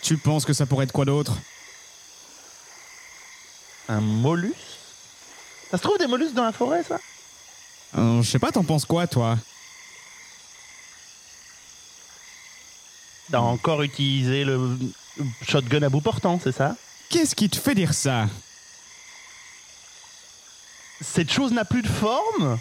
Tu 0.02 0.18
penses 0.18 0.46
que 0.46 0.54
ça 0.54 0.66
pourrait 0.66 0.86
être 0.86 0.92
quoi 0.92 1.06
d'autre? 1.06 1.34
Un 3.88 4.02
mollusque? 4.02 4.56
Ça 5.70 5.78
se 5.78 5.84
trouve 5.84 5.98
des 5.98 6.08
mollusques 6.08 6.34
dans 6.34 6.44
la 6.44 6.52
forêt, 6.52 6.84
ça? 6.84 7.00
Euh, 7.98 8.22
Je 8.22 8.30
sais 8.30 8.40
pas, 8.40 8.52
t'en 8.52 8.64
penses 8.64 8.86
quoi, 8.86 9.08
toi? 9.08 9.38
T'as 13.32 13.40
encore 13.40 13.82
utilisé 13.84 14.44
le 14.44 14.78
shotgun 15.48 15.84
à 15.84 15.90
bout 15.90 16.02
portant, 16.02 16.40
c'est 16.44 16.52
ça? 16.52 16.76
Qu'est-ce 17.10 17.36
qui 17.36 17.50
te 17.50 17.58
fait 17.58 17.76
dire 17.76 17.94
ça? 17.94 18.28
Cette 21.02 21.32
chose 21.32 21.52
n'a 21.52 21.66
plus 21.66 21.82
de 21.82 21.88
forme 21.88 22.60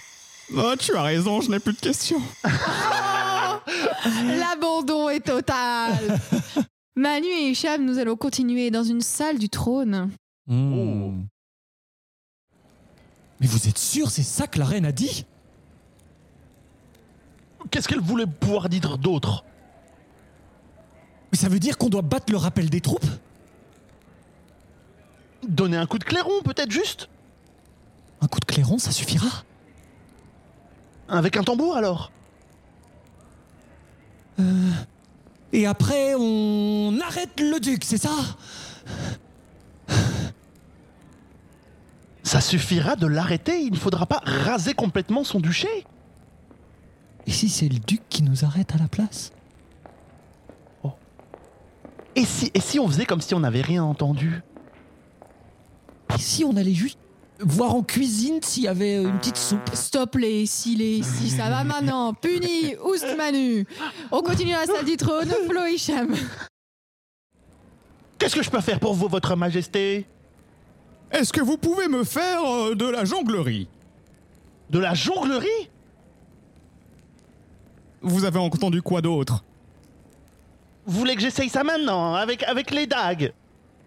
Oh, 0.57 0.75
tu 0.79 0.97
as 0.97 1.03
raison, 1.03 1.41
je 1.41 1.51
n'ai 1.51 1.61
plus 1.61 1.75
de 1.75 1.79
questions. 1.79 2.23
L'abandon 4.25 5.09
est 5.11 5.21
total. 5.21 6.19
Manu 6.97 7.29
et 7.29 7.51
Hicham, 7.51 7.85
nous 7.85 7.99
allons 7.99 8.17
continuer 8.17 8.71
dans 8.71 8.83
une 8.83 9.03
salle 9.03 9.39
du 9.39 9.49
trône. 9.49 10.11
Hmm. 10.47 11.23
Mais 13.39 13.47
vous 13.47 13.69
êtes 13.69 13.79
sûr, 13.79 14.11
c'est 14.11 14.25
ça 14.25 14.47
que 14.47 14.59
la 14.59 14.65
reine 14.65 14.87
a 14.87 14.93
dit? 14.93 15.25
Qu'est-ce 17.71 17.87
qu'elle 17.87 18.01
voulait 18.01 18.27
pouvoir 18.27 18.69
dire 18.69 18.99
d'autre? 18.99 19.45
Mais 21.31 21.39
ça 21.39 21.49
veut 21.49 21.61
dire 21.61 21.79
qu'on 21.79 21.91
doit 21.91 22.03
battre 22.03 22.33
le 22.33 22.39
rappel 22.39 22.71
des 22.71 22.81
troupes? 22.81 23.07
Donner 25.47 25.77
un 25.77 25.87
coup 25.87 25.99
de 25.99 26.05
clairon, 26.05 26.43
peut-être 26.43 26.73
juste? 26.73 27.09
Un 28.21 28.27
coup 28.27 28.41
de 28.41 28.45
clairon, 28.45 28.79
ça 28.79 28.91
suffira. 28.91 29.45
Avec 31.09 31.37
un 31.37 31.43
tambour, 31.43 31.77
alors? 31.77 32.13
Et 35.53 35.67
après, 35.67 36.15
on 36.17 36.99
arrête 37.01 37.41
le 37.41 37.59
duc, 37.61 37.85
c'est 37.85 37.99
ça? 37.99 38.15
Ça 42.23 42.41
suffira 42.41 42.95
de 42.95 43.07
l'arrêter, 43.07 43.61
il 43.61 43.73
ne 43.73 43.77
faudra 43.77 44.07
pas 44.07 44.21
raser 44.25 44.75
complètement 44.75 45.25
son 45.25 45.41
duché. 45.41 45.85
Et 47.27 47.33
si 47.33 47.49
c'est 47.49 47.69
le 47.69 47.79
duc 47.79 48.03
qui 48.09 48.23
nous 48.23 48.45
arrête 48.45 48.75
à 48.75 48.79
la 48.79 48.89
place? 48.89 49.33
Et 52.17 52.25
si, 52.25 52.51
et 52.55 52.61
si 52.61 52.79
on 52.79 52.89
faisait 52.89 53.07
comme 53.07 53.21
si 53.21 53.35
on 53.35 53.41
n'avait 53.41 53.63
rien 53.63 53.85
entendu? 53.85 54.43
Et 56.15 56.19
si 56.19 56.45
on 56.45 56.57
allait 56.57 56.75
juste 56.75 56.99
voir 57.43 57.75
en 57.75 57.83
cuisine 57.83 58.41
s'il 58.43 58.65
y 58.65 58.69
avait 58.69 59.03
une 59.03 59.19
petite 59.19 59.37
soupe 59.37 59.71
Stop 59.75 60.17
les, 60.17 60.47
si 60.47 60.77
les, 60.77 61.03
si 61.03 61.31
ça 61.31 61.49
va 61.49 61.65
maintenant. 61.65 62.13
Puni, 62.21 62.77
oust 62.85 63.17
Manu. 63.17 63.67
On 64.11 64.23
continue 64.23 64.53
la 64.53 64.67
salle 64.67 64.85
du 64.85 64.97
trône. 64.97 65.29
Flo 65.49 65.67
Hicham. 65.67 66.15
Qu'est-ce 68.19 68.35
que 68.35 68.43
je 68.43 68.51
peux 68.51 68.61
faire 68.61 68.79
pour 68.79 68.95
vous, 68.95 69.09
votre 69.09 69.35
majesté? 69.35 70.07
Est-ce 71.11 71.33
que 71.33 71.41
vous 71.41 71.57
pouvez 71.57 71.89
me 71.89 72.05
faire 72.05 72.45
euh, 72.45 72.75
de 72.75 72.87
la 72.87 73.05
jonglerie? 73.05 73.69
De 74.69 74.79
la 74.79 74.95
jonglerie? 74.95 75.71
Vous 78.03 78.25
avez 78.25 78.39
entendu 78.39 78.83
quoi 78.83 79.01
d'autre? 79.01 79.43
Vous 80.87 80.99
voulez 80.99 81.15
que 81.15 81.21
j'essaye 81.21 81.49
ça 81.49 81.65
maintenant, 81.65 82.15
avec, 82.15 82.43
avec 82.45 82.71
les 82.71 82.87
dagues? 82.87 83.33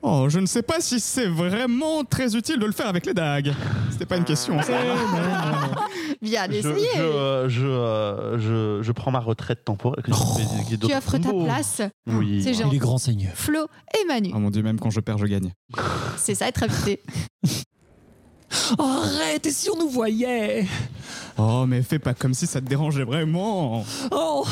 Oh, 0.05 0.27
je 0.27 0.39
ne 0.39 0.45
sais 0.45 0.61
pas 0.63 0.81
si 0.81 0.99
c'est 0.99 1.27
vraiment 1.27 2.03
très 2.03 2.35
utile 2.35 2.59
de 2.59 2.65
le 2.65 2.73
faire 2.73 2.87
avec 2.87 3.05
les 3.05 3.13
dagues. 3.13 3.53
C'était 3.89 4.05
pas 4.05 4.17
une 4.17 4.25
question, 4.25 4.61
ça. 4.61 4.73
Bien 6.21 6.45
je, 6.49 6.55
essayé. 6.57 6.87
je, 6.95 7.01
euh, 7.01 7.49
je, 7.49 7.65
euh, 7.65 8.37
je- 8.37 8.83
je 8.83 8.91
prends 8.91 9.11
ma 9.11 9.19
retraite 9.19 9.63
temporaire. 9.63 10.03
Tu 10.05 10.93
offres 10.93 11.17
ta 11.19 11.31
place. 11.45 11.81
Oui. 12.07 12.41
C'est 12.43 12.65
les 12.69 12.77
grands 12.79 12.97
seigneurs 12.97 13.31
Flo 13.35 13.67
et 13.97 14.05
Manu. 14.07 14.31
Oh 14.35 14.39
mon 14.39 14.49
dieu, 14.49 14.61
même 14.61 14.79
quand 14.79 14.89
je 14.89 14.99
perds, 14.99 15.19
je 15.19 15.25
gagne. 15.25 15.51
C'est 16.17 16.35
ça 16.35 16.47
être 16.49 16.63
invité. 16.63 17.01
Oh, 18.77 18.81
arrête, 19.03 19.45
et 19.45 19.51
si 19.51 19.69
on 19.69 19.77
nous 19.79 19.89
voyait? 19.89 20.65
Oh, 21.37 21.65
mais 21.65 21.81
fais 21.81 21.97
pas 21.99 22.13
comme 22.13 22.33
si 22.33 22.45
ça 22.45 22.59
te 22.61 22.65
dérangeait 22.67 23.03
vraiment. 23.05 23.85
Oh 24.11 24.45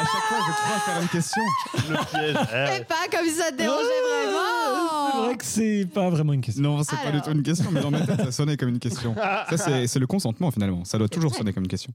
À 0.00 0.04
chaque 0.04 0.22
fois, 0.22 0.38
je 0.46 0.52
te 0.52 0.66
vois 0.66 0.78
faire 0.80 1.02
une 1.02 1.08
question. 1.08 1.42
Le 1.90 1.96
piège. 2.10 2.46
Fais 2.48 2.84
pas 2.88 3.08
comme 3.10 3.26
si 3.26 3.34
ça 3.34 3.50
te 3.50 3.56
dérangeait 3.56 3.84
C'est 3.84 4.30
vraiment. 4.30 5.22
vrai 5.26 5.36
que 5.36 5.44
c'est 5.44 5.86
pas 5.92 6.08
vraiment 6.10 6.32
une 6.32 6.40
question. 6.40 6.62
Non, 6.62 6.82
c'est 6.82 6.96
pas 6.96 7.02
du 7.02 7.08
Alors. 7.18 7.22
tout 7.24 7.30
une 7.32 7.42
question, 7.42 7.70
mais 7.70 7.80
dans 7.80 7.90
ma 7.90 8.06
tête, 8.06 8.20
ça 8.24 8.32
sonnait 8.32 8.56
comme 8.56 8.70
une 8.70 8.78
question. 8.78 9.14
Ça, 9.14 9.56
c'est 9.58 9.86
c'est 9.88 9.98
le 9.98 10.06
consentement, 10.06 10.50
finalement. 10.50 10.84
Ça 10.84 10.96
doit 10.98 11.08
toujours 11.08 11.34
sonner 11.34 11.52
comme 11.52 11.64
une 11.64 11.68
question. 11.68 11.92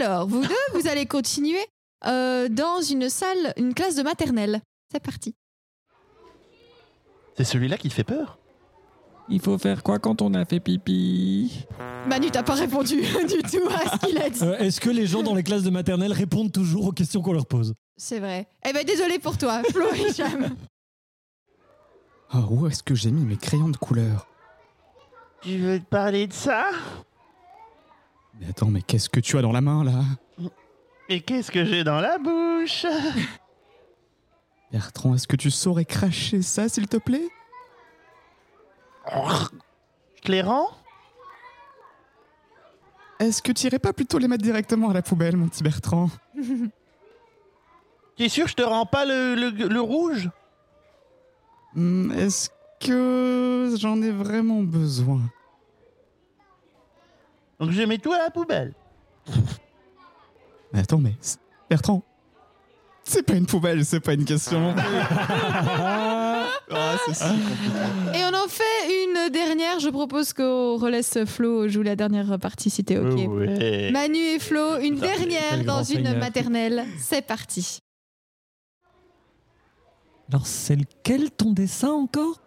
Alors, 0.00 0.26
vous 0.26 0.42
deux, 0.42 0.54
vous 0.74 0.88
allez 0.88 1.06
continuer 1.06 1.64
euh, 2.06 2.48
dans 2.48 2.80
une 2.80 3.08
salle, 3.08 3.52
une 3.56 3.72
classe 3.74 3.94
de 3.94 4.02
maternelle. 4.02 4.60
C'est 4.92 5.02
parti. 5.02 5.34
C'est 7.36 7.44
celui-là 7.44 7.76
qui 7.78 7.88
te 7.88 7.94
fait 7.94 8.04
peur? 8.04 8.38
Il 9.30 9.40
faut 9.40 9.58
faire 9.58 9.82
quoi 9.82 9.98
quand 9.98 10.22
on 10.22 10.32
a 10.34 10.44
fait 10.44 10.58
pipi? 10.60 11.66
Manu, 12.06 12.30
t'as 12.30 12.42
pas 12.42 12.54
répondu 12.54 12.96
du 13.02 13.42
tout 13.42 13.68
à 13.68 13.98
ce 13.98 14.06
qu'il 14.06 14.18
a 14.18 14.30
dit. 14.30 14.42
Euh, 14.42 14.56
Est-ce 14.58 14.80
que 14.80 14.88
les 14.90 15.06
gens 15.06 15.22
dans 15.22 15.34
les 15.34 15.42
classes 15.42 15.62
de 15.62 15.70
maternelle 15.70 16.12
répondent 16.12 16.50
toujours 16.52 16.86
aux 16.86 16.92
questions 16.92 17.20
qu'on 17.20 17.34
leur 17.34 17.46
pose? 17.46 17.74
C'est 17.96 18.20
vrai. 18.20 18.48
Eh 18.66 18.72
ben, 18.72 18.84
désolé 18.84 19.18
pour 19.18 19.36
toi, 19.36 19.62
Flo 19.70 19.84
et 19.94 20.08
Hicham. 20.08 20.56
Oh, 22.34 22.38
où 22.50 22.66
est-ce 22.68 22.82
que 22.82 22.94
j'ai 22.94 23.10
mis 23.10 23.24
mes 23.24 23.36
crayons 23.36 23.68
de 23.68 23.76
couleur? 23.76 24.26
Tu 25.42 25.58
veux 25.58 25.78
te 25.78 25.84
parler 25.84 26.26
de 26.26 26.32
ça? 26.32 26.66
Mais 28.40 28.46
attends, 28.48 28.68
mais 28.70 28.82
qu'est-ce 28.82 29.08
que 29.08 29.20
tu 29.20 29.36
as 29.36 29.42
dans 29.42 29.52
la 29.52 29.60
main, 29.60 29.84
là? 29.84 30.00
Et 31.08 31.20
qu'est-ce 31.20 31.50
que 31.50 31.64
j'ai 31.64 31.84
dans 31.84 32.00
la 32.00 32.18
bouche? 32.18 32.86
Bertrand, 34.72 35.14
est-ce 35.14 35.26
que 35.26 35.36
tu 35.36 35.50
saurais 35.50 35.84
cracher 35.86 36.42
ça, 36.42 36.68
s'il 36.68 36.86
te 36.86 36.98
plaît? 36.98 37.26
Clairant 40.22 40.68
Est-ce 43.18 43.42
que 43.42 43.52
tu 43.52 43.66
irais 43.66 43.78
pas 43.78 43.92
plutôt 43.92 44.18
les 44.18 44.28
mettre 44.28 44.42
directement 44.44 44.90
à 44.90 44.92
la 44.94 45.02
poubelle, 45.02 45.36
mon 45.36 45.48
petit 45.48 45.62
Bertrand 45.62 46.10
T'es 48.16 48.28
sûr 48.28 48.44
que 48.44 48.50
je 48.50 48.56
te 48.56 48.62
rends 48.62 48.86
pas 48.86 49.04
le, 49.04 49.34
le- 49.36 49.68
le 49.68 49.80
rouge? 49.80 50.28
Hmm, 51.74 52.10
Est-ce 52.12 52.50
que 52.80 53.74
j'en 53.78 54.00
ai 54.02 54.10
vraiment 54.10 54.62
besoin? 54.62 55.20
Donc 57.60 57.70
je 57.70 57.82
mets 57.82 57.98
tout 57.98 58.12
à 58.12 58.18
la 58.18 58.30
poubelle. 58.30 58.74
Mais 60.72 60.80
attends, 60.80 60.98
mais... 60.98 61.14
Bertrand 61.70 62.02
C'est 63.08 63.22
pas 63.22 63.34
une 63.34 63.46
poubelle, 63.46 63.84
c'est 63.86 64.00
pas 64.00 64.12
une 64.12 64.24
question 64.24 64.60
non 64.60 64.74
plus. 64.74 64.82
Ah, 66.70 66.96
c'est 67.06 67.14
si 67.14 67.22
compliqué. 67.24 68.18
Et 68.18 68.24
on 68.24 68.34
en 68.44 68.46
fait 68.46 69.04
une 69.04 69.32
dernière. 69.32 69.80
Je 69.80 69.88
propose 69.88 70.34
qu'on 70.34 70.76
relaisse 70.76 71.16
Flo 71.24 71.66
jouer 71.66 71.84
la 71.84 71.96
dernière 71.96 72.38
partie 72.38 72.68
si 72.68 72.84
t'es 72.84 72.98
OK. 72.98 73.18
Ouais. 73.26 73.90
Manu 73.90 74.18
et 74.18 74.38
Flo, 74.38 74.76
une 74.78 74.96
dernière 74.96 75.64
dans 75.64 75.82
une 75.82 76.04
seigneur. 76.04 76.18
maternelle. 76.18 76.84
C'est 76.98 77.26
parti. 77.26 77.78
Alors, 80.30 80.46
c'est 80.46 80.76
lequel 80.76 81.30
ton 81.30 81.52
dessin 81.52 81.88
encore? 81.90 82.38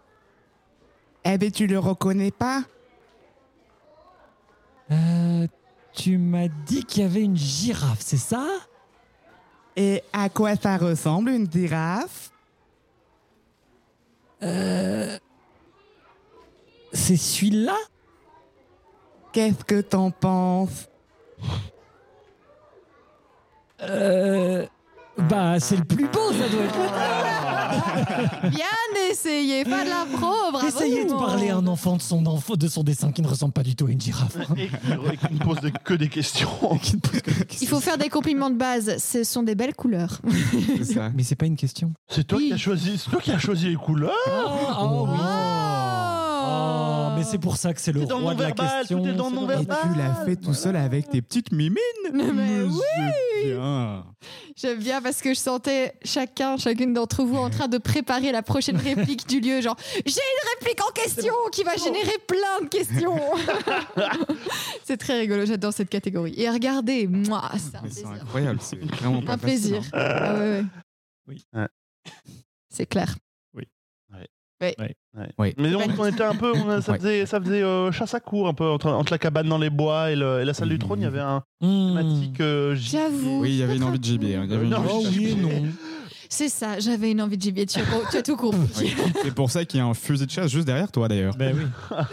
Eh 1.25 1.39
ben, 1.39 1.49
tu 1.51 1.65
le 1.65 1.79
reconnais 1.79 2.31
pas 2.31 2.61
Euh, 4.91 5.47
Tu 5.93 6.19
m'as 6.19 6.47
dit 6.67 6.83
qu'il 6.83 7.01
y 7.01 7.05
avait 7.05 7.23
une 7.23 7.37
girafe, 7.37 8.01
c'est 8.01 8.17
ça? 8.17 8.45
Et 9.75 10.03
à 10.11 10.29
quoi 10.29 10.55
ça 10.55 10.77
ressemble, 10.77 11.31
une 11.31 11.49
girafe? 11.49 12.31
Euh. 14.43 15.17
C'est 16.93 17.15
celui-là? 17.17 17.77
Qu'est-ce 19.31 19.63
que 19.63 19.79
t'en 19.81 20.11
penses? 20.11 20.89
Euh. 23.81 24.67
Bah, 25.29 25.59
c'est 25.59 25.77
le 25.77 25.83
plus 25.83 26.07
beau, 26.07 26.31
ça 26.31 26.49
doit 26.49 26.63
être. 26.63 26.77
Bien 28.49 29.09
essayé, 29.09 29.63
pas 29.63 29.83
de 29.83 29.89
l'impro, 29.89 30.51
bravo. 30.51 30.67
Essayez 30.67 31.05
de 31.05 31.11
parler 31.11 31.49
à 31.49 31.57
un 31.57 31.67
enfant 31.67 31.95
de 31.97 32.01
son, 32.01 32.25
enfant, 32.25 32.55
de 32.55 32.67
son 32.67 32.83
dessin 32.83 33.11
qui 33.11 33.21
ne 33.21 33.27
ressemble 33.27 33.53
pas 33.53 33.63
du 33.63 33.75
tout 33.75 33.87
à 33.87 33.91
une 33.91 34.01
girafe. 34.01 34.37
Et 34.57 34.67
qui, 35.17 35.33
ne 35.33 35.39
pose 35.39 35.59
que 35.83 35.93
des 35.93 36.09
questions. 36.09 36.49
Il 37.61 37.67
faut 37.67 37.79
faire 37.79 37.97
des 37.97 38.09
compliments 38.09 38.49
de 38.49 38.57
base. 38.57 38.97
Ce 38.97 39.23
sont 39.23 39.43
des 39.43 39.55
belles 39.55 39.75
couleurs. 39.75 40.19
C'est 40.77 40.93
ça. 40.95 41.09
Mais 41.15 41.23
c'est 41.23 41.35
pas 41.35 41.45
une 41.45 41.55
question. 41.55 41.93
C'est 42.09 42.25
toi 42.25 42.37
Oui. 42.37 42.47
qui 42.47 42.53
as 42.53 42.57
choisi, 42.57 42.97
c'est 42.97 43.09
toi 43.09 43.21
qui 43.21 43.31
as 43.31 43.39
choisi 43.39 43.69
les 43.69 43.75
couleurs. 43.75 44.11
Ah, 44.27 44.79
oh, 44.81 45.07
oui. 45.09 45.17
Oh. 45.19 45.23
Oh, 45.23 45.30
mais 47.21 47.27
c'est 47.29 47.37
pour 47.37 47.57
ça 47.57 47.73
que 47.73 47.79
c'est 47.81 47.91
le 47.91 48.05
dans 48.05 48.19
roi 48.19 48.33
de 48.35 48.41
la 48.43 48.51
question. 48.51 49.01
tout 49.03 49.09
est 49.09 49.13
dans 49.13 49.29
le 49.29 49.35
c'est 49.35 49.37
Et 49.37 49.41
non-verbal. 49.41 49.77
tu 49.93 49.97
l'as 49.99 50.25
fait 50.25 50.35
tout 50.35 50.53
seul 50.53 50.75
avec 50.75 51.09
tes 51.09 51.21
petites 51.21 51.51
mimines 51.51 51.77
Mais 52.13 52.61
oui. 52.63 53.45
Bien. 53.45 54.05
J'aime 54.55 54.79
bien 54.79 55.01
parce 55.01 55.21
que 55.21 55.33
je 55.33 55.39
sentais 55.39 55.93
chacun, 56.03 56.57
chacune 56.57 56.93
d'entre 56.93 57.23
vous 57.23 57.37
en 57.37 57.49
train 57.49 57.67
de 57.67 57.77
préparer 57.77 58.31
la 58.31 58.41
prochaine 58.43 58.77
réplique 58.77 59.27
du 59.27 59.39
lieu. 59.39 59.61
Genre, 59.61 59.75
j'ai 60.05 60.11
une 60.11 60.49
réplique 60.59 60.79
en 60.87 60.91
question 60.91 61.33
qui 61.51 61.63
va 61.63 61.75
générer 61.75 62.17
plein 62.27 62.61
de 62.63 62.67
questions. 62.67 63.19
c'est 64.83 64.97
très 64.97 65.19
rigolo, 65.19 65.45
j'adore 65.45 65.73
cette 65.73 65.89
catégorie. 65.89 66.33
Et 66.37 66.49
regardez, 66.49 67.07
moi, 67.07 67.49
c'est 67.57 67.75
un 67.77 67.81
Mais 67.83 67.89
c'est 67.89 68.01
plaisir. 68.03 68.21
incroyable, 68.23 68.59
c'est 68.61 68.79
vraiment 68.79 69.21
pas 69.21 69.33
Un 69.33 69.37
facile, 69.37 69.41
plaisir. 69.47 69.81
hein. 69.81 69.89
Ah 69.93 70.33
ouais, 70.33 70.39
ouais. 70.39 70.63
Oui. 71.27 71.45
Ouais. 71.53 71.67
C'est 72.69 72.85
clair. 72.85 73.15
Oui. 75.37 75.53
Mais 75.57 75.75
on, 75.75 75.81
on 75.99 76.05
était 76.05 76.23
un 76.23 76.35
peu, 76.35 76.51
on 76.55 76.69
a- 76.69 76.81
ça 76.81 76.91
Ouais. 76.91 76.97
faisait, 76.99 77.25
ça 77.25 77.41
faisait 77.41 77.63
euh, 77.63 77.91
chasse 77.91 78.13
à 78.13 78.19
court 78.19 78.47
un 78.47 78.53
peu 78.53 78.65
entre, 78.69 78.89
entre 78.91 79.11
la 79.11 79.17
cabane 79.17 79.47
dans 79.49 79.57
les 79.57 79.69
bois 79.69 80.11
et, 80.11 80.15
le- 80.15 80.41
et 80.41 80.45
la 80.45 80.53
salle 80.53 80.69
du 80.69 80.77
trône. 80.79 80.99
Il 80.99 81.03
y 81.03 81.07
avait 81.07 81.19
un 81.19 81.41
thématique. 81.59 82.39
euh, 82.41 82.75
J'avoue. 82.75 83.41
Oui, 83.41 83.49
il 83.49 83.55
y 83.57 83.63
avait 83.63 83.75
une 83.77 83.83
envie 83.83 83.99
de 83.99 84.03
gibier. 84.03 84.35
hein, 84.35 84.43
il 84.45 84.51
y 84.51 84.55
avait 84.55 84.65
une 84.65 84.69
Non, 84.71 84.77
envie 84.77 85.35
de 85.35 85.43
Oh 85.45 85.47
non. 85.47 85.67
C'est 86.29 86.47
ça, 86.49 86.79
j'avais 86.79 87.11
une 87.11 87.21
envie 87.21 87.37
de 87.37 87.41
gibier. 87.41 87.65
Tu 87.65 87.79
as, 87.79 87.83
tu 88.09 88.17
as 88.17 88.21
tout 88.23 88.37
compris. 88.37 88.93
C'est 89.23 89.33
pour 89.35 89.51
ça 89.51 89.65
qu'il 89.65 89.79
y 89.79 89.81
a 89.83 89.85
un 89.85 89.93
fusil 89.93 90.25
de 90.27 90.31
chasse 90.31 90.49
juste 90.51 90.65
derrière 90.65 90.91
toi 90.91 91.07
d'ailleurs. 91.07 91.35
Ben 91.35 91.55
oui. 91.57 91.95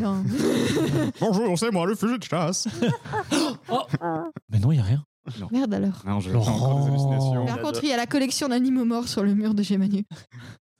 Non. 0.00 0.24
Bonjour, 1.20 1.56
c'est 1.56 1.70
moi 1.70 1.86
le 1.86 1.94
fusil 1.94 2.18
de 2.18 2.24
chasse. 2.24 2.66
Mais 4.50 4.58
non, 4.58 4.72
il 4.72 4.76
y 4.78 4.80
a 4.80 4.82
rien. 4.82 5.04
Merde 5.52 5.74
alors. 5.74 6.02
Non, 6.06 6.16
hallucinations. 6.18 7.46
Par 7.46 7.60
contre, 7.60 7.80
il 7.84 7.90
y 7.90 7.92
a 7.92 7.96
la 7.96 8.06
collection 8.06 8.48
d'animaux 8.48 8.84
morts 8.84 9.06
sur 9.08 9.22
le 9.22 9.34
mur 9.34 9.54
de 9.54 9.62
chez 9.62 9.76
Manu. 9.76 10.04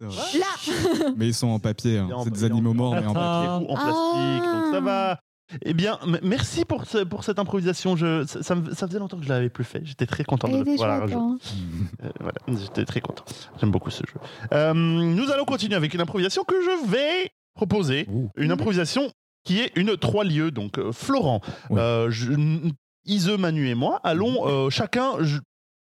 Là 0.01 0.09
Mais 1.17 1.29
ils 1.29 1.35
sont 1.35 1.49
en 1.49 1.59
papier, 1.59 1.99
hein. 1.99 2.09
C'est 2.25 2.31
des 2.33 2.45
animaux 2.45 2.75
morts, 2.75 2.95
mais 2.95 3.07
en 3.07 3.15
Ah. 3.17 3.59
papier. 3.59 3.67
ou 3.67 3.73
en 3.73 3.75
plastique, 3.75 4.53
donc 4.53 4.73
ça 4.75 4.81
va. 4.81 5.21
Eh 5.65 5.73
bien, 5.73 5.99
merci 6.23 6.67
pour, 6.67 6.85
ce- 6.85 7.05
pour 7.05 7.25
cette 7.25 7.39
improvisation. 7.39 7.97
Je, 7.97 8.27
ça, 8.27 8.43
ça 8.43 8.55
me- 8.55 8.75
ça 8.75 8.87
faisait 8.87 8.99
longtemps 8.99 9.17
que 9.19 9.25
je 9.25 9.31
l'avais 9.31 9.49
plus 9.49 9.65
fait. 9.65 9.81
J'étais 9.83 10.05
très 10.05 10.23
content 10.23 10.47
de 10.47 10.55
Et 10.57 10.59
le 10.59 10.65
pouvoir 10.65 11.09
gens. 11.09 11.37
Euh, 12.05 12.09
voilà, 12.21 12.39
j'étais 12.49 12.85
très 12.85 13.01
content. 13.01 13.25
J'aime 13.59 13.71
beaucoup 13.71 13.91
ce 13.91 14.03
jeu. 14.07 14.21
Euh, 14.53 14.73
nous 14.75 15.31
allons 15.33 15.47
continuer 15.47 15.75
avec 15.75 15.95
une 15.95 16.01
improvisation 16.03 16.45
que 16.45 16.55
je 16.61 16.87
vais 16.91 17.31
proposer. 17.55 18.07
Ouh. 18.13 18.29
Une 18.37 18.53
improvisation 18.53 19.11
qui 19.45 19.61
est 19.61 19.73
une 19.75 19.97
trois 19.97 20.23
lieux. 20.25 20.51
Donc, 20.51 20.79
euh, 20.79 20.93
Florent, 20.93 21.41
euh, 21.73 22.11
je- 22.11 22.31
n- 22.33 22.73
Ise, 23.07 23.31
Manu 23.31 23.69
et 23.69 23.75
moi 23.75 24.01
allons 24.05 24.47
euh, 24.47 24.69
chacun 24.69 25.13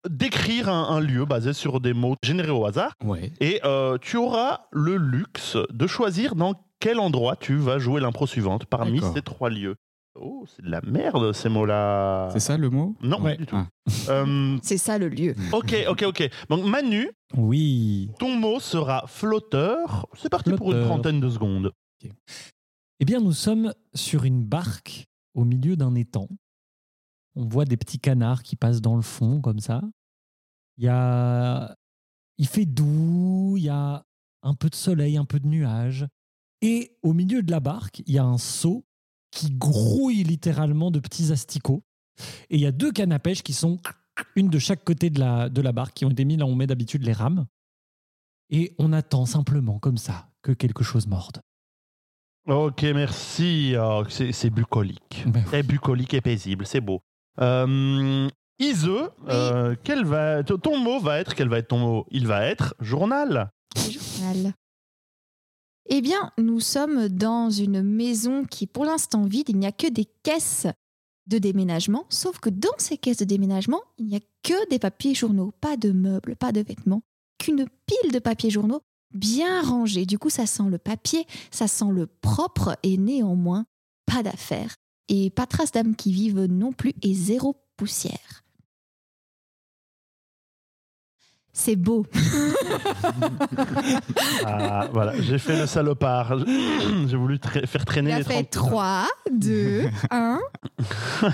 décrire 0.09 0.69
un, 0.69 0.89
un 0.95 0.99
lieu 0.99 1.25
basé 1.25 1.53
sur 1.53 1.79
des 1.79 1.93
mots 1.93 2.15
générés 2.23 2.49
au 2.51 2.65
hasard. 2.65 2.93
Ouais. 3.03 3.31
Et 3.39 3.59
euh, 3.63 3.97
tu 4.01 4.17
auras 4.17 4.61
le 4.71 4.97
luxe 4.97 5.57
de 5.71 5.87
choisir 5.87 6.35
dans 6.35 6.53
quel 6.79 6.99
endroit 6.99 7.35
tu 7.35 7.55
vas 7.55 7.79
jouer 7.79 8.01
l'impro 8.01 8.27
suivante 8.27 8.65
parmi 8.65 8.99
ces 9.13 9.21
trois 9.21 9.49
lieux. 9.49 9.75
Oh, 10.19 10.45
c'est 10.47 10.63
de 10.63 10.69
la 10.69 10.79
merde 10.81 11.31
ces 11.33 11.49
mots-là. 11.49 12.29
C'est 12.33 12.39
ça 12.39 12.55
le 12.57 12.69
mot? 12.69 12.95
Non, 13.01 13.19
Ouais. 13.21 13.31
pas 13.33 13.37
du 13.37 13.45
tout. 13.47 13.55
Ah. 13.55 13.67
Euh, 14.09 14.57
C'est 14.61 14.77
ça 14.77 14.97
le 14.97 15.07
lieu. 15.09 15.33
ok, 15.51 15.75
ok, 15.89 16.03
ok. 16.07 16.29
Donc 16.49 16.65
Manu, 16.65 17.09
Oui. 17.35 18.11
ton 18.19 18.35
mot 18.35 18.59
sera 18.59 19.05
flotteur. 19.07 20.05
C'est 20.15 20.29
parti 20.29 20.51
pour 20.51 20.71
une 20.71 20.83
trentaine 20.83 21.19
de 21.19 21.29
secondes. 21.29 21.71
Eh 22.99 23.05
bien, 23.05 23.19
nous 23.21 23.31
sommes 23.31 23.73
sur 23.93 24.23
une 24.25 24.43
barque 24.43 25.05
au 25.33 25.45
milieu 25.45 25.75
d'un 25.75 25.95
étang. 25.95 26.27
On 27.35 27.45
voit 27.45 27.65
des 27.65 27.77
petits 27.77 27.99
canards 27.99 28.43
qui 28.43 28.55
passent 28.55 28.81
dans 28.81 28.95
le 28.95 29.01
fond 29.01 29.41
comme 29.41 29.59
ça. 29.59 29.81
Il 30.77 30.85
y 30.85 30.87
a... 30.87 31.75
Il 32.37 32.47
fait 32.47 32.65
doux, 32.65 33.55
il 33.57 33.63
y 33.63 33.69
a 33.69 34.05
un 34.41 34.53
peu 34.55 34.69
de 34.69 34.75
soleil, 34.75 35.17
un 35.17 35.25
peu 35.25 35.39
de 35.39 35.47
nuages. 35.47 36.07
Et 36.61 36.97
au 37.03 37.13
milieu 37.13 37.43
de 37.43 37.51
la 37.51 37.59
barque, 37.59 38.01
il 38.05 38.13
y 38.13 38.17
a 38.17 38.23
un 38.23 38.37
seau 38.37 38.85
qui 39.31 39.51
grouille 39.51 40.23
littéralement 40.23 40.91
de 40.91 40.99
petits 40.99 41.31
asticots. 41.31 41.83
Et 42.49 42.55
il 42.55 42.61
y 42.61 42.65
a 42.65 42.71
deux 42.71 42.91
cannes 42.91 43.11
à 43.11 43.19
pêche 43.19 43.43
qui 43.43 43.53
sont 43.53 43.79
une 44.35 44.49
de 44.49 44.59
chaque 44.59 44.83
côté 44.83 45.09
de 45.09 45.19
la, 45.19 45.49
de 45.49 45.61
la 45.61 45.71
barque, 45.71 45.95
qui 45.95 46.05
ont 46.05 46.09
été 46.09 46.25
mis 46.25 46.37
là 46.37 46.45
où 46.45 46.49
on 46.49 46.55
met 46.55 46.67
d'habitude 46.67 47.03
les 47.03 47.13
rames. 47.13 47.45
Et 48.49 48.75
on 48.77 48.93
attend 48.93 49.25
simplement 49.25 49.79
comme 49.79 49.97
ça 49.97 50.29
que 50.41 50.51
quelque 50.51 50.83
chose 50.83 51.07
morde. 51.07 51.41
Ok, 52.47 52.83
merci. 52.83 53.73
Oh, 53.79 54.03
c'est 54.09 54.49
bucolique. 54.49 55.23
Ben 55.27 55.41
oui. 55.43 55.49
C'est 55.49 55.63
bucolique 55.63 56.13
et 56.13 56.21
paisible, 56.21 56.65
c'est 56.65 56.81
beau. 56.81 57.01
Euh, 57.41 58.29
Ise, 58.59 58.89
euh, 59.27 59.75
quel 59.83 60.05
va, 60.05 60.43
ton 60.43 60.77
mot 60.77 60.99
va 60.99 61.19
être, 61.19 61.35
quel 61.35 61.49
va 61.49 61.59
être 61.59 61.69
ton 61.69 61.79
mot? 61.79 62.05
Il 62.11 62.27
va 62.27 62.45
être 62.45 62.75
journal. 62.79 63.51
Journal. 63.75 64.53
Eh 65.89 66.01
bien, 66.01 66.31
nous 66.37 66.59
sommes 66.59 67.09
dans 67.09 67.49
une 67.49 67.81
maison 67.81 68.45
qui 68.45 68.65
est 68.65 68.67
pour 68.67 68.85
l'instant 68.85 69.23
vide. 69.23 69.49
Il 69.49 69.57
n'y 69.57 69.65
a 69.65 69.71
que 69.71 69.87
des 69.87 70.05
caisses 70.23 70.67
de 71.27 71.37
déménagement. 71.37 72.05
Sauf 72.09 72.39
que 72.39 72.49
dans 72.49 72.77
ces 72.77 72.97
caisses 72.97 73.17
de 73.17 73.25
déménagement, 73.25 73.81
il 73.97 74.07
n'y 74.07 74.15
a 74.15 74.21
que 74.43 74.69
des 74.69 74.79
papiers 74.79 75.15
journaux. 75.15 75.51
Pas 75.59 75.75
de 75.75 75.91
meubles, 75.91 76.35
pas 76.35 76.51
de 76.51 76.61
vêtements. 76.61 77.01
Qu'une 77.37 77.65
pile 77.85 78.11
de 78.11 78.19
papiers 78.19 78.49
journaux 78.49 78.81
bien 79.13 79.61
rangés. 79.61 80.05
Du 80.05 80.17
coup, 80.17 80.29
ça 80.29 80.45
sent 80.45 80.69
le 80.69 80.77
papier, 80.77 81.25
ça 81.51 81.67
sent 81.67 81.91
le 81.91 82.07
propre 82.07 82.77
et 82.83 82.97
néanmoins, 82.97 83.65
pas 84.05 84.23
d'affaires. 84.23 84.75
Et 85.09 85.29
pas 85.29 85.45
trace 85.45 85.71
d'âmes 85.71 85.95
qui 85.95 86.11
vivent 86.13 86.45
non 86.45 86.71
plus 86.71 86.93
et 87.01 87.13
zéro 87.13 87.55
poussière. 87.77 88.43
C'est 91.51 91.75
beau. 91.75 92.05
Ah, 94.45 94.87
voilà, 94.91 95.19
j'ai 95.21 95.37
fait 95.37 95.57
le 95.57 95.65
salopard. 95.67 96.37
J'ai 97.07 97.15
voulu 97.17 97.35
tra- 97.37 97.65
faire 97.67 97.85
traîner 97.85 98.09
Il 98.11 98.13
a 98.13 98.17
les 98.19 98.23
fait 98.23 98.43
30 98.43 98.49
3, 98.69 99.07
2, 99.31 99.85
1. 100.09 100.39
Euh, 101.23 101.29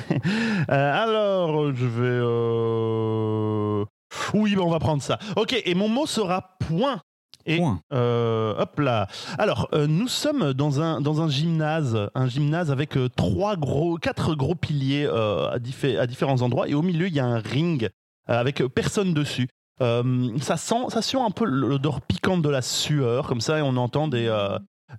alors, 0.70 1.74
je 1.74 1.86
vais. 1.86 2.20
euh, 2.22 3.86
Oui, 4.34 4.56
ben, 4.56 4.62
on 4.62 4.70
va 4.70 4.80
prendre 4.80 5.02
ça. 5.02 5.18
Ok, 5.38 5.60
et 5.66 5.76
mon 5.76 5.88
mot 5.90 6.06
sera 6.06 6.58
point. 6.68 7.02
Et 7.50 7.62
euh, 7.94 8.54
hop 8.58 8.80
là. 8.80 9.08
Alors, 9.38 9.68
euh, 9.74 9.88
nous 9.88 10.08
sommes 10.08 10.54
dans 10.54 10.82
un, 10.82 11.02
dans 11.02 11.22
un 11.22 11.30
gymnase, 11.30 11.98
un 12.14 12.28
gymnase 12.28 12.72
avec 12.72 12.96
euh, 12.96 13.10
trois 13.10 13.56
gros, 13.56 13.98
quatre 13.98 14.36
gros 14.36 14.56
piliers 14.56 15.08
à, 15.08 15.58
diffé- 15.60 15.98
à 15.98 16.06
différents 16.08 16.42
endroits, 16.42 16.68
et 16.70 16.74
au 16.76 16.82
milieu 16.82 17.08
il 17.08 17.14
y 17.14 17.20
a 17.20 17.26
un 17.26 17.40
ring 17.40 17.90
avec 18.28 18.64
personne 18.68 19.14
dessus. 19.14 19.48
Ça 19.80 20.58
sent, 20.58 20.86
ça 20.90 21.02
sent 21.02 21.18
un 21.20 21.32
peu 21.32 21.46
l'odeur 21.46 22.02
piquante 22.02 22.42
de 22.42 22.50
la 22.50 22.62
sueur, 22.62 23.28
comme 23.28 23.42
ça, 23.42 23.60
et 23.60 23.62
on 23.62 23.78
entend 23.78 24.08
des. 24.08 24.28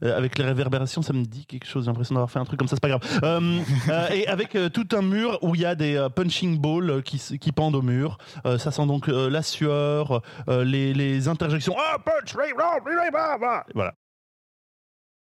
Euh, 0.05 0.17
avec 0.17 0.39
les 0.39 0.45
réverbérations, 0.45 1.03
ça 1.03 1.13
me 1.13 1.25
dit 1.25 1.47
quelque 1.47 1.67
chose. 1.67 1.85
J'ai 1.85 1.91
l'impression 1.91 2.15
d'avoir 2.15 2.31
fait 2.31 2.39
un 2.39 2.45
truc 2.45 2.59
comme 2.59 2.69
ça, 2.69 2.77
c'est 2.77 2.81
pas 2.81 2.89
grave. 2.89 3.21
Euh, 3.23 3.61
euh, 3.89 4.09
et 4.15 4.27
avec 4.27 4.55
euh, 4.57 4.69
tout 4.69 4.89
un 4.97 5.03
mur 5.03 5.39
où 5.43 5.55
il 5.55 5.61
y 5.61 5.65
a 5.67 5.75
des 5.75 5.97
euh, 5.97 6.09
punching 6.09 6.59
balls 6.59 6.91
euh, 6.91 7.01
qui, 7.03 7.19
qui 7.39 7.53
pendent 7.53 7.75
au 7.77 7.83
mur. 7.83 8.19
Euh, 8.47 8.59
ça 8.59 8.71
sent 8.71 8.87
donc 8.87 9.09
euh, 9.09 9.29
la 9.31 9.43
sueur, 9.43 10.23
euh, 10.49 10.65
les, 10.65 10.93
les 10.95 11.29
interjections. 11.29 11.75
Ah, 11.79 11.99
punch. 12.05 12.35
Voilà. 13.75 13.95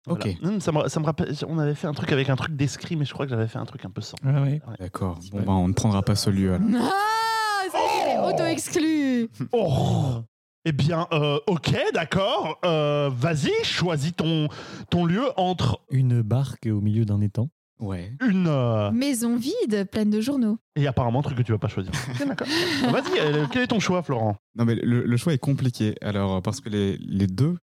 Ok. 0.07 0.29
Voilà. 0.41 0.55
Hum, 0.55 0.61
ça, 0.61 0.73
me, 0.73 0.89
ça 0.89 1.01
me 1.01 1.07
rappelle, 1.07 1.33
on 1.49 1.59
avait 1.59 1.75
fait 1.75 1.87
un 1.87 1.95
truc 1.95 2.13
avec 2.13 2.29
un 2.29 2.37
truc 2.37 2.55
d'escrime, 2.57 2.99
mais 2.99 3.05
je 3.05 3.13
crois 3.15 3.27
que 3.27 3.31
j'avais 3.31 3.49
fait 3.49 3.59
un 3.59 3.65
truc 3.65 3.85
un 3.85 3.91
peu 3.91 4.01
sans. 4.03 4.17
Ah 4.25 4.43
ouais. 4.43 4.61
D'accord. 4.79 5.19
Bon, 5.33 5.39
bah, 5.41 5.53
on 5.53 5.69
ne 5.69 5.73
prendra 5.73 6.03
pas 6.03 6.15
ce 6.15 6.31
lieu. 6.31 6.55
alors. 6.55 6.69
Ah, 6.81 7.65
est 8.09 8.19
auto-exclu. 8.19 9.29
Oh 9.53 10.23
Eh 10.65 10.73
bien, 10.73 11.07
euh, 11.13 11.39
ok, 11.47 11.75
d'accord. 11.93 12.59
Euh, 12.65 13.11
Vas-y, 13.15 13.51
choisis 13.65 14.15
ton, 14.17 14.49
ton 14.91 15.05
lieu 15.05 15.25
entre 15.37 15.81
Une 15.91 16.23
barque 16.23 16.67
au 16.67 16.81
milieu 16.81 17.05
d'un 17.05 17.21
étang. 17.21 17.49
Ouais. 17.81 18.13
une... 18.23 18.47
euh, 18.49 18.91
Maison 18.93 19.37
vide, 19.37 19.89
pleine 19.91 20.09
de 20.09 20.21
journaux. 20.21 20.59
Et 20.77 20.87
apparemment, 20.87 21.19
un 21.19 21.23
truc 21.23 21.37
que 21.39 21.43
tu 21.43 21.53
vas 21.53 21.59
pas 21.59 21.69
choisir. 21.69 21.93
Ok, 22.21 22.27
d'accord. 22.27 22.47
Vas-y, 22.91 23.19
euh, 23.19 23.47
quel 23.53 23.63
est 23.63 23.67
ton 23.67 23.81
choix, 23.81 24.03
Florent? 24.03 24.37
Non, 24.57 24.65
mais 24.65 24.77
le, 24.77 25.03
le 25.05 25.17
choix 25.17 25.35
est 25.35 25.39
compliqué. 25.39 25.95
Alors, 26.01 26.41
parce 26.41 26.61
que 26.61 26.69
les, 26.71 26.97
les 26.99 27.27
deux 27.27 27.57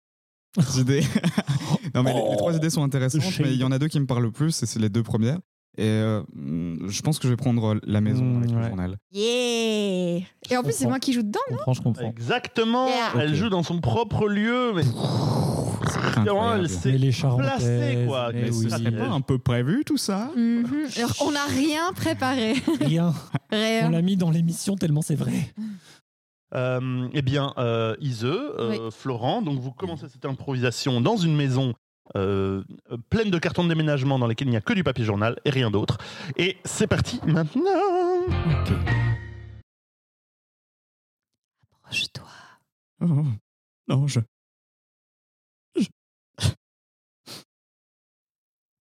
idées. 0.77 1.03
non, 1.95 2.03
mais 2.03 2.13
les, 2.13 2.29
les 2.31 2.37
trois 2.37 2.55
idées 2.55 2.69
sont 2.71 2.83
intéressantes, 2.83 3.21
Shade. 3.21 3.45
mais 3.45 3.53
il 3.53 3.59
y 3.59 3.63
en 3.63 3.71
a 3.71 3.79
deux 3.79 3.87
qui 3.87 3.99
me 3.99 4.07
parlent 4.07 4.23
le 4.23 4.31
plus, 4.31 4.61
et 4.61 4.65
c'est 4.65 4.79
les 4.79 4.89
deux 4.89 5.03
premières. 5.03 5.39
Et 5.79 5.87
euh, 5.87 6.21
je 6.89 7.01
pense 7.01 7.19
que 7.19 7.23
je 7.23 7.29
vais 7.29 7.37
prendre 7.37 7.79
la 7.83 8.01
maison 8.01 8.25
Mm, 8.25 8.37
avec 8.43 8.51
le 8.51 8.63
journal. 8.63 8.97
Yeah 9.13 10.19
Et 10.51 10.57
en 10.57 10.61
plus, 10.63 10.73
c'est 10.73 10.87
moi 10.87 10.99
qui 10.99 11.13
joue 11.13 11.23
dedans. 11.23 11.39
Je 11.49 11.55
comprends, 11.55 11.73
je 11.73 11.81
comprends. 11.81 12.09
Exactement. 12.09 12.87
Yeah. 12.87 13.13
Elle 13.21 13.33
joue 13.35 13.47
dans 13.49 13.63
son 13.63 13.79
propre 13.79 14.27
lieu, 14.27 14.73
mais 14.75 14.81
elle 14.81 16.69
s'est 16.69 16.97
placée, 17.37 18.03
quoi. 18.07 18.31
mais 18.33 18.49
oui. 18.51 18.69
ça 18.69 18.77
pas 18.91 19.07
un 19.07 19.21
peu 19.21 19.37
prévu 19.39 19.83
tout 19.85 19.97
ça 19.97 20.31
Mhm. 20.35 20.87
Alors, 20.97 21.15
on 21.21 21.31
n'a 21.31 21.45
rien 21.45 21.93
préparé. 21.95 22.53
Rien. 22.81 23.13
On 23.51 23.55
Rien. 23.55 23.89
l'a 23.89 24.01
mis 24.01 24.17
dans 24.17 24.31
l'émission 24.31 24.75
tellement 24.75 25.01
c'est 25.01 25.15
vrai. 25.15 25.53
Euh, 26.55 27.07
eh 27.13 27.21
bien, 27.21 27.53
euh, 27.57 27.95
Ise, 28.01 28.25
euh, 28.25 28.89
Florent, 28.91 29.41
donc 29.41 29.59
vous 29.59 29.71
commencez 29.71 30.07
cette 30.09 30.25
improvisation 30.25 30.99
dans 30.99 31.15
une 31.15 31.35
maison 31.35 31.73
euh, 32.15 32.63
pleine 33.09 33.29
de 33.29 33.37
cartons 33.37 33.63
de 33.63 33.69
déménagement 33.69 34.17
dans 34.19 34.27
lesquels 34.27 34.47
il 34.47 34.51
n'y 34.51 34.57
a 34.57 34.61
que 34.61 34.73
du 34.73 34.83
papier 34.83 35.05
journal 35.05 35.39
et 35.45 35.49
rien 35.49 35.69
d'autre. 35.71 35.97
Et 36.37 36.57
c'est 36.65 36.87
parti 36.87 37.19
maintenant. 37.25 38.25
Approche-toi. 41.83 42.27
Oh, 43.01 43.23
Non, 43.87 44.07
je. 44.07 44.19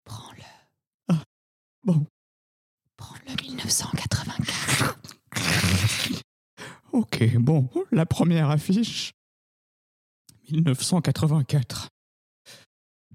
Prends-le. 0.05 0.43
Ah, 1.09 1.23
bon. 1.83 2.05
Prends-le 2.95 3.31
1984. 3.41 4.99
Ok, 6.93 7.35
bon, 7.37 7.69
la 7.91 8.05
première 8.05 8.49
affiche. 8.49 9.11
1984. 10.49 11.89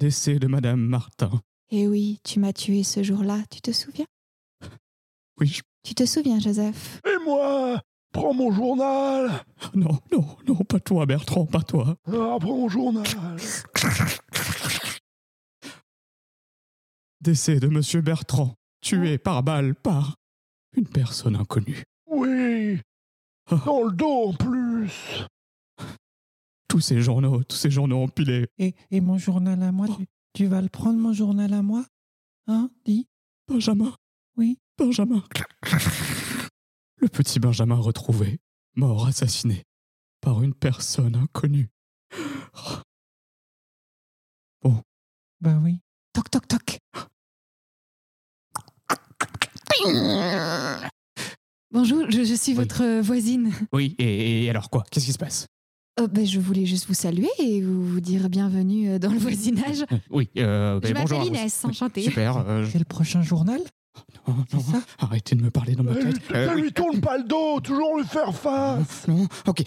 Décès 0.03 0.41
de 0.41 0.49
Madame 0.49 0.81
Martin. 0.81 1.31
Eh 1.71 1.87
oui, 1.87 2.19
tu 2.25 2.41
m'as 2.41 2.53
tué 2.53 2.83
ce 2.83 3.05
jour-là, 3.05 3.39
tu 3.53 3.61
te 3.61 3.71
souviens? 3.71 4.07
Oui, 5.39 5.47
je... 5.47 5.63
Tu 5.85 5.95
te 5.95 6.05
souviens, 6.05 6.41
Joseph? 6.41 7.01
Et 7.07 7.25
moi! 7.25 7.81
Prends 8.13 8.35
mon 8.35 8.51
journal! 8.51 9.45
Non, 9.75 10.01
non, 10.11 10.27
non, 10.49 10.57
pas 10.57 10.81
toi, 10.81 11.07
Bertrand, 11.07 11.47
pas 11.47 11.63
toi. 11.63 11.95
Ah, 12.09 12.37
prends 12.41 12.57
mon 12.57 12.69
journal! 12.69 13.07
Décès 17.21 17.61
de 17.61 17.69
Monsieur 17.69 18.01
Bertrand, 18.01 18.57
tué 18.81 19.19
par 19.19 19.45
balle 19.45 19.77
par 19.77 20.17
une 20.77 20.89
personne 20.89 21.37
inconnue. 21.37 21.85
Oui 22.09 22.81
Dans 23.49 23.85
le 23.85 23.93
dos 23.93 24.31
en 24.31 24.33
plus 24.33 25.29
Tous 26.73 26.81
ces 26.81 27.03
journaux, 27.03 27.45
tous 27.45 27.57
ces 27.57 27.71
journaux 27.71 28.03
empilés. 28.03 28.47
Et, 28.57 28.75
et 28.91 29.03
mon 29.03 29.19
journal 29.19 29.63
à 29.63 29.71
moi, 29.73 29.87
tu, 29.95 30.07
tu 30.33 30.47
vas 30.47 30.63
le 30.63 30.71
prendre, 30.71 30.99
mon 30.99 31.13
journal 31.13 31.53
à 31.53 31.61
moi? 31.61 31.85
Hein 32.47 32.71
Dis? 32.87 33.07
Benjamin, 33.47 33.95
Oui. 34.39 34.59
Benjamin. 34.79 35.23
Le 36.97 37.09
petit 37.09 37.39
Benjamin 37.41 37.75
retrouvé, 37.77 38.39
mort 38.75 39.07
assassiné 39.07 39.65
par 40.23 40.43
une 40.43 40.55
personne 40.55 41.15
inconnue. 41.15 41.69
Bah 45.43 45.59
oui. 45.61 45.81
Toc, 46.15 46.31
toc, 46.31 46.47
toc. 46.47 46.79
Bonjour, 51.73 52.11
je, 52.11 52.25
je 52.25 52.35
suis 52.35 52.53
Oui. 52.53 52.59
votre 52.59 53.01
voisine. 53.01 53.51
Oui, 53.73 53.95
et, 53.99 54.45
et 54.45 54.51
alors 54.51 54.71
quoi? 54.71 54.85
Qu'est-ce 54.91 55.07
qui 55.07 55.13
se 55.13 55.19
passe? 55.19 55.47
Euh, 56.03 56.07
ben, 56.09 56.27
je 56.27 56.41
voulais 56.41 56.67
juste 56.67 56.87
vous 56.89 56.95
saluer 56.95 57.29
et 57.39 57.61
vous, 57.63 57.83
vous 57.87 58.01
dire 58.01 58.29
bienvenue 58.29 58.91
euh, 58.91 58.99
dans 58.99 59.11
le 59.13 59.19
voisinage. 59.19 59.85
Oui, 60.11 60.29
euh, 60.39 60.81
Je 60.83 60.93
m'appelle. 60.93 61.25
Inès, 61.27 61.65
enchantée. 61.65 62.03
Super. 62.03 62.39
euh, 62.39 62.67
C'est 62.71 62.79
le 62.79 62.85
prochain 62.85 63.23
journal? 63.23 63.61
Non, 64.27 64.35
non, 64.53 64.61
ça? 64.61 64.83
arrêtez 64.99 65.35
de 65.37 65.43
me 65.43 65.51
parler 65.51 65.75
dans 65.75 65.83
ma 65.85 65.93
Ne 65.93 66.03
tête. 66.03 66.23
Euh, 66.35 66.55
oui. 66.55 66.63
lui 66.63 66.73
tourne 66.73 67.01
pas 67.01 67.19
le 67.19 67.25
dos, 67.25 67.61
toujours 67.61 67.99
lui 67.99 68.05
faire 68.07 68.35
face 68.35 69.07
Non, 69.07 69.27
ok. 69.47 69.63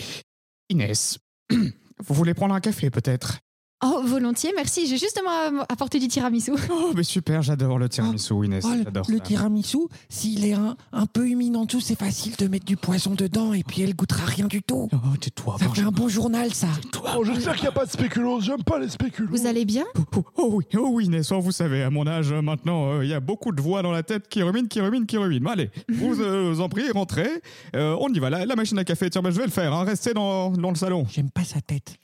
Inès, 0.70 1.20
vous 1.52 2.14
voulez 2.16 2.34
prendre 2.34 2.56
un 2.56 2.60
café 2.60 2.90
peut-être? 2.90 3.40
Oh, 3.88 4.02
volontiers, 4.04 4.52
merci. 4.56 4.88
J'ai 4.88 4.98
justement 4.98 5.30
euh, 5.30 5.64
apporté 5.70 6.00
du 6.00 6.08
tiramisu. 6.08 6.54
Oh, 6.72 6.92
mais 6.96 7.04
super, 7.04 7.44
j'adore 7.44 7.78
le 7.78 7.88
tiramisu, 7.88 8.34
Inès. 8.46 8.64
Oh, 8.68 8.72
le, 8.74 8.84
j'adore 8.84 9.06
le 9.08 9.18
ça. 9.18 9.24
tiramisu, 9.24 9.78
s'il 10.10 10.44
est 10.46 10.54
un, 10.54 10.76
un 10.92 11.06
peu 11.06 11.28
humide 11.28 11.56
en 11.56 11.66
dessous, 11.66 11.82
c'est 11.82 11.98
facile 11.98 12.36
de 12.38 12.48
mettre 12.48 12.66
du 12.66 12.78
poison 12.78 13.12
dedans 13.14 13.54
et 13.54 13.64
puis 13.64 13.84
elle 13.84 13.96
goûtera 13.96 14.26
rien 14.26 14.48
du 14.48 14.64
tout. 14.64 14.90
Oh, 14.92 15.18
tais-toi, 15.20 15.58
Ça 15.60 15.70
fait 15.70 15.82
un 15.82 15.92
bon 15.92 16.08
journal, 16.08 16.52
ça. 16.54 16.68
Oh, 17.16 17.24
j'espère 17.24 17.54
qu'il 17.54 17.64
n'y 17.64 17.68
a 17.68 17.72
pas 17.74 17.86
de 17.86 17.92
spéculoos, 17.92 18.42
j'aime 18.42 18.64
pas 18.64 18.80
les 18.80 18.90
spéculoos 18.90 19.30
Vous 19.30 19.46
allez 19.46 19.66
bien? 19.66 19.86
Oh, 19.96 20.02
oh, 20.16 20.24
oh 20.38 20.50
oui, 20.54 20.66
oh 20.76 20.90
oui, 20.92 21.06
Inès, 21.06 21.32
oh, 21.32 21.40
vous 21.40 21.52
savez, 21.52 21.84
à 21.84 21.92
mon 21.92 22.08
âge 22.08 22.32
euh, 22.32 22.42
maintenant, 22.42 22.94
euh, 22.94 23.04
il 23.06 23.10
y 23.12 23.14
a 23.14 23.20
beaucoup 23.20 23.52
de 23.52 23.62
voix 23.62 23.84
dans 23.84 23.92
la 23.92 24.02
tête 24.02 24.28
qui 24.28 24.42
ruminent, 24.42 24.68
qui 24.68 24.82
ruminent, 24.82 25.06
qui 25.06 25.18
ruminent. 25.18 25.50
Allez, 25.52 25.70
vous 25.90 26.20
euh, 26.22 26.58
en 26.60 26.70
priez, 26.70 26.90
rentrez. 26.92 27.30
Euh, 27.76 27.96
on 28.00 28.10
y 28.12 28.18
va, 28.20 28.32
la, 28.32 28.46
la 28.46 28.56
machine 28.56 28.80
à 28.80 28.84
café, 28.84 29.10
tiens, 29.12 29.22
ben, 29.22 29.30
je 29.30 29.38
vais 29.38 29.46
le 29.46 29.52
faire, 29.52 29.74
hein, 29.74 29.84
restez 29.84 30.14
dans, 30.14 30.50
dans 30.50 30.70
le 30.70 30.76
salon. 30.76 31.06
J'aime 31.12 31.30
pas 31.30 31.44
sa 31.44 31.62
tête. 31.62 31.98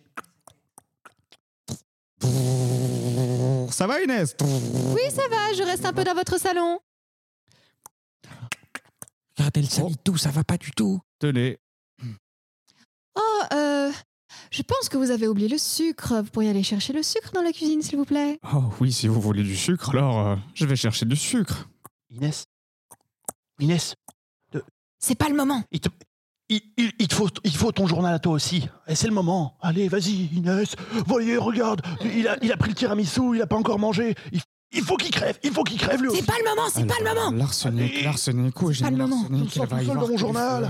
Ça 3.71 3.87
va, 3.87 4.01
Inès? 4.01 4.35
Oui, 4.41 5.01
ça 5.09 5.27
va, 5.29 5.53
je 5.53 5.63
reste 5.63 5.85
un 5.85 5.93
peu 5.93 6.03
dans 6.03 6.13
votre 6.13 6.39
salon. 6.39 6.79
Regardez, 9.37 9.61
elle 9.61 9.69
salit 9.69 9.97
tout, 10.03 10.17
ça 10.17 10.29
va 10.29 10.43
pas 10.43 10.57
du 10.57 10.71
tout. 10.71 10.99
Tenez. 11.19 11.57
Oh, 13.15 13.41
euh, 13.53 13.91
je 14.51 14.61
pense 14.61 14.87
que 14.89 14.97
vous 14.97 15.11
avez 15.11 15.27
oublié 15.27 15.47
le 15.47 15.57
sucre. 15.57 16.21
Vous 16.21 16.29
pourriez 16.29 16.49
aller 16.49 16.63
chercher 16.63 16.93
le 16.93 17.01
sucre 17.03 17.31
dans 17.33 17.41
la 17.41 17.51
cuisine, 17.51 17.81
s'il 17.81 17.97
vous 17.97 18.05
plaît. 18.05 18.39
Oh 18.53 18.63
oui, 18.79 18.91
si 18.91 19.07
vous 19.07 19.19
voulez 19.19 19.43
du 19.43 19.55
sucre, 19.55 19.89
alors 19.91 20.19
euh, 20.27 20.35
je 20.53 20.65
vais 20.65 20.75
chercher 20.75 21.05
du 21.05 21.15
sucre. 21.15 21.69
Inès 22.09 22.45
Inès 23.59 23.95
C'est 24.99 25.15
pas 25.15 25.29
le 25.29 25.35
moment. 25.35 25.63
il 25.71 25.79
te, 25.79 25.89
il, 26.51 26.61
il- 26.77 26.91
il 26.99 27.07
te 27.07 27.15
faut, 27.15 27.27
il 27.43 27.51
te 27.51 27.57
faut 27.57 27.71
ton 27.71 27.87
journal 27.87 28.13
à 28.13 28.19
toi 28.19 28.33
aussi. 28.33 28.67
Et 28.87 28.95
c'est 28.95 29.07
le 29.07 29.13
moment. 29.13 29.57
Allez, 29.61 29.87
vas-y, 29.87 30.29
Inès. 30.35 30.75
Voyez, 31.07 31.37
regarde. 31.37 31.81
Il 32.03 32.27
a, 32.27 32.37
il 32.43 32.51
a 32.51 32.57
pris 32.57 32.69
le 32.69 32.75
tiramisu, 32.75 33.35
il 33.35 33.41
a 33.41 33.47
pas 33.47 33.55
encore 33.57 33.79
mangé. 33.79 34.15
Il, 34.31 34.39
il 34.73 34.83
faut 34.83 34.95
qu'il 34.97 35.11
crève, 35.11 35.37
il 35.43 35.51
faut 35.51 35.63
qu'il 35.63 35.77
crève 35.79 36.01
lui 36.01 36.09
C'est 36.15 36.25
pas 36.25 36.35
le 36.37 36.49
moment, 36.49 36.67
c'est 36.73 36.85
pas 36.85 36.93
le 36.99 37.05
moment. 37.13 37.31
L'arsenic, 37.37 38.03
l'arsenic, 38.03 38.61
où 38.61 38.71
C'est 38.73 38.83
pas 38.83 38.91
le 38.91 38.97
moment. 38.97 39.23
Je 39.29 39.35
me 39.35 39.47
sens 39.47 39.67
tout 39.69 39.77
seul 39.85 39.97
dans 39.97 40.07
mon 40.07 40.17
journal. 40.17 40.69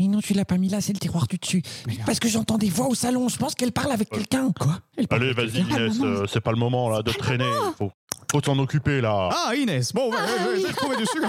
Mais 0.00 0.08
non, 0.08 0.20
tu 0.20 0.34
l'as 0.34 0.44
pas 0.44 0.58
mis 0.58 0.68
là, 0.68 0.80
c'est 0.80 0.92
le 0.92 0.98
tiroir 0.98 1.26
du 1.28 1.38
dessus. 1.38 1.62
Parce 2.04 2.18
que 2.18 2.28
j'entends 2.28 2.58
des 2.58 2.68
voix 2.68 2.88
au 2.88 2.94
salon, 2.96 3.28
je 3.28 3.36
pense 3.38 3.54
qu'elle 3.54 3.70
parle 3.72 3.92
avec 3.92 4.10
quelqu'un. 4.10 4.50
Quoi? 4.58 4.80
Elle 4.96 5.06
parle 5.06 5.22
Allez, 5.22 5.32
de 5.34 5.40
vas-y, 5.40 5.60
Inès. 5.62 5.98
maman. 5.98 6.04
euh, 6.22 6.26
c'est 6.26 6.40
pas 6.40 6.50
le 6.50 6.58
moment 6.58 6.88
là 6.90 7.02
de 7.02 7.12
traîner. 7.12 7.44
Il 7.44 7.74
faut, 7.78 7.92
faut 8.32 8.40
s'en 8.42 8.58
occuper 8.58 9.00
là. 9.00 9.28
Ah, 9.32 9.54
Inès, 9.54 9.92
bon, 9.92 10.10
ouais, 10.10 10.16
Ah, 10.18 10.26
j'ai- 10.42 10.54
oui. 10.56 10.64
j'ai 10.66 10.74
trouvé 10.74 10.96
du 10.96 11.06
sucre. 11.06 11.28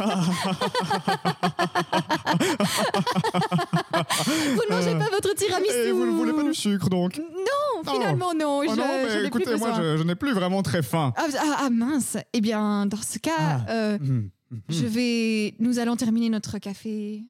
Vous 4.55 4.61
ne 4.69 4.75
mangez 4.75 4.95
pas 4.97 5.09
votre 5.11 5.33
tiramisu. 5.35 5.73
Et 5.75 5.91
vous 5.91 6.05
ne 6.05 6.11
voulez 6.11 6.33
pas 6.33 6.43
du 6.43 6.53
sucre, 6.53 6.89
donc 6.89 7.17
Non, 7.19 7.91
finalement, 7.93 8.33
non. 8.33 8.59
Oh 8.59 8.63
je, 8.69 8.75
non, 8.75 8.75
je 8.75 9.03
mais 9.05 9.17
plus 9.17 9.25
écoutez, 9.27 9.55
moi, 9.57 9.73
je, 9.77 9.97
je 9.97 10.03
n'ai 10.03 10.15
plus 10.15 10.33
vraiment 10.33 10.61
très 10.63 10.81
faim. 10.81 11.13
Ah, 11.17 11.27
ah, 11.39 11.57
ah, 11.65 11.69
mince. 11.69 12.17
Eh 12.33 12.41
bien, 12.41 12.85
dans 12.85 13.01
ce 13.01 13.19
cas, 13.19 13.31
Ah. 13.39 13.65
euh, 13.69 13.97
Hmm. 13.99 14.29
je 14.69 14.85
vais. 14.85 15.55
Nous 15.59 15.79
allons 15.79 15.95
terminer 15.97 16.29
notre 16.29 16.57
café 16.57 17.23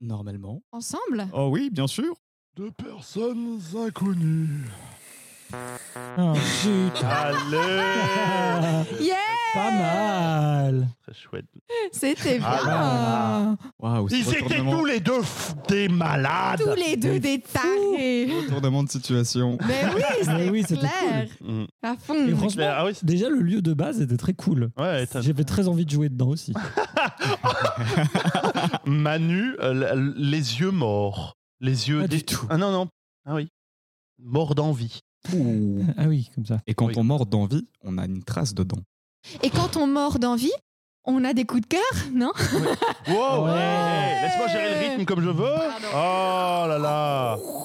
Normalement. 0.00 0.62
ensemble? 0.72 1.26
Oh 1.32 1.48
oui, 1.52 1.70
bien 1.70 1.86
sûr. 1.86 2.14
De 2.56 2.70
personnes 2.70 3.60
inconnues. 3.76 4.66
Oh, 6.20 6.34
zut. 6.34 7.04
Allez 7.04 7.56
Yeah 9.00 9.16
pas 9.54 9.70
mal. 9.70 10.88
Très 11.02 11.14
chouette. 11.14 11.46
C'était 11.92 12.38
bien. 12.38 12.46
Ah 12.48 13.54
Waouh, 13.78 14.08
Ils 14.10 14.28
étaient 14.28 14.40
retournement, 14.44 14.78
tous 14.78 14.84
les 14.84 15.00
deux 15.00 15.20
f- 15.20 15.54
des 15.68 15.88
malades. 15.88 16.60
Tous 16.62 16.74
les 16.74 16.96
deux 16.96 17.18
des 17.18 17.40
tarés. 17.40 18.26
retournement 18.42 18.82
de 18.82 18.90
situation. 18.90 19.56
Mais 19.66 19.84
oui, 19.94 20.02
Mais 20.18 20.24
c'est 20.24 20.50
oui, 20.50 20.62
c'était 20.68 20.80
clair. 20.80 21.28
Mm. 21.40 21.64
À 21.82 21.94
fond. 21.96 22.26
Et 22.26 22.34
franchement, 22.34 22.64
Ah 22.68 22.84
oui, 22.84 22.94
c'est- 22.94 23.06
déjà 23.06 23.30
le 23.30 23.40
lieu 23.40 23.62
de 23.62 23.72
base 23.72 24.00
était 24.02 24.16
très 24.18 24.34
cool. 24.34 24.70
ouais, 24.76 25.06
t'as- 25.06 25.22
J'avais 25.22 25.44
très 25.44 25.66
envie 25.68 25.86
de 25.86 25.90
jouer 25.90 26.08
dedans 26.10 26.28
aussi. 26.28 26.52
Manu, 28.86 29.54
euh, 29.60 29.92
l- 29.94 30.12
les 30.16 30.60
yeux 30.60 30.70
morts. 30.72 31.36
Les 31.60 31.88
yeux 31.88 32.00
Pas 32.02 32.08
des- 32.08 32.16
du 32.18 32.24
tout. 32.24 32.46
Ah 32.50 32.56
non, 32.58 32.70
non. 32.72 32.88
Ah 33.24 33.34
oui. 33.34 33.48
Mort 34.20 34.54
d'envie. 34.54 35.00
Ah 35.96 36.04
oui, 36.06 36.30
comme 36.34 36.46
ça. 36.46 36.58
Et 36.66 36.74
quand 36.74 36.86
Oui. 36.86 36.94
on 36.96 37.04
mord 37.04 37.26
d'envie, 37.26 37.66
on 37.84 37.98
a 37.98 38.06
une 38.06 38.22
trace 38.22 38.54
dedans. 38.54 38.78
Et 39.42 39.50
quand 39.50 39.76
on 39.76 39.86
mord 39.86 40.18
d'envie, 40.18 40.52
on 41.04 41.24
a 41.24 41.32
des 41.34 41.44
coups 41.44 41.62
de 41.62 41.66
cœur, 41.66 41.80
non? 42.12 42.32
Wow, 43.08 43.44
Ouais. 43.46 43.52
hey, 43.52 44.22
laisse-moi 44.22 44.48
gérer 44.48 44.74
le 44.74 44.88
rythme 44.90 45.04
comme 45.04 45.20
je 45.22 45.28
veux. 45.30 45.44
Oh 45.92 46.64
là 46.68 46.78
là. 46.78 47.36
Oh. 47.40 47.64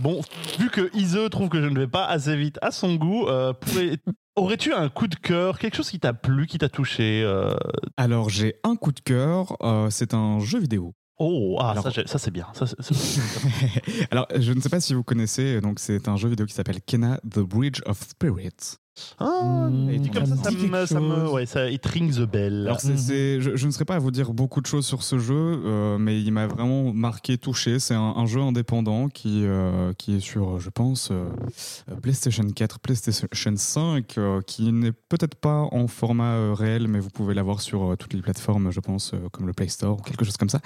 Bon, 0.00 0.20
vu 0.58 0.68
que 0.70 0.90
Ise 0.94 1.18
trouve 1.30 1.48
que 1.48 1.60
je 1.62 1.68
ne 1.68 1.78
vais 1.78 1.86
pas 1.88 2.04
assez 2.06 2.36
vite 2.36 2.58
à 2.62 2.70
son 2.70 2.96
goût, 2.96 3.26
euh, 3.28 3.52
pourrais- 3.54 3.96
aurais-tu 4.36 4.72
un 4.74 4.88
coup 4.88 5.06
de 5.08 5.14
cœur, 5.14 5.58
quelque 5.58 5.76
chose 5.76 5.88
qui 5.90 5.98
t'a 6.00 6.12
plu, 6.12 6.46
qui 6.46 6.58
t'a 6.58 6.68
touché 6.68 7.22
euh, 7.24 7.54
Alors, 7.96 8.28
j'ai 8.28 8.56
un 8.64 8.76
coup 8.76 8.92
de 8.92 9.00
cœur. 9.00 9.56
euh, 9.62 9.88
c'est 9.90 10.12
un 10.14 10.38
jeu 10.40 10.58
vidéo. 10.58 10.92
Oh, 11.18 11.56
ah, 11.60 11.70
Alors- 11.72 11.82
ça, 11.84 11.90
j'ai- 11.90 12.06
ça, 12.06 12.18
c'est 12.18 12.30
bien. 12.30 12.46
Ça, 12.54 12.66
c'est- 12.66 12.76
c'est- 12.80 13.20
Alors, 14.12 14.26
je 14.36 14.52
ne 14.52 14.60
sais 14.60 14.68
pas 14.68 14.80
si 14.80 14.94
vous 14.94 15.02
connaissez, 15.02 15.60
donc 15.60 15.80
c'est 15.80 16.06
un 16.08 16.16
jeu 16.16 16.28
vidéo 16.28 16.46
qui 16.46 16.54
s'appelle 16.54 16.80
Kena 16.86 17.18
The 17.28 17.40
Bridge 17.40 17.80
of 17.86 18.00
Spirits. 18.00 18.76
Ah, 19.18 19.68
Mmh, 19.70 19.98
dit 19.98 20.10
comme 20.10 20.26
ça, 20.26 20.36
ça 20.36 20.50
me 20.50 20.86
ça 20.86 21.00
me, 21.00 21.24
chose. 21.24 21.32
ouais, 21.34 21.46
ça, 21.46 21.68
it 21.70 21.84
rings 21.86 22.16
the 22.16 22.20
bell. 22.30 22.62
Alors, 22.66 22.80
c'est, 22.80 22.96
c'est- 22.96 23.40
je, 23.40 23.56
je 23.56 23.66
ne 23.66 23.70
serais 23.72 23.84
pas 23.84 23.96
à 23.96 23.98
vous 23.98 24.10
dire 24.10 24.32
beaucoup 24.32 24.60
de 24.60 24.66
choses 24.66 24.86
sur 24.86 25.02
ce 25.02 25.18
jeu, 25.18 25.34
euh, 25.64 25.98
mais 25.98 26.20
il 26.22 26.30
m'a 26.32 26.46
vraiment 26.46 26.92
marqué, 26.92 27.38
touché. 27.38 27.78
C'est 27.78 27.94
un, 27.94 28.00
un 28.16 28.26
jeu 28.26 28.40
indépendant 28.40 29.08
qui, 29.08 29.42
euh, 29.44 29.92
qui 29.98 30.16
est 30.16 30.20
sur, 30.20 30.58
je 30.60 30.70
pense, 30.70 31.10
euh, 31.10 31.24
PlayStation 32.02 32.44
4, 32.48 32.78
PlayStation 32.80 33.28
5, 33.56 34.18
euh, 34.18 34.40
qui 34.42 34.72
n'est 34.72 34.92
peut-être 34.92 35.34
pas 35.34 35.68
en 35.72 35.86
format 35.88 36.34
euh, 36.34 36.54
réel, 36.54 36.88
mais 36.88 37.00
vous 37.00 37.10
pouvez 37.10 37.34
l'avoir 37.34 37.60
sur 37.60 37.92
euh, 37.92 37.96
toutes 37.96 38.14
les 38.14 38.22
plateformes, 38.22 38.70
je 38.70 38.80
pense, 38.80 39.12
euh, 39.14 39.18
comme 39.32 39.46
le 39.46 39.52
Play 39.52 39.68
Store 39.68 39.98
ou 39.98 40.02
quelque 40.02 40.24
chose 40.24 40.36
comme 40.36 40.48
ça. 40.50 40.60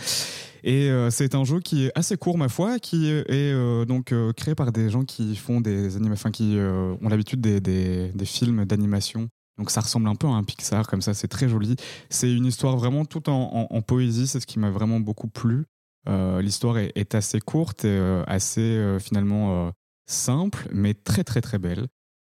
Et 0.64 0.90
euh, 0.90 1.10
c'est 1.10 1.34
un 1.34 1.44
jeu 1.44 1.60
qui 1.60 1.86
est 1.86 1.92
assez 1.96 2.16
court, 2.16 2.38
ma 2.38 2.48
foi, 2.48 2.78
qui 2.78 3.08
est 3.10 3.24
euh, 3.30 3.84
donc 3.84 4.12
euh, 4.12 4.32
créé 4.32 4.54
par 4.54 4.70
des 4.72 4.90
gens 4.90 5.04
qui 5.04 5.34
font 5.36 5.60
des 5.60 5.96
animations, 5.96 6.30
qui 6.30 6.56
ont 6.58 7.08
l'habitude 7.08 7.40
des, 7.40 7.60
des- 7.60 8.12
films 8.24 8.64
d'animation. 8.64 9.28
Donc 9.58 9.70
ça 9.70 9.80
ressemble 9.80 10.08
un 10.08 10.14
peu 10.14 10.26
à 10.26 10.30
un 10.30 10.44
Pixar, 10.44 10.86
comme 10.86 11.02
ça, 11.02 11.14
c'est 11.14 11.28
très 11.28 11.48
joli. 11.48 11.76
C'est 12.10 12.32
une 12.32 12.46
histoire 12.46 12.76
vraiment 12.76 13.04
tout 13.04 13.28
en, 13.28 13.66
en- 13.70 13.82
poésie, 13.82 14.26
c'est 14.26 14.40
ce 14.40 14.46
qui 14.46 14.58
m'a 14.58 14.70
vraiment 14.70 15.00
beaucoup 15.00 15.28
plu. 15.28 15.64
L'histoire 16.08 16.78
est, 16.78 16.92
est 16.96 17.14
assez 17.14 17.40
courte 17.40 17.84
et 17.84 18.22
assez 18.26 18.96
finalement 19.00 19.70
simple, 20.06 20.68
mais 20.72 20.94
très 20.94 21.22
très 21.24 21.40
très 21.40 21.58
belle. 21.58 21.86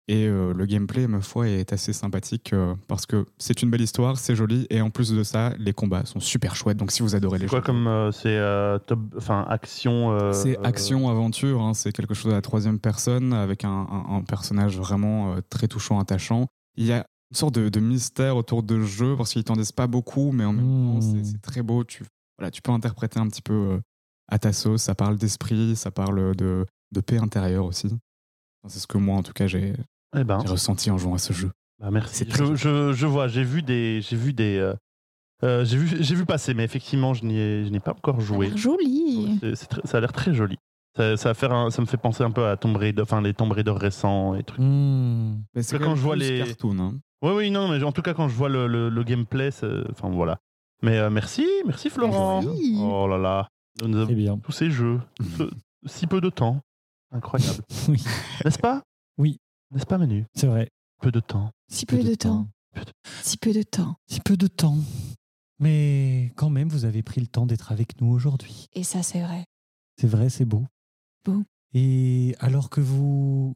Et 0.08 0.26
euh, 0.26 0.52
le 0.52 0.66
gameplay, 0.66 1.06
ma 1.06 1.20
foi, 1.20 1.48
est 1.48 1.72
assez 1.72 1.92
sympathique 1.92 2.52
euh, 2.52 2.74
parce 2.88 3.06
que 3.06 3.24
c'est 3.38 3.62
une 3.62 3.70
belle 3.70 3.80
histoire, 3.82 4.18
c'est 4.18 4.34
joli, 4.34 4.66
et 4.68 4.80
en 4.80 4.90
plus 4.90 5.12
de 5.12 5.22
ça, 5.22 5.52
les 5.58 5.72
combats 5.72 6.04
sont 6.04 6.18
super 6.18 6.56
chouettes. 6.56 6.76
Donc 6.76 6.90
si 6.90 7.02
vous 7.02 7.14
adorez 7.14 7.38
les 7.38 7.46
C'est 7.46 7.50
quoi 7.50 7.60
jeux, 7.60 7.64
comme. 7.64 7.86
euh, 7.86 8.10
c'est 8.10 8.36
euh, 8.36 8.78
top. 8.80 8.98
Enfin, 9.16 9.46
action. 9.48 10.10
euh, 10.10 10.32
c'est 10.32 10.58
euh, 10.58 10.62
action-aventure, 10.64 11.60
hein, 11.62 11.74
c'est 11.74 11.92
quelque 11.92 12.14
chose 12.14 12.32
à 12.32 12.34
la 12.34 12.42
troisième 12.42 12.80
personne 12.80 13.32
avec 13.32 13.64
un, 13.64 13.70
un- 13.70 14.16
un 14.16 14.22
personnage 14.22 14.76
vraiment 14.76 15.34
euh, 15.34 15.40
très 15.48 15.68
touchant, 15.68 16.00
attachant. 16.00 16.46
Il 16.76 16.84
y 16.84 16.92
a 16.92 17.06
une 17.30 17.36
sorte 17.36 17.54
de, 17.54 17.68
de 17.68 17.80
mystère 17.80 18.36
autour 18.36 18.62
de 18.64 18.80
ce 18.82 18.86
jeu 18.86 19.16
parce 19.16 19.32
qu'ils 19.32 19.44
t'en 19.44 19.54
disent 19.56 19.72
pas 19.72 19.86
beaucoup, 19.86 20.32
mais 20.32 20.44
en 20.44 20.52
même 20.52 20.66
temps, 20.66 20.96
Mmh. 20.98 21.00
c'est- 21.24 21.24
c'est 21.32 21.40
très 21.42 21.62
beau. 21.62 21.84
Tu, 21.84 22.02
voilà, 22.38 22.50
tu 22.50 22.60
peux 22.60 22.72
interpréter 22.72 23.20
un 23.20 23.28
petit 23.28 23.40
peu 23.42 23.54
euh, 23.54 23.80
à 24.28 24.38
ta 24.40 24.52
sauce. 24.52 24.82
Ça 24.82 24.94
parle 24.96 25.16
d'esprit, 25.16 25.76
ça 25.76 25.90
parle 25.92 26.34
de, 26.34 26.66
de 26.90 27.00
paix 27.00 27.18
intérieure 27.18 27.66
aussi. 27.66 27.88
Enfin, 28.62 28.72
C'est 28.72 28.80
ce 28.80 28.86
que 28.86 28.98
moi, 28.98 29.16
en 29.16 29.22
tout 29.22 29.32
cas, 29.32 29.46
j'ai 29.46 29.74
Eh 30.16 30.24
ben, 30.24 30.38
ressenti 30.38 30.90
en 30.90 30.98
jouant 30.98 31.14
à 31.14 31.18
ce 31.18 31.32
jeu. 31.32 31.50
bah, 31.80 31.90
merci. 31.90 32.24
Je, 32.28 32.54
je, 32.54 32.92
je 32.92 33.06
vois, 33.06 33.28
j'ai 33.28 33.44
vu 33.44 33.62
des. 33.62 34.00
J'ai 34.02 34.16
vu 34.16 34.32
des. 34.32 34.56
euh, 34.58 34.74
euh, 35.44 35.64
j'ai 35.64 35.76
vu, 35.76 35.96
j'ai 36.02 36.14
vu 36.14 36.24
passer, 36.24 36.54
mais 36.54 36.62
effectivement, 36.64 37.14
je 37.14 37.24
n'y 37.24 37.36
ai, 37.38 37.64
je 37.64 37.70
n'ai 37.70 37.80
pas 37.80 37.90
encore 37.92 38.16
Ça 38.16 38.22
a 38.22 38.24
joué. 38.24 38.46
l'air 38.48 38.56
Joli. 38.56 39.38
C'est- 39.40 39.54
c'est 39.56 39.66
très- 39.66 39.86
ça 39.86 39.98
a 39.98 40.00
l'air 40.00 40.12
très 40.12 40.32
joli. 40.34 40.56
Ça, 40.96 41.16
ça, 41.16 41.30
va 41.30 41.34
faire 41.34 41.52
un- 41.52 41.70
ça 41.70 41.80
me 41.82 41.86
fait 41.86 41.96
penser 41.96 42.22
un 42.22 42.30
peu 42.30 42.46
à 42.46 42.56
Tomb 42.56 42.76
Raider, 42.76 43.02
enfin 43.02 43.20
les 43.22 43.32
Tomb 43.34 43.50
Raider 43.50 43.72
récents 43.72 44.34
et 44.36 44.42
trucs. 44.44 44.60
Hmm. 44.60 45.38
Mais 45.54 45.62
c'est 45.62 45.78
Quand 45.78 45.96
je 45.96 46.02
vois 46.02 46.14
les- 46.16 46.42
hein. 46.42 46.94
Oui, 47.22 47.32
oui, 47.34 47.50
non, 47.50 47.68
mais 47.68 47.82
en 47.82 47.92
tout 47.92 48.02
cas, 48.02 48.12
quand 48.14 48.28
je 48.28 48.34
vois 48.34 48.48
le, 48.50 48.66
le, 48.66 48.88
le 48.90 49.02
gameplay, 49.02 49.50
c'est- 49.50 49.66
enfin 49.90 50.10
voilà. 50.10 50.38
Mais 50.82 50.98
euh, 50.98 51.08
merci, 51.10 51.46
merci 51.66 51.88
Florent. 51.90 52.42
Merci. 52.42 52.76
Oh 52.80 53.06
là 53.08 53.16
là, 53.18 53.48
nous 53.84 53.96
avons 53.96 54.06
Très 54.06 54.14
bien. 54.14 54.36
tous 54.38 54.52
ces 54.52 54.70
jeux, 54.70 55.00
si 55.86 56.06
peu 56.06 56.20
de 56.20 56.28
temps, 56.30 56.60
incroyable, 57.12 57.62
Oui, 57.88 58.02
n'est-ce 58.44 58.58
pas? 58.58 58.82
Oui. 59.18 59.38
N'est-ce 59.70 59.86
pas 59.86 59.98
Manu? 59.98 60.26
C'est 60.34 60.46
vrai. 60.46 60.68
Peu 61.00 61.10
de 61.10 61.20
temps. 61.20 61.50
Si 61.68 61.86
peu 61.86 62.02
de 62.02 62.14
temps. 62.14 62.48
Si 63.22 63.36
peu 63.36 63.52
de 63.52 63.62
temps. 63.62 63.96
Si 64.06 64.20
peu 64.20 64.36
de 64.36 64.46
temps. 64.46 64.78
Mais 65.58 66.32
quand 66.36 66.50
même, 66.50 66.68
vous 66.68 66.84
avez 66.84 67.02
pris 67.02 67.20
le 67.20 67.26
temps 67.26 67.46
d'être 67.46 67.72
avec 67.72 68.00
nous 68.00 68.10
aujourd'hui. 68.10 68.66
Et 68.74 68.84
ça, 68.84 69.02
c'est 69.02 69.22
vrai. 69.22 69.44
C'est 70.00 70.06
vrai, 70.06 70.28
c'est 70.28 70.44
beau. 70.44 70.64
Beau. 71.24 71.42
Et 71.74 72.34
alors 72.40 72.68
que 72.68 72.80
vous 72.80 73.54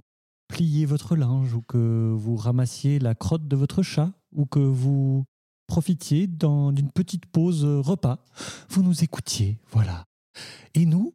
pliez 0.49 0.87
votre 0.87 1.16
linge 1.16 1.55
ou 1.55 1.62
que 1.62 2.14
vous 2.16 2.37
ramassiez 2.37 2.99
la 2.99 3.14
crotte 3.14 3.49
de 3.49 3.57
votre 3.57 3.83
chat 3.83 4.12
ou 4.33 4.47
que 4.47 4.61
vous 4.61 5.25
profitiez 5.66 6.27
d'une 6.27 6.90
petite 6.92 7.27
pause 7.27 7.64
repas, 7.64 8.25
vous 8.69 8.83
nous 8.83 9.03
écoutiez, 9.03 9.59
voilà. 9.71 10.05
Et 10.75 10.87
nous, 10.87 11.14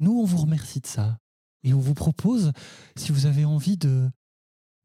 nous, 0.00 0.18
on 0.18 0.24
vous 0.24 0.38
remercie 0.38 0.80
de 0.80 0.86
ça. 0.86 1.18
Et 1.66 1.74
on 1.74 1.80
vous 1.80 1.94
propose, 1.94 2.52
si 2.94 3.10
vous 3.10 3.26
avez 3.26 3.44
envie 3.44 3.76
de, 3.76 4.08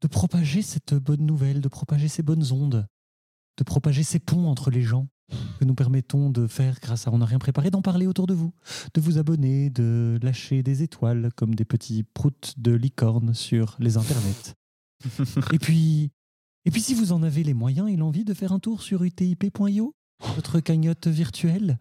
de 0.02 0.08
propager 0.08 0.62
cette 0.62 0.94
bonne 0.94 1.24
nouvelle, 1.24 1.60
de 1.60 1.68
propager 1.68 2.08
ces 2.08 2.24
bonnes 2.24 2.50
ondes, 2.50 2.88
de 3.56 3.64
propager 3.64 4.02
ces 4.02 4.18
ponts 4.18 4.48
entre 4.48 4.70
les 4.70 4.82
gens 4.82 5.06
que 5.60 5.64
nous 5.64 5.76
permettons 5.76 6.28
de 6.28 6.48
faire 6.48 6.80
grâce 6.80 7.06
à 7.06 7.12
On 7.12 7.18
n'a 7.18 7.24
rien 7.24 7.38
préparé, 7.38 7.70
d'en 7.70 7.82
parler 7.82 8.08
autour 8.08 8.26
de 8.26 8.34
vous 8.34 8.52
de 8.94 9.00
vous 9.00 9.16
abonner, 9.16 9.70
de 9.70 10.18
lâcher 10.22 10.64
des 10.64 10.82
étoiles 10.82 11.30
comme 11.36 11.54
des 11.54 11.64
petits 11.64 12.02
proutes 12.02 12.54
de 12.58 12.72
licorne 12.72 13.32
sur 13.32 13.76
les 13.78 13.96
internets. 13.96 14.56
et 15.52 15.60
puis, 15.60 16.10
et 16.64 16.72
puis 16.72 16.82
si 16.82 16.94
vous 16.94 17.12
en 17.12 17.22
avez 17.22 17.44
les 17.44 17.54
moyens 17.54 17.88
et 17.88 17.96
l'envie 17.96 18.24
de 18.24 18.34
faire 18.34 18.50
un 18.50 18.58
tour 18.58 18.82
sur 18.82 19.04
utip.io, 19.04 19.94
notre 20.34 20.58
cagnotte 20.58 21.06
virtuelle 21.06 21.78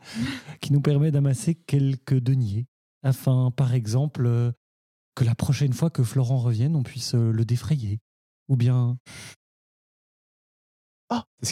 qui 0.62 0.74
nous 0.74 0.82
permet 0.82 1.10
d'amasser 1.10 1.56
quelques 1.56 2.20
deniers 2.20 2.68
afin, 3.04 3.50
par 3.50 3.74
exemple, 3.74 4.54
que 5.16 5.24
la 5.24 5.36
prochaine 5.36 5.74
fois 5.74 5.90
que 5.90 6.04
Florent 6.04 6.38
revienne, 6.40 6.76
on 6.76 6.84
puisse 6.84 7.16
euh, 7.16 7.32
le 7.32 7.46
défrayer. 7.46 8.00
Ou 8.48 8.56
bien, 8.58 8.98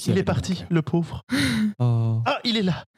qu'il 0.01 0.11
y 0.11 0.15
Il 0.15 0.19
est 0.19 0.23
parti, 0.23 0.55
cœur. 0.55 0.67
le 0.69 0.81
pauvre. 0.81 1.23
oh, 1.79 2.21
Ah, 2.25 2.39
il 2.43 2.57
est 2.57 2.63
là. 2.63 2.85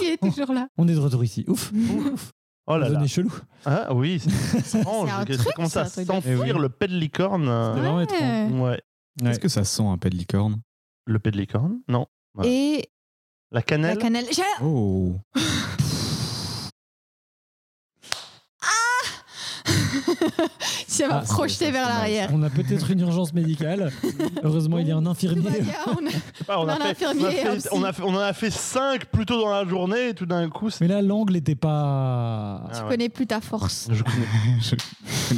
Il 0.00 0.08
est 0.08 0.16
toujours 0.16 0.52
là. 0.52 0.68
on 0.78 0.88
est 0.88 0.94
de 0.94 0.98
retour 1.00 1.22
ici. 1.24 1.44
Ouf, 1.48 1.70
ouf. 1.72 2.30
Oh 2.66 2.76
là 2.78 2.88
là. 2.88 3.06
chelou. 3.06 3.32
Ah 3.66 3.92
oui, 3.92 4.20
c'est 4.20 4.78
étrange. 4.80 5.08
Ça 5.08 5.52
commence 5.52 5.76
à 5.76 5.84
s'enfuir 5.86 6.58
le 6.58 6.68
pet 6.68 6.86
de 6.88 6.96
licorne. 6.96 7.48
euh, 7.48 7.74
C'est 7.74 7.80
vraiment 7.80 8.00
étrange. 8.00 8.20
Ouais. 8.52 8.60
Ouais. 8.60 8.80
Ouais. 9.22 9.30
Est-ce 9.30 9.40
que 9.40 9.48
ça 9.48 9.64
sent 9.64 9.82
un 9.84 9.98
pet 9.98 10.08
de 10.10 10.16
licorne? 10.16 10.62
Le 11.06 11.18
pet 11.18 11.30
de 11.32 11.36
licorne? 11.38 11.80
Non. 11.88 12.06
Voilà. 12.34 12.48
Et 12.50 12.88
La 13.50 13.58
la 13.58 13.62
cannelle 13.62 13.98
cannelle. 13.98 14.24
Oh 20.08 20.12
Ça 20.86 21.08
m'a 21.08 21.16
Ah, 21.18 21.20
projeté 21.32 21.70
vers 21.70 21.88
l'arrière. 21.88 22.30
On 22.32 22.42
a 22.42 22.50
peut-être 22.50 22.90
une 22.90 23.00
urgence 23.00 23.32
médicale. 23.32 23.90
Heureusement, 24.42 24.78
il 24.78 24.88
y 24.88 24.92
a 24.92 24.96
un 24.96 25.06
infirmier. 25.06 25.48
on 26.52 28.14
en 28.14 28.18
a 28.18 28.32
fait 28.32 28.50
5 28.50 29.06
plus 29.06 29.26
tôt 29.26 29.40
dans 29.40 29.50
la 29.50 29.64
journée 29.64 30.08
et 30.08 30.14
tout 30.14 30.26
d'un 30.26 30.48
coup. 30.48 30.68
Mais 30.80 30.88
là, 30.88 31.02
l'angle 31.02 31.34
n'était 31.34 31.54
pas. 31.54 32.62
Ah 32.64 32.70
Tu 32.74 32.82
ouais. 32.82 32.88
connais 32.90 33.08
plus 33.08 33.26
ta 33.26 33.40
force. 33.40 33.88
Je, 33.90 34.02
connais- 34.02 34.26
je, 34.60 34.74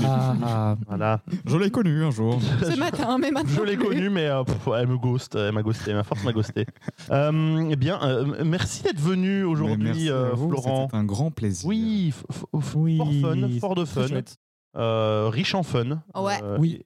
Ah, 0.04 0.34
ah. 0.44 0.76
voilà. 0.88 1.20
je 1.46 1.56
l'ai 1.56 1.70
connu 1.70 2.04
un 2.04 2.10
jour. 2.10 2.38
Ce 2.62 2.76
matin, 2.78 3.16
mais 3.18 3.30
maintenant. 3.30 3.50
Je 3.56 3.62
l'ai 3.62 3.76
plus. 3.76 3.86
connue, 3.88 4.10
mais 4.10 4.26
euh, 4.26 4.42
pff, 4.44 4.56
elle 4.76 4.86
me 4.88 4.96
ghost, 4.98 5.34
elle 5.34 5.52
m'a 5.52 5.62
ghosté, 5.62 5.94
ma 5.94 6.02
force 6.04 6.22
m'a 6.24 6.32
ghosté. 6.32 6.66
Euh, 7.10 7.68
eh 7.70 7.76
bien, 7.76 8.00
euh, 8.02 8.42
merci 8.44 8.82
d'être 8.82 9.00
venu 9.00 9.44
aujourd'hui, 9.44 10.08
euh, 10.10 10.34
Florent. 10.34 10.84
C'était 10.86 10.96
un 10.96 11.04
grand 11.04 11.30
plaisir. 11.30 11.68
Oui, 11.68 12.12
fort 12.30 12.62
fun, 12.62 13.48
fort 13.60 13.74
de 13.74 13.84
fun, 13.84 14.06
riche 14.76 15.54
en 15.54 15.62
fun. 15.62 16.02
Ouais. 16.14 16.40
Euh, 16.42 16.56
Oui. 16.58 16.82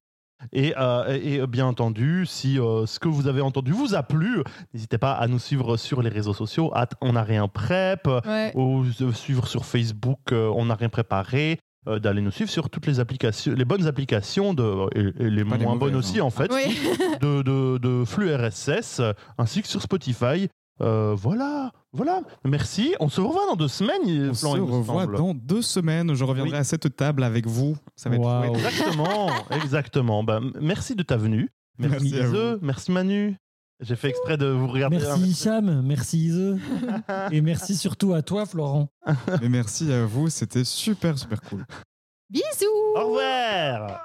Et, 0.53 0.73
euh, 0.79 1.19
et, 1.21 1.35
et 1.37 1.47
bien 1.49 1.67
entendu, 1.67 2.25
si 2.25 2.61
euh, 2.61 2.87
ce 2.87 3.01
que 3.01 3.09
vous 3.09 3.27
avez 3.27 3.41
entendu 3.41 3.73
vous 3.73 3.97
a 3.97 4.05
plu, 4.05 4.45
n'hésitez 4.73 4.97
pas 4.97 5.13
à 5.13 5.27
nous 5.27 5.41
suivre 5.41 5.77
sur 5.77 6.01
les 6.01 6.11
réseaux 6.11 6.33
sociaux. 6.33 6.71
at 6.77 6.91
on 7.01 7.15
n'a 7.15 7.25
rien 7.25 7.49
prep, 7.49 8.07
Ouais. 8.25 8.53
ou 8.55 8.85
suivre 9.13 9.49
sur 9.49 9.65
Facebook, 9.65 10.21
euh, 10.31 10.49
on 10.55 10.67
n'a 10.67 10.75
rien 10.77 10.89
préparé. 10.91 11.59
euh, 11.89 11.99
d'aller 11.99 12.21
nous 12.21 12.31
suivre 12.33 12.51
sur 12.51 12.69
toutes 12.71 12.87
les 12.87 13.01
applications, 13.01 13.53
les 13.55 13.65
bonnes 13.65 13.87
applications 13.87 14.53
de, 14.53 14.65
et, 14.95 15.25
et 15.27 15.31
les 15.31 15.45
Pas 15.45 15.57
les 15.57 15.65
moins 15.65 15.77
bonnes 15.77 15.95
aussi 15.97 16.21
hein. 16.21 16.25
en 16.25 16.31
fait, 16.31 16.53
Oui. 16.53 16.77
de, 17.23 17.41
de, 17.43 17.79
de 17.79 18.05
flux 18.05 18.35
RSS, 18.35 19.01
euh, 19.01 19.13
ainsi 19.39 19.63
que 19.63 19.69
sur 19.69 19.81
Spotify. 19.81 20.49
Euh, 20.81 21.15
voilà, 21.17 21.73
voilà. 21.93 22.21
Merci. 22.45 22.95
On 23.01 23.09
se 23.09 23.21
revoit 23.21 23.47
dans 23.47 23.57
deux 23.57 23.69
semaines. 23.69 24.03
On 24.31 24.35
Florent, 24.35 24.57
se 24.57 24.61
revoit 24.61 25.03
semble. 25.05 25.17
dans 25.17 25.35
deux 25.35 25.63
semaines. 25.63 26.15
Je 26.15 26.25
reviendrai 26.25 26.53
Oui. 26.55 26.59
à 26.59 26.65
cette 26.65 26.95
table 26.97 27.23
avec 27.25 27.47
vous. 27.47 27.77
Ça 27.97 28.09
va 28.11 28.17
être. 28.17 28.55
Exactement, 28.55 29.31
exactement. 29.51 30.23
Ben, 30.25 30.39
m- 30.39 30.53
merci 30.61 30.95
de 30.95 31.03
ta 31.03 31.17
venue. 31.17 31.51
Merci, 31.79 32.13
Merci 32.15 32.59
merci 32.63 32.93
Manu. 32.93 33.37
J'ai 33.81 33.95
fait 33.95 34.09
exprès 34.09 34.37
de 34.37 34.47
vous 34.47 34.67
regarder. 34.67 34.99
Merci 34.99 35.21
Hicham, 35.23 35.83
merci 35.83 36.19
Ise. 36.27 36.57
Et 37.31 37.41
merci 37.41 37.77
surtout 37.77 38.13
à 38.13 38.23
toi, 38.23 38.45
Florent. 38.45 38.89
Mais 39.41 39.49
merci 39.49 39.93
à 39.93 40.05
vous. 40.05 40.29
C'était 40.31 40.65
super, 40.65 41.17
super 41.17 41.41
cool. 41.43 41.65
Bisous. 42.29 42.67
Au 42.97 43.07
revoir. 43.07 44.01